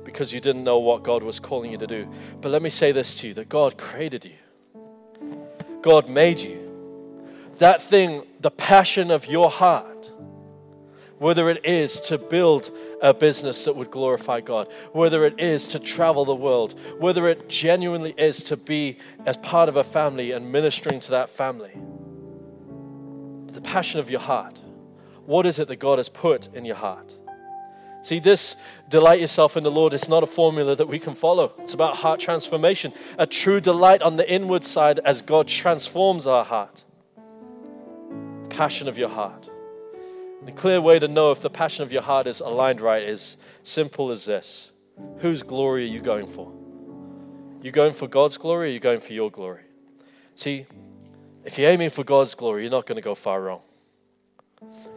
because 0.05 0.31
you 0.31 0.39
didn't 0.39 0.63
know 0.63 0.79
what 0.79 1.03
God 1.03 1.23
was 1.23 1.39
calling 1.41 1.73
you 1.73 1.77
to 1.77 1.85
do. 1.85 2.07
But 2.39 2.53
let 2.53 2.61
me 2.61 2.69
say 2.69 2.93
this 2.93 3.15
to 3.15 3.27
you 3.27 3.33
that 3.33 3.49
God 3.49 3.77
created 3.77 4.23
you, 4.23 4.37
God 5.81 6.07
made 6.07 6.39
you. 6.39 6.63
That 7.57 7.81
thing, 7.81 8.23
the 8.39 8.51
passion 8.51 9.11
of 9.11 9.25
your 9.25 9.51
heart, 9.51 10.09
whether 11.17 11.49
it 11.49 11.65
is 11.65 11.99
to 11.99 12.17
build 12.17 12.71
a 13.01 13.13
business 13.13 13.65
that 13.65 13.75
would 13.75 13.91
glorify 13.91 14.39
God, 14.39 14.71
whether 14.93 15.25
it 15.25 15.37
is 15.37 15.67
to 15.67 15.79
travel 15.79 16.23
the 16.23 16.33
world, 16.33 16.79
whether 16.97 17.27
it 17.27 17.49
genuinely 17.49 18.13
is 18.17 18.41
to 18.43 18.55
be 18.55 18.99
as 19.25 19.35
part 19.35 19.67
of 19.67 19.75
a 19.75 19.83
family 19.83 20.31
and 20.31 20.49
ministering 20.49 21.01
to 21.01 21.11
that 21.11 21.29
family. 21.29 21.73
The 23.57 23.61
passion 23.61 23.99
of 23.99 24.07
your 24.07 24.19
heart. 24.19 24.59
What 25.25 25.47
is 25.47 25.57
it 25.57 25.67
that 25.69 25.77
God 25.77 25.97
has 25.97 26.09
put 26.09 26.53
in 26.53 26.63
your 26.63 26.75
heart? 26.75 27.11
See, 28.03 28.19
this 28.19 28.55
delight 28.87 29.19
yourself 29.19 29.57
in 29.57 29.63
the 29.63 29.71
Lord 29.71 29.93
is 29.93 30.07
not 30.07 30.21
a 30.21 30.27
formula 30.27 30.75
that 30.75 30.87
we 30.87 30.99
can 30.99 31.15
follow. 31.15 31.53
It's 31.57 31.73
about 31.73 31.95
heart 31.95 32.19
transformation, 32.19 32.93
a 33.17 33.25
true 33.25 33.59
delight 33.59 34.03
on 34.03 34.15
the 34.15 34.31
inward 34.31 34.63
side 34.63 34.99
as 35.03 35.23
God 35.23 35.47
transforms 35.47 36.27
our 36.27 36.45
heart. 36.45 36.83
Passion 38.49 38.87
of 38.87 38.95
your 38.95 39.09
heart. 39.09 39.49
The 40.45 40.51
clear 40.51 40.79
way 40.79 40.99
to 40.99 41.07
know 41.07 41.31
if 41.31 41.41
the 41.41 41.49
passion 41.49 41.81
of 41.81 41.91
your 41.91 42.03
heart 42.03 42.27
is 42.27 42.41
aligned 42.41 42.79
right 42.79 43.01
is 43.01 43.37
simple 43.63 44.11
as 44.11 44.25
this 44.25 44.71
Whose 45.21 45.41
glory 45.41 45.85
are 45.85 45.87
you 45.87 46.01
going 46.01 46.27
for? 46.27 46.53
You 47.63 47.71
going 47.71 47.93
for 47.93 48.07
God's 48.07 48.37
glory 48.37 48.69
or 48.69 48.73
you 48.73 48.79
going 48.79 48.99
for 48.99 49.13
your 49.13 49.31
glory? 49.31 49.63
See, 50.35 50.67
if 51.47 51.57
you're 51.57 51.71
aiming 51.71 51.89
for 51.89 52.03
God's 52.03 52.35
glory, 52.35 52.63
you're 52.63 52.71
not 52.71 52.85
going 52.85 52.97
to 52.97 53.01
go 53.01 53.15
far 53.15 53.41
wrong. 53.41 53.61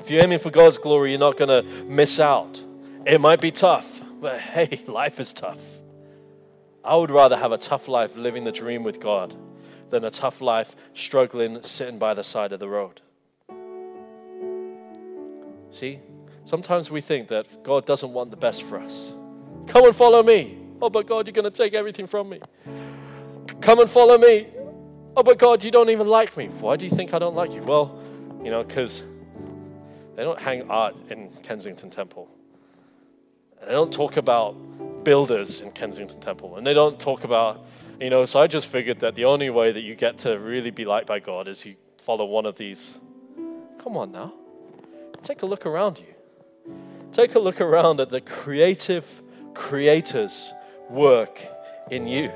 If 0.00 0.10
you're 0.10 0.20
aiming 0.20 0.40
for 0.40 0.50
God's 0.50 0.78
glory, 0.78 1.10
you're 1.10 1.20
not 1.20 1.38
going 1.38 1.48
to 1.48 1.62
miss 1.84 2.18
out. 2.18 2.60
It 3.06 3.20
might 3.20 3.40
be 3.40 3.52
tough, 3.52 4.02
but 4.20 4.40
hey, 4.54 4.82
life 4.88 5.20
is 5.20 5.32
tough. 5.32 5.60
I 6.84 6.96
would 6.96 7.12
rather 7.12 7.36
have 7.36 7.52
a 7.52 7.58
tough 7.58 7.86
life 7.86 8.16
living 8.16 8.42
the 8.42 8.50
dream 8.50 8.82
with 8.82 8.98
God 8.98 9.36
than 9.90 10.04
a 10.04 10.10
tough 10.10 10.40
life 10.40 10.74
struggling 10.92 11.62
sitting 11.62 12.00
by 12.00 12.14
the 12.14 12.24
side 12.24 12.50
of 12.50 12.58
the 12.58 12.68
road. 12.68 13.00
See, 15.70 16.00
sometimes 16.44 16.90
we 16.90 17.00
think 17.00 17.28
that 17.28 17.62
God 17.62 17.86
doesn't 17.86 18.12
want 18.12 18.32
the 18.32 18.36
best 18.36 18.64
for 18.64 18.80
us. 18.80 19.12
Come 19.68 19.84
and 19.84 19.94
follow 19.94 20.24
me. 20.24 20.58
Oh, 20.82 20.90
but 20.90 21.06
God, 21.06 21.28
you're 21.28 21.32
going 21.32 21.44
to 21.44 21.50
take 21.52 21.74
everything 21.74 22.08
from 22.08 22.28
me. 22.28 22.40
Come 23.60 23.78
and 23.78 23.88
follow 23.88 24.18
me. 24.18 24.48
Oh, 25.16 25.22
but 25.22 25.38
God, 25.38 25.64
you 25.64 25.70
don't 25.70 25.90
even 25.90 26.06
like 26.06 26.36
me. 26.36 26.46
Why 26.46 26.76
do 26.76 26.84
you 26.84 26.90
think 26.90 27.12
I 27.12 27.18
don't 27.18 27.34
like 27.34 27.52
you? 27.52 27.62
Well, 27.62 28.00
you 28.42 28.50
know, 28.50 28.62
because 28.62 29.02
they 30.16 30.22
don't 30.22 30.38
hang 30.38 30.70
art 30.70 30.94
in 31.10 31.30
Kensington 31.42 31.90
Temple. 31.90 32.28
They 33.66 33.72
don't 33.72 33.92
talk 33.92 34.16
about 34.16 35.04
builders 35.04 35.60
in 35.60 35.72
Kensington 35.72 36.20
Temple. 36.20 36.56
And 36.56 36.66
they 36.66 36.74
don't 36.74 36.98
talk 36.98 37.24
about, 37.24 37.64
you 38.00 38.10
know, 38.10 38.24
so 38.24 38.40
I 38.40 38.46
just 38.46 38.68
figured 38.68 39.00
that 39.00 39.14
the 39.14 39.24
only 39.24 39.50
way 39.50 39.72
that 39.72 39.82
you 39.82 39.94
get 39.94 40.18
to 40.18 40.38
really 40.38 40.70
be 40.70 40.84
liked 40.84 41.06
by 41.06 41.20
God 41.20 41.48
is 41.48 41.64
you 41.64 41.76
follow 41.98 42.24
one 42.24 42.46
of 42.46 42.56
these. 42.56 42.98
Come 43.78 43.96
on 43.96 44.12
now. 44.12 44.32
Take 45.22 45.42
a 45.42 45.46
look 45.46 45.66
around 45.66 45.98
you. 45.98 46.74
Take 47.12 47.34
a 47.34 47.38
look 47.38 47.60
around 47.60 48.00
at 48.00 48.10
the 48.10 48.20
creative 48.20 49.22
creator's 49.54 50.52
work 50.88 51.40
in 51.90 52.06
you. 52.06 52.30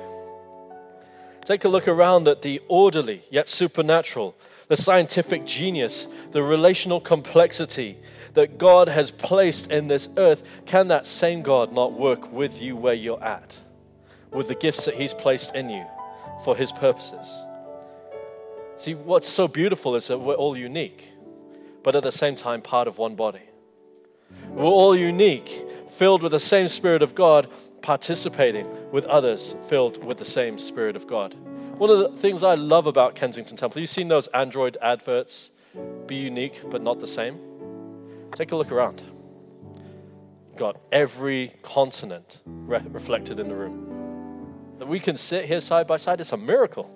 Take 1.44 1.64
a 1.64 1.68
look 1.68 1.88
around 1.88 2.28
at 2.28 2.42
the 2.42 2.60
orderly 2.68 3.22
yet 3.30 3.48
supernatural, 3.48 4.34
the 4.68 4.76
scientific 4.76 5.44
genius, 5.44 6.06
the 6.32 6.42
relational 6.42 7.00
complexity 7.00 7.98
that 8.32 8.58
God 8.58 8.88
has 8.88 9.10
placed 9.10 9.70
in 9.70 9.88
this 9.88 10.08
earth. 10.16 10.42
Can 10.66 10.88
that 10.88 11.06
same 11.06 11.42
God 11.42 11.72
not 11.72 11.92
work 11.92 12.32
with 12.32 12.60
you 12.60 12.76
where 12.76 12.94
you're 12.94 13.22
at, 13.22 13.56
with 14.30 14.48
the 14.48 14.54
gifts 14.54 14.86
that 14.86 14.94
He's 14.94 15.14
placed 15.14 15.54
in 15.54 15.70
you 15.70 15.84
for 16.44 16.56
His 16.56 16.72
purposes? 16.72 17.38
See, 18.76 18.94
what's 18.94 19.28
so 19.28 19.46
beautiful 19.46 19.94
is 19.94 20.08
that 20.08 20.18
we're 20.18 20.34
all 20.34 20.56
unique 20.56 21.14
but 21.84 21.94
at 21.94 22.02
the 22.02 22.10
same 22.10 22.34
time 22.34 22.62
part 22.62 22.88
of 22.88 22.98
one 22.98 23.14
body. 23.14 23.42
We're 24.48 24.64
all 24.64 24.96
unique, 24.96 25.64
filled 25.90 26.22
with 26.22 26.32
the 26.32 26.40
same 26.40 26.66
Spirit 26.66 27.02
of 27.02 27.14
God, 27.14 27.48
participating 27.84 28.66
with 28.90 29.04
others 29.04 29.54
filled 29.68 30.02
with 30.02 30.16
the 30.16 30.24
same 30.24 30.58
Spirit 30.58 30.96
of 30.96 31.06
God. 31.06 31.34
One 31.76 31.90
of 31.90 31.98
the 31.98 32.16
things 32.16 32.42
I 32.42 32.54
love 32.54 32.86
about 32.86 33.14
Kensington 33.14 33.58
Temple, 33.58 33.78
you've 33.78 33.90
seen 33.90 34.08
those 34.08 34.26
Android 34.28 34.78
adverts, 34.80 35.50
be 36.06 36.16
unique 36.16 36.62
but 36.70 36.80
not 36.80 36.98
the 36.98 37.06
same? 37.06 37.38
Take 38.34 38.52
a 38.52 38.56
look 38.56 38.72
around. 38.72 39.02
got 40.56 40.80
every 40.92 41.52
continent 41.62 42.40
re- 42.46 42.80
reflected 42.88 43.38
in 43.38 43.48
the 43.48 43.54
room. 43.54 44.76
That 44.78 44.88
we 44.88 44.98
can 44.98 45.18
sit 45.18 45.44
here 45.44 45.60
side 45.60 45.86
by 45.86 45.98
side, 45.98 46.20
it's 46.20 46.32
a 46.32 46.38
miracle. 46.38 46.88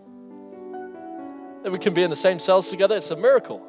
That 1.64 1.70
we 1.70 1.78
can 1.78 1.92
be 1.92 2.02
in 2.02 2.08
the 2.08 2.16
same 2.16 2.38
cells 2.38 2.70
together, 2.70 2.96
it's 2.96 3.10
a 3.10 3.16
miracle. 3.16 3.60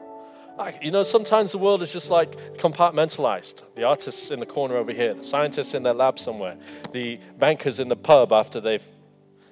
You 0.81 0.91
know, 0.91 1.03
sometimes 1.03 1.53
the 1.53 1.57
world 1.57 1.81
is 1.81 1.93
just 1.93 2.09
like 2.09 2.57
compartmentalized. 2.57 3.63
The 3.75 3.83
artists 3.83 4.29
in 4.29 4.41
the 4.41 4.45
corner 4.45 4.75
over 4.75 4.91
here, 4.91 5.13
the 5.13 5.23
scientists 5.23 5.73
in 5.73 5.83
their 5.83 5.93
lab 5.93 6.19
somewhere, 6.19 6.57
the 6.91 7.19
bankers 7.37 7.79
in 7.79 7.87
the 7.87 7.95
pub 7.95 8.33
after 8.33 8.59
they've 8.59 8.83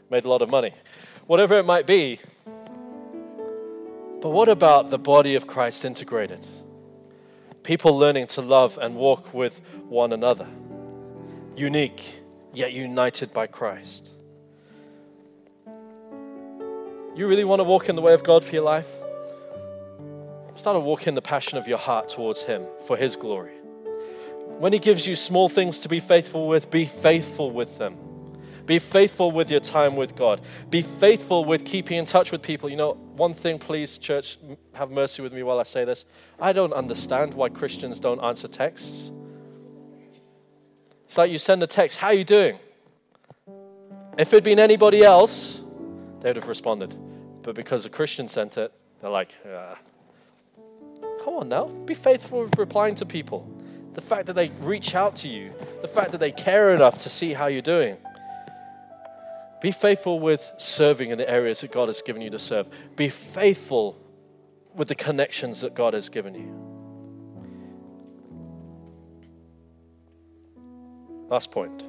made 0.10 0.26
a 0.26 0.30
lot 0.30 0.42
of 0.42 0.50
money. 0.50 0.74
Whatever 1.26 1.58
it 1.58 1.64
might 1.64 1.88
be. 1.88 2.20
But 4.22 4.30
what 4.30 4.50
about 4.50 4.90
the 4.90 4.98
body 4.98 5.36
of 5.36 5.48
Christ 5.48 5.86
integrated? 5.86 6.46
People 7.64 7.98
learning 7.98 8.28
to 8.28 8.42
love 8.42 8.78
and 8.78 8.96
walk 8.96 9.34
with 9.34 9.62
one 9.88 10.12
another. 10.12 10.48
Unique, 11.56 12.04
yet 12.54 12.74
united 12.74 13.32
by 13.32 13.48
Christ. 13.48 14.10
You 17.16 17.28
really 17.28 17.46
want 17.46 17.60
to 17.60 17.64
walk 17.64 17.90
in 17.90 17.96
the 17.96 18.02
way 18.02 18.14
of 18.14 18.24
God 18.24 18.44
for 18.44 18.54
your 18.54 18.64
life? 18.64 18.88
Start 20.58 20.76
to 20.76 20.80
walk 20.80 21.06
in 21.06 21.14
the 21.14 21.22
passion 21.22 21.60
of 21.60 21.68
your 21.68 21.78
heart 21.78 22.10
towards 22.10 22.42
Him 22.42 22.66
for 22.88 22.98
His 22.98 23.16
glory. 23.16 23.54
When 24.58 24.74
He 24.74 24.80
gives 24.80 25.06
you 25.06 25.16
small 25.16 25.50
things 25.50 25.80
to 25.82 25.88
be 25.88 26.00
faithful 26.00 26.48
with, 26.48 26.72
be 26.72 26.86
faithful 26.86 27.52
with 27.52 27.78
them. 27.78 27.96
Be 28.66 28.80
faithful 28.80 29.32
with 29.32 29.52
your 29.52 29.60
time 29.60 29.96
with 29.96 30.16
God. 30.16 30.42
Be 30.72 30.82
faithful 30.82 31.46
with 31.46 31.64
keeping 31.64 32.00
in 32.00 32.06
touch 32.06 32.32
with 32.32 32.42
people. 32.42 32.70
You 32.70 32.76
know, 32.76 32.94
one 33.16 33.36
thing, 33.36 33.60
please, 33.60 34.00
church, 34.00 34.40
have 34.74 34.90
mercy 34.90 35.22
with 35.22 35.32
me 35.32 35.44
while 35.44 35.60
I 35.60 35.64
say 35.64 35.86
this. 35.86 36.06
I 36.40 36.54
don't 36.54 36.74
understand 36.74 37.36
why 37.36 37.50
Christians 37.50 38.00
don't 38.00 38.20
answer 38.20 38.48
texts. 38.48 39.12
It's 41.06 41.18
like 41.18 41.32
you 41.32 41.38
send 41.38 41.62
a 41.62 41.68
text, 41.68 42.00
How 42.00 42.08
are 42.08 42.14
you 42.14 42.26
doing? 42.26 42.58
If 44.18 44.34
it'd 44.34 44.44
been 44.44 44.60
anybody 44.60 45.04
else, 45.04 45.62
they 46.22 46.30
would 46.30 46.36
have 46.36 46.48
responded. 46.48 46.96
But 47.44 47.56
because 47.56 47.86
a 47.86 47.90
Christian 47.90 48.28
sent 48.28 48.58
it, 48.58 48.74
they're 49.00 49.12
like, 49.12 49.36
ah. 49.48 49.78
Come 51.28 51.36
on 51.36 51.50
now, 51.50 51.66
be 51.66 51.94
faithful 51.94 52.44
with 52.44 52.58
replying 52.58 52.96
to 52.96 53.06
people. 53.06 53.46
The 53.96 54.00
fact 54.00 54.28
that 54.28 54.34
they 54.38 54.48
reach 54.62 54.96
out 54.96 55.18
to 55.18 55.28
you, 55.28 55.52
the 55.82 55.88
fact 55.90 56.14
that 56.14 56.20
they 56.20 56.32
care 56.32 56.74
enough 56.74 57.00
to 57.00 57.10
see 57.10 57.34
how 57.34 57.48
you're 57.48 57.62
doing. 57.62 57.98
Be 59.62 59.72
faithful 59.72 60.22
with 60.22 60.50
serving 60.56 61.10
in 61.10 61.18
the 61.18 61.30
areas 61.30 61.60
that 61.60 61.74
God 61.74 61.90
has 61.90 62.02
given 62.02 62.22
you 62.22 62.30
to 62.30 62.40
serve. 62.40 62.68
Be 62.96 63.10
faithful 63.10 63.98
with 64.74 64.88
the 64.88 64.96
connections 64.96 65.60
that 65.60 65.76
God 65.76 65.94
has 65.94 66.08
given 66.08 66.34
you. 66.34 66.50
Last 71.30 71.52
point. 71.52 71.84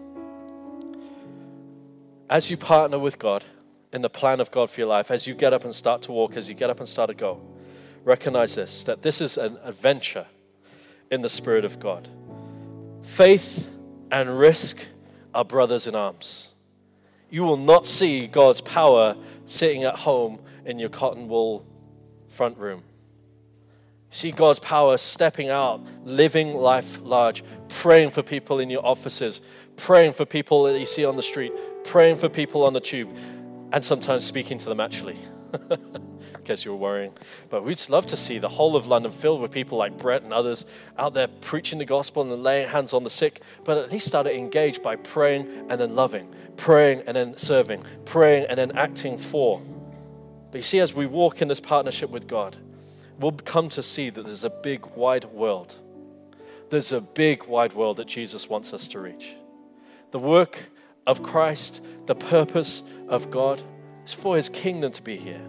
As 2.29 2.51
you 2.51 2.57
partner 2.57 2.99
with 2.99 3.21
God 3.21 3.45
in 3.93 4.03
the 4.03 4.11
plan 4.11 4.41
of 4.41 4.51
God 4.51 4.69
for 4.69 4.81
your 4.81 4.89
life, 4.89 5.13
as 5.13 5.29
you 5.29 5.35
get 5.35 5.53
up 5.53 5.65
and 5.65 5.73
start 5.73 6.03
to 6.03 6.11
walk, 6.11 6.37
as 6.37 6.49
you 6.49 6.57
get 6.57 6.71
up 6.71 6.81
and 6.81 6.89
start 6.89 7.07
to 7.07 7.15
go, 7.15 7.41
recognize 8.09 8.55
this 8.55 8.83
that 8.85 9.03
this 9.03 9.21
is 9.21 9.37
an 9.37 9.59
adventure 9.63 10.27
in 11.11 11.23
the 11.23 11.29
Spirit 11.29 11.65
of 11.65 11.79
God. 11.79 12.09
Faith 13.03 13.71
and 14.11 14.39
risk 14.39 14.79
are 15.35 15.45
brothers 15.45 15.87
in 15.87 15.95
arms. 15.95 16.51
You 17.31 17.45
will 17.45 17.59
not 17.59 17.87
see 17.87 18.27
God's 18.27 18.63
power 18.63 19.15
sitting 19.45 19.85
at 19.85 19.97
home 19.97 20.41
in 20.65 20.79
your 20.79 20.89
cotton 20.89 21.29
wool 21.29 21.65
front 22.29 22.57
room. 22.59 22.83
See 24.11 24.31
God's 24.31 24.59
power 24.59 24.97
stepping 24.97 25.51
out, 25.51 25.87
living 26.05 26.55
life 26.55 26.99
large, 27.03 27.45
praying 27.69 28.11
for 28.11 28.23
people 28.23 28.59
in 28.59 28.71
your 28.71 28.85
offices, 28.85 29.43
praying 29.77 30.15
for 30.15 30.25
people 30.25 30.65
that 30.65 30.79
you 30.79 30.87
see 30.87 31.05
on 31.05 31.17
the 31.17 31.23
street, 31.23 31.53
praying 31.85 32.17
for 32.17 32.31
people 32.31 32.65
on 32.65 32.73
the 32.73 32.81
tube, 32.81 33.15
and 33.73 33.85
sometimes 33.85 34.25
speaking 34.25 34.57
to 34.59 34.69
them 34.71 34.81
actually. 34.81 35.19
case 36.49 36.65
you 36.65 36.73
were 36.73 36.77
worrying. 36.77 37.13
But 37.51 37.63
we'd 37.65 37.89
love 37.89 38.07
to 38.07 38.17
see 38.17 38.39
the 38.39 38.49
whole 38.49 38.75
of 38.75 38.87
London 38.87 39.13
filled 39.13 39.41
with 39.41 39.53
people 39.53 39.79
like 39.79 39.97
Brett 39.97 40.23
and 40.23 40.33
others 40.33 40.65
out 40.97 41.15
there 41.15 41.29
preaching 41.29 41.79
the 41.79 41.85
gospel 41.85 42.23
and 42.23 42.43
laying 42.43 42.69
hands 42.69 42.93
on 42.93 43.05
the 43.05 43.11
sick, 43.11 43.43
but 43.65 43.77
at 43.77 43.93
least 43.93 44.09
start 44.09 44.27
to 44.27 44.35
engage 44.35 44.83
by 44.83 44.97
praying 44.97 45.67
and 45.69 45.81
then 45.81 45.95
loving, 45.95 46.35
praying 46.57 47.03
and 47.07 47.17
then 47.17 47.37
serving, 47.37 47.85
praying 48.05 48.47
and 48.49 48.59
then 48.59 48.77
acting 48.77 49.17
for. 49.17 49.63
But 50.51 50.59
you 50.59 50.63
see, 50.63 50.81
as 50.81 50.95
we 50.95 51.07
walk 51.07 51.43
in 51.43 51.49
this 51.49 51.61
partnership 51.61 52.11
with 52.11 52.27
God, 52.27 52.57
we'll 53.21 53.33
come 53.33 53.69
to 53.71 53.83
see 53.83 54.11
that 54.11 54.25
there's 54.25 54.45
a 54.45 54.51
big, 54.51 54.87
wide 54.97 55.27
world. 55.27 55.77
There's 56.71 56.93
a 56.93 57.01
big, 57.01 57.45
wide 57.45 57.75
world 57.75 57.99
that 57.99 58.09
Jesus 58.09 58.49
wants 58.49 58.73
us 58.73 58.87
to 58.89 59.01
reach. 59.01 59.35
The 60.11 60.19
work 60.19 60.59
of 61.07 61.23
Christ, 61.23 61.83
the 62.07 62.15
purpose 62.15 62.83
of 63.09 63.31
God, 63.31 63.63
is 64.07 64.15
for 64.15 64.37
his 64.37 64.49
kingdom 64.49 64.93
to 64.93 65.03
be 65.03 65.19
here 65.19 65.41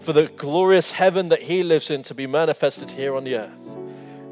for 0.00 0.12
the 0.12 0.28
glorious 0.28 0.92
heaven 0.92 1.28
that 1.28 1.42
He 1.42 1.62
lives 1.62 1.90
in 1.90 2.02
to 2.04 2.14
be 2.14 2.26
manifested 2.26 2.90
here 2.90 3.14
on 3.14 3.24
the 3.24 3.36
earth. 3.36 3.52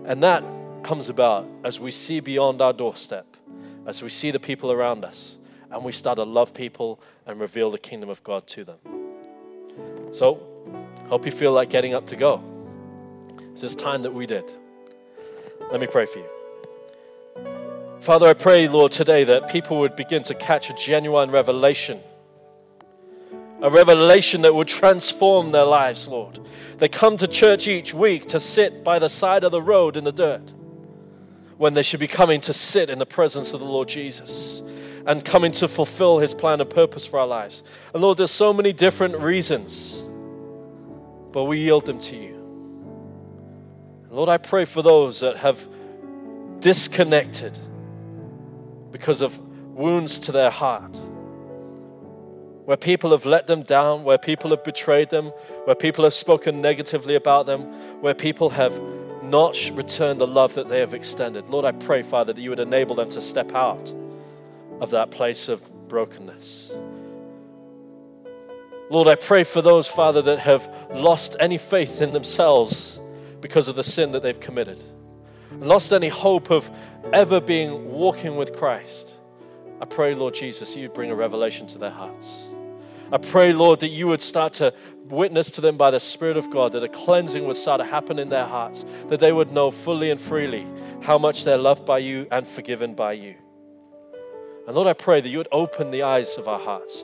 And 0.04 0.22
that 0.22 0.42
comes 0.82 1.08
about 1.08 1.46
as 1.64 1.78
we 1.78 1.90
see 1.90 2.20
beyond 2.20 2.62
our 2.62 2.72
doorstep, 2.72 3.36
as 3.86 4.02
we 4.02 4.08
see 4.08 4.30
the 4.30 4.40
people 4.40 4.72
around 4.72 5.04
us, 5.04 5.36
and 5.70 5.84
we 5.84 5.92
start 5.92 6.16
to 6.16 6.24
love 6.24 6.54
people 6.54 7.00
and 7.26 7.38
reveal 7.38 7.70
the 7.70 7.78
kingdom 7.78 8.08
of 8.08 8.24
God 8.24 8.46
to 8.48 8.64
them. 8.64 8.78
So, 10.12 10.42
hope 11.08 11.26
you 11.26 11.30
feel 11.30 11.52
like 11.52 11.68
getting 11.68 11.94
up 11.94 12.06
to 12.06 12.16
go. 12.16 12.42
It's 13.52 13.60
this 13.60 13.74
time 13.74 14.02
that 14.02 14.14
we 14.14 14.26
did. 14.26 14.50
Let 15.70 15.80
me 15.80 15.86
pray 15.86 16.06
for 16.06 16.20
you. 16.20 16.28
Father, 18.00 18.28
I 18.28 18.32
pray, 18.32 18.68
Lord, 18.68 18.92
today 18.92 19.24
that 19.24 19.50
people 19.50 19.80
would 19.80 19.96
begin 19.96 20.22
to 20.24 20.34
catch 20.34 20.70
a 20.70 20.74
genuine 20.74 21.30
revelation 21.30 22.00
a 23.60 23.70
revelation 23.70 24.42
that 24.42 24.54
would 24.54 24.68
transform 24.68 25.50
their 25.50 25.64
lives, 25.64 26.06
Lord. 26.08 26.40
They 26.78 26.88
come 26.88 27.16
to 27.16 27.26
church 27.26 27.66
each 27.66 27.92
week 27.92 28.26
to 28.26 28.38
sit 28.38 28.84
by 28.84 28.98
the 28.98 29.08
side 29.08 29.42
of 29.42 29.52
the 29.52 29.62
road 29.62 29.96
in 29.96 30.04
the 30.04 30.12
dirt 30.12 30.52
when 31.56 31.74
they 31.74 31.82
should 31.82 32.00
be 32.00 32.08
coming 32.08 32.40
to 32.42 32.52
sit 32.52 32.88
in 32.88 32.98
the 32.98 33.06
presence 33.06 33.52
of 33.52 33.60
the 33.60 33.66
Lord 33.66 33.88
Jesus 33.88 34.62
and 35.06 35.24
coming 35.24 35.50
to 35.52 35.66
fulfill 35.66 36.18
his 36.20 36.34
plan 36.34 36.60
and 36.60 36.70
purpose 36.70 37.04
for 37.04 37.18
our 37.18 37.26
lives. 37.26 37.64
And 37.92 38.02
Lord, 38.02 38.18
there's 38.18 38.30
so 38.30 38.52
many 38.52 38.72
different 38.72 39.16
reasons, 39.18 39.94
but 41.32 41.44
we 41.44 41.58
yield 41.58 41.86
them 41.86 41.98
to 41.98 42.16
you. 42.16 42.36
Lord, 44.10 44.28
I 44.28 44.38
pray 44.38 44.64
for 44.64 44.82
those 44.82 45.20
that 45.20 45.36
have 45.36 45.66
disconnected 46.60 47.58
because 48.92 49.20
of 49.20 49.38
wounds 49.74 50.18
to 50.20 50.32
their 50.32 50.50
heart 50.50 50.98
where 52.68 52.76
people 52.76 53.12
have 53.12 53.24
let 53.24 53.46
them 53.46 53.62
down, 53.62 54.04
where 54.04 54.18
people 54.18 54.50
have 54.50 54.62
betrayed 54.62 55.08
them, 55.08 55.28
where 55.64 55.74
people 55.74 56.04
have 56.04 56.12
spoken 56.12 56.60
negatively 56.60 57.14
about 57.14 57.46
them, 57.46 57.62
where 58.02 58.12
people 58.12 58.50
have 58.50 58.78
not 59.22 59.56
returned 59.72 60.20
the 60.20 60.26
love 60.26 60.52
that 60.52 60.68
they 60.68 60.78
have 60.78 60.92
extended. 60.92 61.48
Lord, 61.48 61.64
I 61.64 61.72
pray, 61.72 62.02
Father, 62.02 62.34
that 62.34 62.42
you 62.42 62.50
would 62.50 62.60
enable 62.60 62.94
them 62.94 63.08
to 63.08 63.22
step 63.22 63.54
out 63.54 63.90
of 64.82 64.90
that 64.90 65.10
place 65.10 65.48
of 65.48 65.62
brokenness. 65.88 66.70
Lord, 68.90 69.08
I 69.08 69.14
pray 69.14 69.44
for 69.44 69.62
those, 69.62 69.88
Father, 69.88 70.20
that 70.20 70.40
have 70.40 70.70
lost 70.92 71.36
any 71.40 71.56
faith 71.56 72.02
in 72.02 72.12
themselves 72.12 73.00
because 73.40 73.68
of 73.68 73.76
the 73.76 73.84
sin 73.84 74.12
that 74.12 74.22
they've 74.22 74.38
committed, 74.38 74.82
lost 75.52 75.94
any 75.94 76.10
hope 76.10 76.50
of 76.50 76.70
ever 77.14 77.40
being 77.40 77.90
walking 77.90 78.36
with 78.36 78.54
Christ. 78.54 79.14
I 79.80 79.86
pray, 79.86 80.14
Lord 80.14 80.34
Jesus, 80.34 80.76
you'd 80.76 80.92
bring 80.92 81.10
a 81.10 81.14
revelation 81.14 81.66
to 81.68 81.78
their 81.78 81.88
hearts. 81.88 82.42
I 83.10 83.18
pray, 83.18 83.52
Lord, 83.52 83.80
that 83.80 83.88
you 83.88 84.06
would 84.08 84.20
start 84.22 84.54
to 84.54 84.74
witness 85.04 85.50
to 85.52 85.60
them 85.60 85.76
by 85.76 85.90
the 85.90 86.00
Spirit 86.00 86.36
of 86.36 86.50
God, 86.50 86.72
that 86.72 86.82
a 86.82 86.88
cleansing 86.88 87.46
would 87.46 87.56
start 87.56 87.80
to 87.80 87.86
happen 87.86 88.18
in 88.18 88.28
their 88.28 88.44
hearts, 88.44 88.84
that 89.08 89.20
they 89.20 89.32
would 89.32 89.50
know 89.50 89.70
fully 89.70 90.10
and 90.10 90.20
freely 90.20 90.66
how 91.02 91.18
much 91.18 91.44
they're 91.44 91.56
loved 91.56 91.86
by 91.86 91.98
you 91.98 92.26
and 92.30 92.46
forgiven 92.46 92.94
by 92.94 93.12
you. 93.12 93.34
And 94.66 94.76
Lord, 94.76 94.86
I 94.86 94.92
pray 94.92 95.22
that 95.22 95.28
you 95.28 95.38
would 95.38 95.48
open 95.50 95.90
the 95.90 96.02
eyes 96.02 96.36
of 96.36 96.46
our 96.46 96.58
hearts, 96.58 97.02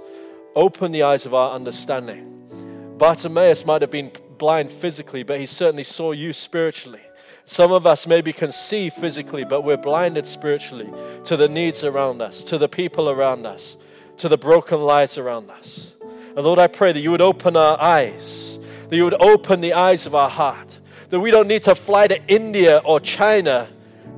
open 0.54 0.92
the 0.92 1.04
eyes 1.04 1.24
of 1.24 1.32
our 1.32 1.54
understanding. 1.54 2.94
Bartimaeus 2.98 3.64
might 3.64 3.80
have 3.80 3.90
been 3.90 4.12
blind 4.36 4.70
physically, 4.70 5.22
but 5.22 5.40
he 5.40 5.46
certainly 5.46 5.82
saw 5.82 6.12
you 6.12 6.34
spiritually. 6.34 7.00
Some 7.46 7.72
of 7.72 7.86
us 7.86 8.06
maybe 8.06 8.32
can 8.32 8.52
see 8.52 8.90
physically, 8.90 9.44
but 9.44 9.62
we're 9.62 9.78
blinded 9.78 10.26
spiritually 10.26 10.90
to 11.24 11.36
the 11.36 11.48
needs 11.48 11.82
around 11.84 12.20
us, 12.20 12.42
to 12.44 12.58
the 12.58 12.68
people 12.68 13.08
around 13.08 13.46
us, 13.46 13.78
to 14.18 14.28
the 14.28 14.38
broken 14.38 14.80
lives 14.80 15.16
around 15.16 15.50
us. 15.50 15.93
And 16.36 16.44
Lord, 16.44 16.58
I 16.58 16.66
pray 16.66 16.92
that 16.92 17.00
you 17.00 17.12
would 17.12 17.20
open 17.20 17.56
our 17.56 17.80
eyes, 17.80 18.58
that 18.88 18.96
you 18.96 19.04
would 19.04 19.20
open 19.22 19.60
the 19.60 19.74
eyes 19.74 20.04
of 20.04 20.14
our 20.14 20.28
heart, 20.28 20.80
that 21.10 21.20
we 21.20 21.30
don't 21.30 21.46
need 21.46 21.62
to 21.62 21.74
fly 21.74 22.08
to 22.08 22.20
India 22.26 22.78
or 22.84 22.98
China 22.98 23.68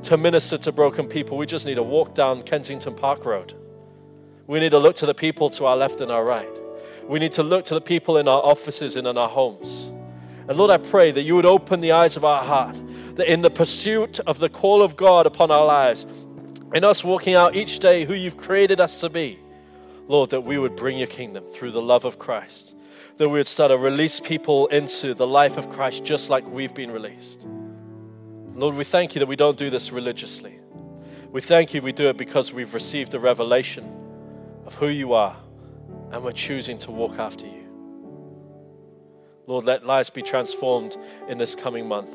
to 0.05 0.17
minister 0.17 0.57
to 0.57 0.73
broken 0.73 1.09
people. 1.09 1.37
We 1.37 1.47
just 1.47 1.67
need 1.67 1.75
to 1.75 1.83
walk 1.83 2.15
down 2.15 2.43
Kensington 2.43 2.95
Park 2.95 3.25
Road. 3.27 3.55
We 4.47 4.61
need 4.61 4.71
to 4.71 4.79
look 4.79 4.97
to 4.97 5.07
the 5.07 5.15
people 5.15 5.51
to 5.51 5.67
our 5.67 5.77
left 5.77 6.01
and 6.01 6.11
our 6.11 6.25
right. 6.25 6.49
We 7.07 7.19
need 7.19 7.33
to 7.33 7.43
look 7.43 7.65
to 7.67 7.75
the 7.75 7.81
people 7.81 8.17
in 8.17 8.29
our 8.29 8.41
offices 8.41 8.97
and 8.97 9.07
in 9.07 9.19
our 9.19 9.29
homes. 9.29 9.91
And 10.49 10.57
Lord, 10.57 10.71
I 10.71 10.79
pray 10.79 11.11
that 11.11 11.23
you 11.23 11.35
would 11.35 11.47
open 11.47 11.81
the 11.81 11.93
eyes 11.93 12.17
of 12.17 12.25
our 12.25 12.45
heart, 12.45 12.81
that 13.17 13.31
in 13.31 13.43
the 13.43 13.51
pursuit 13.51 14.21
of 14.21 14.39
the 14.39 14.49
call 14.49 14.83
of 14.83 14.97
God 14.97 15.27
upon 15.27 15.51
our 15.51 15.67
lives, 15.67 16.07
in 16.73 16.85
us 16.85 17.05
walking 17.05 17.35
out 17.35 17.55
each 17.57 17.79
day 17.79 18.05
who 18.05 18.15
you've 18.15 18.37
created 18.37 18.81
us 18.81 19.01
to 19.01 19.09
be, 19.09 19.39
Lord, 20.09 20.31
that 20.31 20.43
we 20.43 20.59
would 20.59 20.77
bring 20.77 20.99
your 20.99 21.09
kingdom 21.09 21.45
through 21.45 21.73
the 21.73 21.83
love 21.83 22.05
of 22.05 22.19
Christ, 22.19 22.75
that 23.17 23.29
we 23.29 23.39
would 23.39 23.49
start 23.49 23.71
to 23.71 23.79
release 23.79 24.21
people 24.21 24.69
into 24.69 25.15
the 25.15 25.27
life 25.27 25.57
of 25.57 25.71
Christ 25.71 26.05
just 26.05 26.31
like 26.31 26.47
we've 26.47 26.75
been 26.75 26.91
released. 26.91 27.47
Lord, 28.55 28.77
we 28.77 28.85
thank 28.85 29.15
you 29.15 29.19
that 29.19 29.27
we 29.27 29.37
don't 29.37 29.59
do 29.59 29.69
this 29.69 29.91
religiously. 29.91 30.61
We 31.31 31.41
thank 31.41 31.75
you 31.75 31.83
we 31.83 31.93
do 31.93 32.09
it 32.09 32.17
because 32.17 32.53
we've 32.53 32.73
received 32.73 33.15
a 33.15 33.21
revelation 33.21 33.93
of 34.65 34.75
who 34.75 34.89
you 34.89 35.13
are 35.13 35.37
and 36.13 36.23
we're 36.23 36.33
choosing 36.33 36.79
to 36.79 36.91
walk 36.91 37.19
after 37.19 37.47
you. 37.47 37.65
Lord, 39.47 39.65
let 39.65 39.85
lives 39.85 40.09
be 40.09 40.23
transformed 40.23 40.97
in 41.29 41.37
this 41.39 41.55
coming 41.55 41.87
month. 41.87 42.15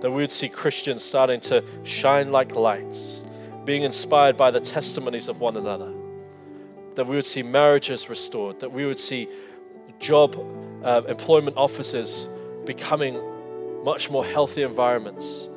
That 0.00 0.10
we 0.10 0.22
would 0.22 0.32
see 0.32 0.48
Christians 0.48 1.02
starting 1.02 1.40
to 1.42 1.64
shine 1.84 2.32
like 2.32 2.54
lights, 2.54 3.22
being 3.64 3.82
inspired 3.82 4.36
by 4.36 4.50
the 4.50 4.60
testimonies 4.60 5.28
of 5.28 5.40
one 5.40 5.56
another 5.56 5.92
that 6.94 7.06
we 7.06 7.16
would 7.16 7.26
see 7.26 7.42
marriages 7.42 8.08
restored, 8.08 8.60
that 8.60 8.70
we 8.70 8.86
would 8.86 8.98
see 8.98 9.28
job 9.98 10.36
uh, 10.84 11.02
employment 11.08 11.56
offices 11.56 12.28
becoming 12.64 13.20
much 13.84 14.10
more 14.10 14.24
healthy 14.24 14.62
environments, 14.62 15.48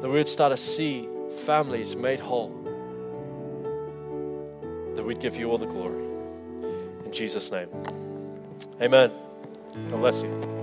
that 0.00 0.08
we 0.08 0.14
would 0.14 0.28
start 0.28 0.52
to 0.52 0.56
see 0.56 1.08
families 1.44 1.96
made 1.96 2.20
whole, 2.20 2.50
that 4.94 5.02
we'd 5.02 5.20
give 5.20 5.36
you 5.36 5.50
all 5.50 5.58
the 5.58 5.66
glory. 5.66 6.04
In 7.04 7.12
Jesus' 7.12 7.50
name, 7.50 7.68
amen. 8.80 9.10
God 9.90 10.00
bless 10.00 10.22
you. 10.22 10.57